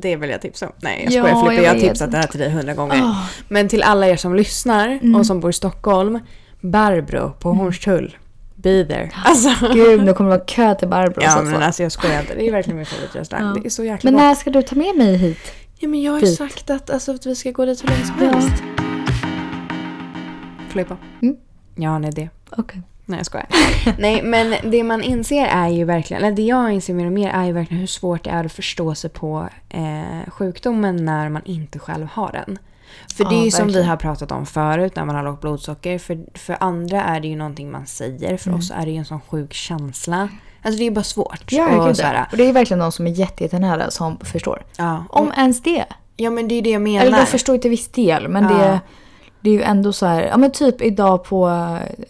Det 0.00 0.16
vill 0.16 0.30
jag 0.30 0.40
tipsa 0.40 0.66
om. 0.66 0.72
Nej, 0.82 1.08
jag 1.10 1.12
Ja, 1.12 1.20
skojar 1.22 1.34
Filippa. 1.44 1.54
jag 1.54 1.64
Jag 1.64 1.80
har 1.82 1.88
tipsat 1.88 2.10
det 2.10 2.16
här 2.16 2.26
till 2.26 2.40
dig 2.40 2.50
hundra 2.50 2.74
gånger. 2.74 3.00
Åh, 3.02 3.24
Men 3.48 3.68
till 3.68 3.82
alla 3.82 4.08
er 4.08 4.16
som 4.16 4.34
lyssnar 4.34 4.88
Mm. 4.88 5.14
och 5.14 5.26
som 5.26 5.40
bor 5.40 5.50
i 5.50 5.52
Stockholm. 5.52 6.18
Barbro 6.60 7.30
på 7.40 7.52
Hornstull. 7.52 8.16
Be 8.54 8.84
there. 8.84 9.10
Alltså. 9.24 9.50
Gud, 9.74 10.04
nu 10.04 10.12
kommer 10.12 10.30
det 10.30 10.36
vara 10.36 10.46
kö 10.46 10.74
till 10.74 10.88
Barbros 10.88 11.24
Ja 11.24 11.42
men 11.42 11.62
alltså 11.62 11.82
jag 11.82 11.92
skojar 11.92 12.20
inte. 12.20 12.34
Det 12.34 12.48
är 12.48 12.52
verkligen 12.52 12.76
min 12.76 12.86
favoritrestaurang. 12.86 13.46
Ja. 13.46 13.60
Det 13.62 13.66
är 13.68 13.70
så 13.70 13.84
jäkla 13.84 14.10
Men 14.10 14.14
gott. 14.14 14.22
när 14.22 14.34
ska 14.34 14.50
du 14.50 14.62
ta 14.62 14.74
med 14.76 14.96
mig 14.96 15.16
hit? 15.16 15.38
Ja 15.78 15.88
men 15.88 16.02
jag 16.02 16.12
har 16.12 16.20
ju 16.20 16.26
dit? 16.26 16.38
sagt 16.38 16.70
att, 16.70 16.90
alltså, 16.90 17.12
att 17.14 17.26
vi 17.26 17.34
ska 17.34 17.50
gå 17.50 17.64
dit 17.64 17.82
hur 17.82 17.88
länge 17.88 18.04
som 18.04 18.14
Ja. 18.20 18.30
helst. 18.32 18.62
Filippa. 20.68 20.96
Mm. 21.22 21.36
Ja, 21.76 21.98
nej 21.98 22.10
det. 22.12 22.28
Okej. 22.56 22.82
Nej 23.06 23.18
jag 23.18 23.26
skojar. 23.26 23.46
Nej 23.98 24.22
men 24.22 24.54
det 24.70 24.82
man 24.82 25.02
inser 25.02 25.46
är 25.46 25.68
ju 25.68 25.84
verkligen, 25.84 26.22
eller 26.24 26.36
det 26.36 26.42
jag 26.42 26.72
inser 26.72 26.94
mer 26.94 27.06
och 27.06 27.12
mer 27.12 27.30
är 27.30 27.44
ju 27.44 27.52
verkligen 27.52 27.80
hur 27.80 27.86
svårt 27.86 28.24
det 28.24 28.30
är 28.30 28.44
att 28.44 28.52
förstå 28.52 28.94
sig 28.94 29.10
på 29.10 29.48
eh, 29.68 30.30
sjukdomen 30.30 31.04
när 31.04 31.28
man 31.28 31.42
inte 31.44 31.78
själv 31.78 32.06
har 32.12 32.32
den. 32.32 32.58
För 33.16 33.24
det 33.24 33.34
Ja, 33.34 33.40
är 33.40 33.44
ju 33.44 33.50
som 33.50 33.66
vi 33.66 33.72
verkligen. 33.72 33.88
har 33.88 33.96
pratat 33.96 34.32
om 34.32 34.46
förut 34.46 34.96
när 34.96 35.04
man 35.04 35.16
har 35.16 35.22
lågt 35.22 35.40
blodsocker. 35.40 35.98
För, 35.98 36.18
för 36.38 36.56
andra 36.60 37.02
är 37.04 37.20
det 37.20 37.28
ju 37.28 37.36
någonting 37.36 37.70
man 37.70 37.86
säger. 37.86 38.36
För 38.36 38.54
oss 38.54 38.70
är 38.70 38.84
det 38.86 38.90
ju 38.92 38.96
en 38.96 39.04
sån 39.04 39.20
sjuk 39.20 39.52
känsla. 39.52 40.28
Alltså 40.62 40.78
det 40.78 40.82
är 40.82 40.88
ju 40.88 40.90
bara 40.90 41.02
svårt. 41.04 41.52
Mm. 41.52 41.64
Ja, 41.72 41.78
och 41.80 41.86
gud, 41.86 41.96
så 41.96 42.02
här, 42.02 42.14
ja. 42.14 42.26
Och 42.30 42.36
det 42.36 42.48
är 42.48 42.52
verkligen 42.52 42.78
de 42.78 42.92
som 42.92 43.06
är 43.06 43.10
jätte- 43.10 43.44
jättenära 43.44 43.90
som 43.90 44.18
förstår. 44.20 44.64
ja, 44.76 45.04
Om 45.10 45.32
ens 45.36 45.62
det. 45.62 45.84
ja 46.16 46.30
men 46.30 46.48
det 46.48 46.54
är 46.54 46.62
det 46.62 46.70
jag 46.70 46.82
menar. 46.82 47.06
Eller 47.06 47.18
de 47.18 47.26
förstår 47.26 47.58
till 47.58 47.70
viss 47.70 47.88
del, 47.88 48.28
men 48.28 48.44
Ja. 48.44 48.50
det, 48.58 48.80
det 49.44 49.50
är 49.50 49.54
ju 49.54 49.62
ändå 49.62 49.92
så 49.92 50.06
här, 50.06 50.22
ja 50.22 50.36
men 50.36 50.50
typ 50.50 50.82
idag 50.82 51.24
på 51.24 51.68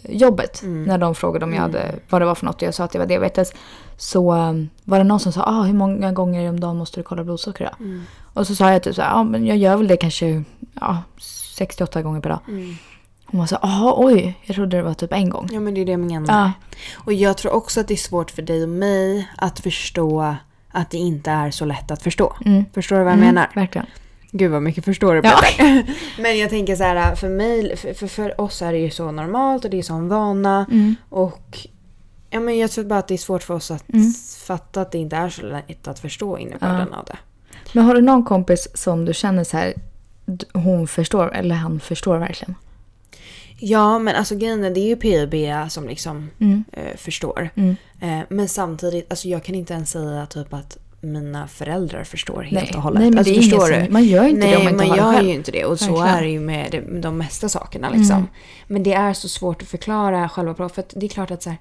jobbet 0.09 0.63
Mm. 0.63 0.85
när 0.85 0.99
de 0.99 1.15
frågade 1.15 1.45
om 1.45 1.53
jag 1.55 1.61
hade, 1.61 1.95
vad 2.09 2.21
det 2.21 2.25
var 2.25 2.35
för 2.35 2.47
något 2.47 2.57
och 2.57 2.63
jag 2.63 2.75
sa 2.75 2.85
att 2.85 2.95
jag 2.95 3.01
var 3.01 3.07
diabetes. 3.07 3.53
Så 3.97 4.33
um, 4.35 4.69
var 4.85 4.99
det 4.99 5.05
någon 5.05 5.21
som 5.21 5.33
sa, 5.33 5.43
ah, 5.43 5.63
hur 5.63 5.75
många 5.75 6.13
gånger 6.13 6.49
om 6.49 6.61
dagen 6.61 6.77
måste 6.77 7.01
du 7.01 7.05
kolla 7.05 7.25
blodsocker 7.25 7.65
då? 7.79 7.85
Mm. 7.85 8.03
Och 8.35 8.47
så 8.47 8.55
sa 8.55 8.73
jag 8.73 8.83
typ 8.83 8.95
så 8.95 9.03
här, 9.03 9.11
ja 9.11 9.25
men 9.25 9.47
jag 9.47 9.57
gör 9.57 9.77
väl 9.77 9.89
det 9.89 9.97
kanske 9.97 10.43
ja, 10.81 11.03
68 11.57 12.03
gånger 12.03 12.21
per 12.21 12.31
dag. 12.31 12.39
Mm. 12.49 12.75
Hon 13.27 13.41
var 13.41 13.47
så 13.47 13.57
ah 13.63 13.95
oj, 13.97 14.39
jag 14.45 14.57
trodde 14.57 14.77
det 14.77 14.83
var 14.83 14.95
typ 14.95 15.13
en 15.13 15.31
gång. 15.31 15.49
Ja 15.53 15.61
men 15.61 15.75
det 15.75 15.81
är 15.81 15.85
det 15.85 15.93
jag 15.93 16.01
menar. 16.01 16.27
Ja, 16.35 16.53
Och 16.95 17.13
jag 17.13 17.37
tror 17.37 17.53
också 17.53 17.81
att 17.81 17.89
det 17.89 17.95
är 17.95 18.09
svårt 18.09 18.31
för 18.31 18.43
dig 18.43 18.63
och 18.63 18.69
mig 18.69 19.29
att 19.37 19.61
förstå 19.61 20.35
att 20.71 20.91
det 20.91 20.99
inte 20.99 21.31
är 21.31 21.51
så 21.51 21.65
lätt 21.65 21.91
att 21.91 22.03
förstå. 22.03 22.35
mm. 22.45 22.65
Förstår 22.75 22.97
du 22.97 23.03
vad 23.05 23.13
jag 23.13 23.19
Mm, 23.19 23.35
menar? 23.35 23.51
Verkligen. 23.55 23.87
Gud 24.37 24.51
vad 24.51 24.63
mycket 24.63 24.85
förstår 24.85 25.15
du 25.15 25.21
Ja. 25.25 25.41
Men 26.23 26.39
jag 26.39 26.51
tänker 26.51 26.77
så 26.77 26.83
här, 26.85 27.15
för 27.15 27.29
mig, 27.29 27.77
för, 27.77 27.95
för, 27.95 28.07
för 28.07 28.41
oss 28.41 28.63
är 28.63 28.73
det 28.73 28.79
ju 28.79 28.91
så 28.91 29.11
normalt 29.11 29.65
och 29.65 29.71
det 29.71 29.79
är 29.79 29.83
sån 29.83 30.09
vana. 30.09 30.67
Mm. 30.71 30.95
Och 31.09 31.59
ja, 32.31 32.41
men 32.41 32.59
jag 32.59 32.71
tror 32.71 32.85
bara 32.85 32.99
att 32.99 33.09
det 33.09 33.15
är 33.15 33.19
svårt 33.19 33.43
för 33.43 33.55
oss 33.55 33.71
att 33.71 33.89
Mm. 33.93 34.13
fatta 34.47 34.81
att 34.81 34.93
det 34.93 34.99
inte 34.99 35.17
är 35.17 35.29
så 35.29 35.43
lätt 35.47 35.89
att 35.89 35.99
förstå 35.99 36.39
innebörden 36.39 36.93
av 36.95 37.05
det. 37.05 37.17
Men 37.73 37.85
har 37.85 37.95
du 37.95 38.01
någon 38.01 38.25
kompis 38.25 38.69
som 38.75 39.05
du 39.05 39.15
känner 39.15 39.45
så 39.45 39.57
här, 39.57 39.75
hon 40.53 40.87
förstår 40.89 41.35
eller 41.35 41.55
han 41.55 41.81
förstår 41.81 42.19
verkligen? 42.19 42.55
Ja 43.59 43.99
men 43.99 44.15
alltså 44.17 44.37
grejen 44.37 44.65
är, 44.65 44.71
det 44.71 44.81
är 44.81 44.87
ju 44.89 44.97
PIB 44.97 45.35
som 45.71 45.89
liksom 45.89 46.31
Mm. 46.41 46.65
eh, 46.73 46.97
förstår. 46.97 47.49
Mm. 47.55 47.77
Eh, 48.01 48.21
men 48.29 48.49
samtidigt, 48.49 49.11
alltså 49.11 49.29
jag 49.29 49.45
kan 49.45 49.55
inte 49.55 49.75
ens 49.75 49.91
säga 49.91 50.27
typ 50.27 50.55
att 50.55 50.79
mina 51.05 51.49
föräldrar 51.49 52.05
förstår 52.05 52.43
helt 52.43 52.65
Nej. 52.65 52.73
och 52.77 52.83
hållet. 52.83 53.01
Nej, 53.01 53.11
men 53.11 53.19
alltså, 53.19 53.33
det 53.35 53.39
är 53.39 53.43
förstår 53.43 53.69
du? 53.87 53.91
man 53.93 54.05
gör 54.05 54.25
inte 54.29 54.41
det 54.41 54.47
Nej, 54.47 54.57
om 54.57 54.65
man 54.65 54.73
inte 54.73 54.87
man 54.87 54.97
det 54.97 55.03
gör 55.03 55.13
själv. 55.15 55.29
ju 55.29 55.35
inte 55.35 55.53
det. 55.53 55.65
Och 55.65 55.79
så 55.81 55.87
Verkligen. 55.93 56.09
är 56.19 56.23
det 56.23 56.29
ju 56.29 56.41
med 56.41 56.69
det, 56.71 57.01
de 57.01 57.19
mesta 57.19 57.49
sakerna 57.49 57.91
liksom. 57.91 58.17
Mm. 58.17 58.29
Men 58.67 58.83
det 58.83 58.93
är 58.93 59.13
så 59.13 59.29
svårt 59.29 59.63
att 59.63 59.69
förklara 59.69 60.29
själva 60.29 60.55
på. 60.55 60.69
För 60.69 60.85
det 60.95 61.07
är 61.07 61.09
klart 61.09 61.31
att 61.31 61.43
så 61.43 61.51
här, 61.51 61.59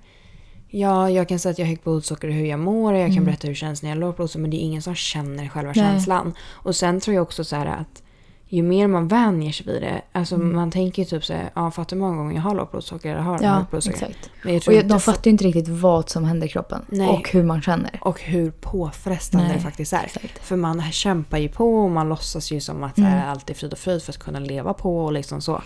Ja, 0.75 1.09
jag 1.09 1.27
kan 1.29 1.39
säga 1.39 1.51
att 1.51 1.59
jag 1.59 1.65
har 1.65 1.69
högt 1.69 1.83
blodsocker 1.83 2.27
och 2.27 2.33
hur 2.33 2.45
jag 2.45 2.59
mår 2.59 2.93
och 2.93 2.99
jag 2.99 3.07
kan 3.07 3.11
Mm. 3.13 3.25
berätta 3.25 3.47
hur 3.47 3.53
det 3.53 3.55
känns 3.55 3.81
när 3.83 3.89
jag 3.89 3.95
har 3.95 4.01
lågt 4.01 4.15
blodsocker 4.15 4.41
men 4.41 4.51
det 4.51 4.57
är 4.57 4.65
ingen 4.65 4.81
som 4.81 4.95
känner 4.95 5.49
själva 5.49 5.71
Nej. 5.75 5.85
känslan. 5.85 6.33
Och 6.51 6.75
sen 6.75 6.99
tror 6.99 7.15
jag 7.15 7.21
också 7.21 7.43
så 7.43 7.55
här 7.55 7.65
att 7.65 8.02
ju 8.47 8.63
mer 8.63 8.87
man 8.87 9.07
vänjer 9.07 9.51
sig 9.51 9.65
vid 9.65 9.81
det, 9.81 10.01
alltså 10.11 10.35
Mm. 10.35 10.55
man 10.55 10.71
tänker 10.71 11.01
ju 11.01 11.05
typ 11.05 11.25
så 11.25 11.33
här, 11.33 11.49
ja 11.55 11.71
fattar 11.71 11.97
många 11.97 12.17
gånger 12.17 12.35
jag 12.35 12.41
har 12.41 12.55
lågt 12.55 12.71
blodsocker 12.71 13.11
eller 13.11 13.21
har 13.21 13.39
Ja, 13.43 13.49
högt 13.49 13.69
blodsocker. 13.71 13.97
exakt. 13.97 14.29
Men 14.43 14.53
jag 14.53 14.59
Och 14.59 14.63
tror 14.63 14.75
jag- 14.75 14.83
inte 14.83 14.93
de 14.95 14.99
fattar 14.99 15.21
ju 15.25 15.31
inte 15.31 15.43
riktigt 15.43 15.67
vad 15.67 16.09
som 16.09 16.23
händer 16.23 16.47
i 16.47 16.49
kroppen. 16.49 16.85
Nej. 16.89 17.09
Och 17.09 17.29
hur 17.29 17.43
man 17.43 17.61
känner. 17.61 17.99
och 18.01 18.21
hur 18.21 18.51
påfrestande 18.51 19.47
Nej, 19.47 19.55
det 19.57 19.63
faktiskt 19.63 19.93
är. 19.93 20.03
exakt. 20.03 20.39
För 20.45 20.55
man 20.55 20.91
kämpar 20.91 21.37
ju 21.37 21.49
på 21.49 21.75
och 21.83 21.91
man 21.91 22.09
låtsas 22.09 22.51
ju 22.51 22.59
som 22.59 22.83
att 22.83 22.97
Mm. 22.97 23.29
allt 23.29 23.49
är 23.49 23.53
frid 23.53 23.71
och 23.73 23.79
fröjd 23.79 24.03
för 24.03 24.11
att 24.11 24.17
kunna 24.19 24.39
leva 24.39 24.73
på 24.73 25.05
och 25.05 25.13
liksom 25.13 25.41
så. 25.41 25.61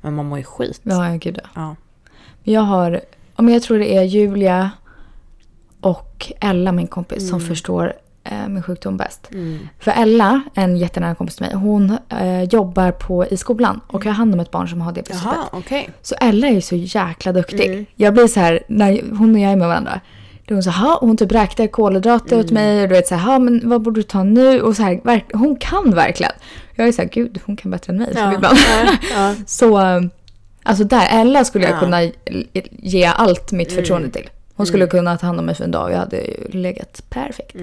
Men 0.00 0.14
man 0.14 0.26
mår 0.26 0.38
ju 0.38 0.44
skit. 0.44 0.80
Ja, 0.82 1.16
gud 1.20 1.38
ja. 1.44 1.48
Ja. 1.54 1.76
Jag 2.42 2.60
har, 2.62 3.00
jag 3.36 3.62
tror 3.62 3.78
det 3.78 3.96
är 3.96 4.02
Julia 4.02 4.70
och 5.80 6.32
Ella, 6.40 6.72
min 6.72 6.86
kompis, 6.86 7.28
som 7.28 7.38
Mm. 7.38 7.48
förstår 7.48 7.86
eh, 7.86 7.92
min 8.48 8.62
sjukdom 8.62 8.96
bäst. 8.96 9.28
Mm. 9.32 9.58
För 9.78 9.90
Ella, 9.90 10.40
en 10.54 10.76
jättenära 10.76 11.14
kompis 11.14 11.36
till 11.36 11.46
mig, 11.46 11.54
hon 11.54 11.98
eh, 12.08 12.42
jobbar 12.42 12.90
på, 12.90 13.26
i 13.26 13.36
skolan 13.36 13.80
och 13.86 14.04
har 14.04 14.12
hand 14.12 14.34
om 14.34 14.40
ett 14.40 14.50
barn 14.50 14.68
som 14.68 14.80
har 14.80 14.92
diabetes 14.92 15.16
typ 15.22 15.26
Jaha, 15.32 15.42
1. 15.44 15.48
okej. 15.52 15.90
Så 16.02 16.14
Ella 16.20 16.46
är 16.48 16.52
ju 16.52 16.60
så 16.60 16.76
jäkla 16.76 17.32
duktig. 17.32 17.66
Mm. 17.70 17.86
Jag 17.96 18.12
blir 18.14 18.26
så 18.26 18.40
här, 18.40 18.62
när 18.68 19.16
hon 19.18 19.34
och 19.34 19.40
jag 19.40 19.52
är 19.52 19.56
med 19.56 19.68
varandra. 19.68 20.00
Då 20.46 20.54
hon 20.54 20.62
så 20.62 20.70
här, 20.70 20.96
hon 21.00 21.16
typ 21.16 21.32
räknar 21.32 21.66
kolhydrater 21.66 22.32
Mm. 22.36 22.44
åt 22.46 22.52
mig 22.52 22.82
och 22.82 22.88
du 22.88 22.94
vet 22.94 23.06
så 23.08 23.14
här, 23.14 23.26
"Ha, 23.32 23.38
men 23.38 23.60
vad 23.68 23.82
borde 23.82 23.98
du 24.00 24.02
ta 24.02 24.22
nu? 24.22 24.60
Och 24.60 24.76
så 24.76 24.82
här, 24.82 25.24
hon 25.32 25.56
kan 25.56 25.94
verkligen. 25.94 26.32
Jag 26.74 26.88
är 26.88 26.92
så 26.92 27.02
här, 27.02 27.08
gud 27.08 27.40
hon 27.46 27.56
kan 27.56 27.70
bättre 27.70 27.92
än 27.92 27.98
mig. 27.98 28.12
Ja. 28.14 28.34
ibland. 28.34 28.58
Ja, 28.86 28.92
ja. 29.14 29.34
Så, 29.46 29.78
eh, 29.80 30.00
alltså 30.62 30.84
där, 30.84 31.20
Ella 31.20 31.44
skulle 31.44 31.64
jag 31.64 31.74
Ja. 31.74 31.80
kunna 31.80 31.98
ge 32.70 33.04
allt 33.04 33.52
mitt 33.52 33.72
förtroende 33.72 34.04
Mm. 34.06 34.12
till. 34.12 34.30
Hon 34.54 34.66
skulle 34.66 34.86
kunna 34.86 35.16
ta 35.18 35.26
hand 35.26 35.38
om 35.40 35.46
mig 35.46 35.54
för 35.54 35.64
en 35.64 35.70
dag 35.70 35.84
och 35.84 35.92
jag 35.92 35.98
hade 35.98 36.16
ju 36.16 36.48
legat 36.58 37.02
perfekt. 37.10 37.54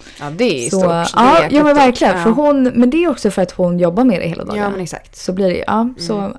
Mm. 0.00 0.12
ja, 0.20 0.30
det 0.38 0.66
är 0.66 0.70
Så, 0.70 0.78
stort. 0.78 0.90
Det 0.90 1.10
ja, 1.14 1.48
ja 1.50 1.64
men 1.64 1.74
verkligen. 1.74 2.16
Ja. 2.16 2.22
För 2.22 2.30
hon, 2.30 2.62
men 2.62 2.90
det 2.90 3.04
är 3.04 3.08
också 3.08 3.30
för 3.30 3.42
att 3.42 3.50
hon 3.50 3.78
jobbar 3.78 4.04
med 4.04 4.20
det 4.20 4.28
hela 4.28 4.44
dagen. 4.44 4.56
Ja, 4.56 4.70
men 4.70 4.80
exakt. 4.80 5.16
Så 5.16 5.32
blir 5.32 5.48
det, 5.48 5.64
ja. 5.66 5.88
Så 5.98 6.36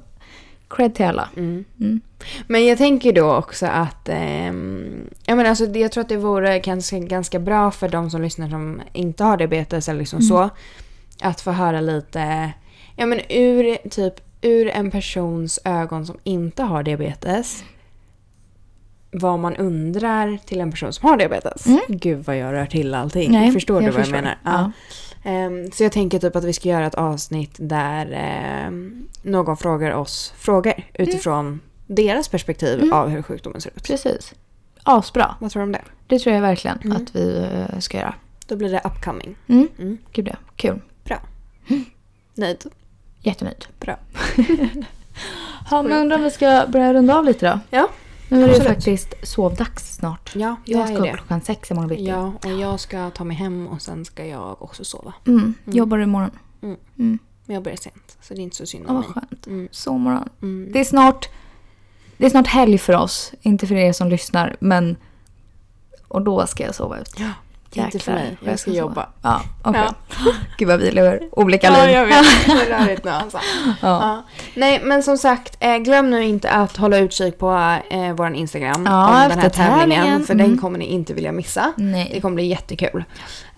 cred 0.70 0.96
till 0.96 1.06
alla. 1.06 1.30
Mm. 1.38 1.66
Mm. 1.80 2.02
Men 2.48 2.66
jag 2.66 2.78
tänker 2.78 3.14
då 3.14 3.36
också 3.36 3.66
att 3.66 4.10
ehm, 4.10 5.10
jag, 5.26 5.38
menar, 5.38 5.50
alltså, 5.50 5.66
jag 5.66 5.92
tror 5.92 6.02
att 6.02 6.10
det 6.10 6.18
vore 6.18 6.60
ganska, 6.60 7.00
ganska 7.00 7.40
bra 7.40 7.72
för 7.72 7.90
de 7.90 8.10
som 8.10 8.22
lyssnar 8.22 8.50
som 8.50 8.82
inte 8.94 9.24
har 9.24 9.38
diabetes 9.38 9.90
eller 9.90 10.00
liksom 10.00 10.22
så. 10.22 10.50
Att 11.22 11.42
få 11.42 11.52
höra 11.52 11.82
lite, 11.82 12.52
ja 12.96 13.06
men 13.06 13.20
ur 13.30 13.90
typ 13.90 14.14
ur 14.42 14.68
en 14.68 14.92
persons 14.92 15.60
ögon 15.66 16.06
som 16.06 16.18
inte 16.24 16.64
har 16.64 16.84
diabetes. 16.84 17.64
Vad 19.12 19.40
man 19.40 19.56
undrar 19.56 20.38
till 20.46 20.62
en 20.62 20.72
person 20.72 20.94
som 20.94 21.10
har 21.10 21.18
diabetes. 21.18 21.66
Mm. 21.66 21.80
Gud 21.88 22.26
vad 22.26 22.38
jag 22.38 22.54
rör 22.54 22.66
till 22.66 22.94
allting. 22.94 23.32
Nej, 23.32 23.52
förstår 23.52 23.80
du 23.80 23.86
jag 23.86 23.92
vad 23.94 24.02
förstår. 24.02 24.18
jag 24.18 24.24
menar? 24.24 24.38
Ja. 24.44 24.72
Ehm, 25.24 25.72
så 25.72 25.84
jag 25.84 25.92
tänker 25.92 26.20
typ 26.20 26.36
att 26.36 26.44
vi 26.44 26.54
ska 26.54 26.70
göra 26.70 26.86
ett 26.88 26.96
avsnitt 26.96 27.56
där 27.58 28.12
ehm, 28.14 29.08
någon 29.24 29.58
frågar 29.58 29.92
oss 29.92 30.34
frågor 30.38 30.74
utifrån 30.94 31.60
deras 31.88 32.28
perspektiv 32.30 32.80
Mm. 32.80 32.94
av 32.94 33.10
hur 33.10 33.22
sjukdomen 33.22 33.62
ser 33.62 33.72
ut. 33.76 33.84
Precis. 33.84 34.34
Asbra. 34.84 35.36
Vad 35.40 35.52
tror 35.52 35.62
du 35.62 35.64
om 35.66 35.72
det? 35.72 35.82
Det 36.08 36.20
tror 36.20 36.36
jag 36.36 36.42
verkligen 36.42 36.78
Mm. 36.84 36.98
att 36.98 37.16
vi 37.16 37.38
eh, 37.70 37.80
ska 37.80 37.98
göra. 37.98 38.14
Då 38.48 38.56
blir 38.56 38.70
det 38.72 38.82
upcoming. 38.86 39.36
Mm. 39.48 39.68
Mm. 39.80 39.98
Gud 40.12 40.28
ja. 40.28 40.36
Kul. 40.56 40.80
Nöjd. 42.36 42.66
Jättenöjd. 43.20 43.66
Bra. 43.80 43.98
Ja, 45.72 45.82
men 45.82 45.92
undrar 45.92 46.18
om 46.18 46.24
vi 46.24 46.32
ska 46.32 46.66
börja 46.68 46.94
runda 46.94 47.18
av 47.18 47.26
lite 47.26 47.50
då? 47.52 47.60
Ja, 47.78 47.88
Nu 48.32 48.38
är 48.38 48.48
det 48.48 48.48
ju 48.48 48.52
absolut. 48.60 48.74
faktiskt 48.76 49.14
sovdags 49.24 49.96
snart. 49.96 50.36
Ja, 50.36 50.56
Jag 50.66 50.82
är 50.82 50.86
ska 50.88 50.96
upp 50.98 51.04
det. 51.04 51.14
klockan 51.18 51.42
sex 51.42 51.72
imorgon 51.72 51.88
bitti. 51.90 52.06
Ja, 52.08 52.34
och 52.46 52.52
jag 52.52 52.80
ska 52.80 53.10
ta 53.10 53.24
mig 53.24 53.38
hem 53.38 53.68
och 53.68 53.82
sen 53.82 54.06
ska 54.06 54.26
jag 54.26 54.62
också 54.62 54.84
sova. 54.86 55.14
Mm. 55.28 55.54
Jobbar 55.66 55.98
du 55.98 56.04
imorgon? 56.04 56.32
Mm. 56.62 56.78
Mm. 57.00 57.20
Men 57.46 57.54
jag 57.54 57.64
börjar 57.64 57.78
sent, 57.78 58.18
så 58.22 58.34
det 58.34 58.40
är 58.40 58.44
inte 58.44 58.56
så 58.56 58.66
synd 58.66 58.88
om 58.88 58.96
vad 58.96 59.04
mig. 59.04 59.14
skönt. 59.14 59.48
Mm. 59.48 59.68
Sovmorgon. 59.72 60.30
Mm. 60.42 60.70
Det 60.74 60.80
är 60.80 60.84
snart 60.84 61.30
det 62.18 62.26
är 62.26 62.30
snart 62.30 62.48
helg 62.48 62.78
för 62.78 62.96
oss. 62.96 63.34
Inte 63.42 63.68
för 63.68 63.76
er 63.76 63.94
som 63.94 64.10
lyssnar, 64.10 64.56
men 64.60 64.96
och 66.08 66.22
då 66.22 66.48
ska 66.48 66.64
jag 66.64 66.76
sova 66.76 67.00
ut. 67.00 67.16
Ja. 67.18 67.30
Inte 67.76 68.00
för 68.00 68.12
mig. 68.12 68.38
Jag 68.46 68.60
ska 68.60 68.72
jobba. 68.72 69.10
Ja, 69.22 69.42
okej. 69.64 69.82
Ja. 69.86 69.94
Gud 70.58 70.68
vad 70.68 70.80
vi 70.80 70.92
lever 70.92 71.22
olika 71.32 71.68
Ja, 71.68 71.86
liv. 71.86 71.92
jag 71.96 72.06
vet. 72.06 72.26
Det 72.46 72.52
är 72.52 72.80
rörigt 72.86 73.04
nu 73.04 73.12
alltså. 73.12 73.40
Ja. 73.66 73.74
Ja. 73.82 74.24
Nej, 74.56 74.82
men 74.84 75.04
som 75.04 75.18
sagt, 75.18 75.58
eh, 75.60 75.78
glöm 75.78 76.12
nu 76.12 76.24
inte 76.24 76.50
att 76.52 76.78
hålla 76.78 76.98
utkik 76.98 77.38
på 77.40 77.78
eh, 77.90 78.14
vår 78.14 78.34
Instagram 78.34 78.86
Ja, 78.86 79.24
om 79.24 79.30
den 79.30 79.40
här 79.40 79.50
tävlingen. 79.50 79.90
tävlingen. 79.90 80.26
För 80.26 80.34
den 80.36 80.46
Mm. 80.46 80.58
kommer 80.58 80.80
ni 80.80 80.86
inte 80.86 81.14
vilja 81.14 81.32
missa. 81.32 81.74
Nej. 81.78 82.12
Det 82.14 82.22
kommer 82.22 82.36
bli 82.36 82.46
jättekul. 82.48 83.04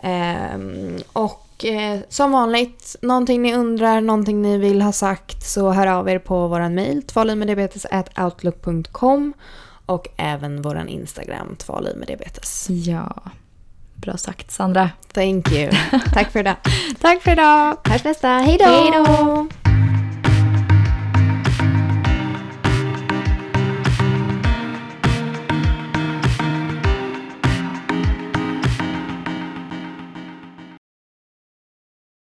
Ehm, 0.03 0.97
och 1.13 1.65
eh, 1.65 1.99
som 2.09 2.31
vanligt, 2.31 2.95
någonting 3.01 3.41
ni 3.41 3.55
undrar, 3.55 4.01
någonting 4.01 4.41
ni 4.41 4.57
vill 4.57 4.81
ha 4.81 4.91
sagt 4.91 5.43
så 5.43 5.71
hör 5.71 5.87
av 5.87 6.09
er 6.09 6.19
på 6.19 6.47
våran 6.47 6.75
mail 6.75 7.03
tvalivmeddiabetes.outlook.com 7.03 9.33
och 9.85 10.07
även 10.17 10.61
våran 10.61 10.87
Instagram 10.87 11.55
tvalivmeddiabetes. 11.57 12.67
Ja. 12.69 13.15
Bra 14.03 14.17
sagt 14.17 14.51
Sandra. 14.51 14.89
Thank 15.13 15.51
you. 15.51 15.71
Tack 16.13 16.31
för 16.31 16.39
idag. 16.39 16.55
Tack 17.01 17.21
för 17.21 17.31
idag. 17.31 17.77
Hörs 17.83 18.03
nästa. 18.03 18.27
Hej 18.27 18.57
då! 18.57 18.65
Hej 18.65 18.91
då! 18.91 19.62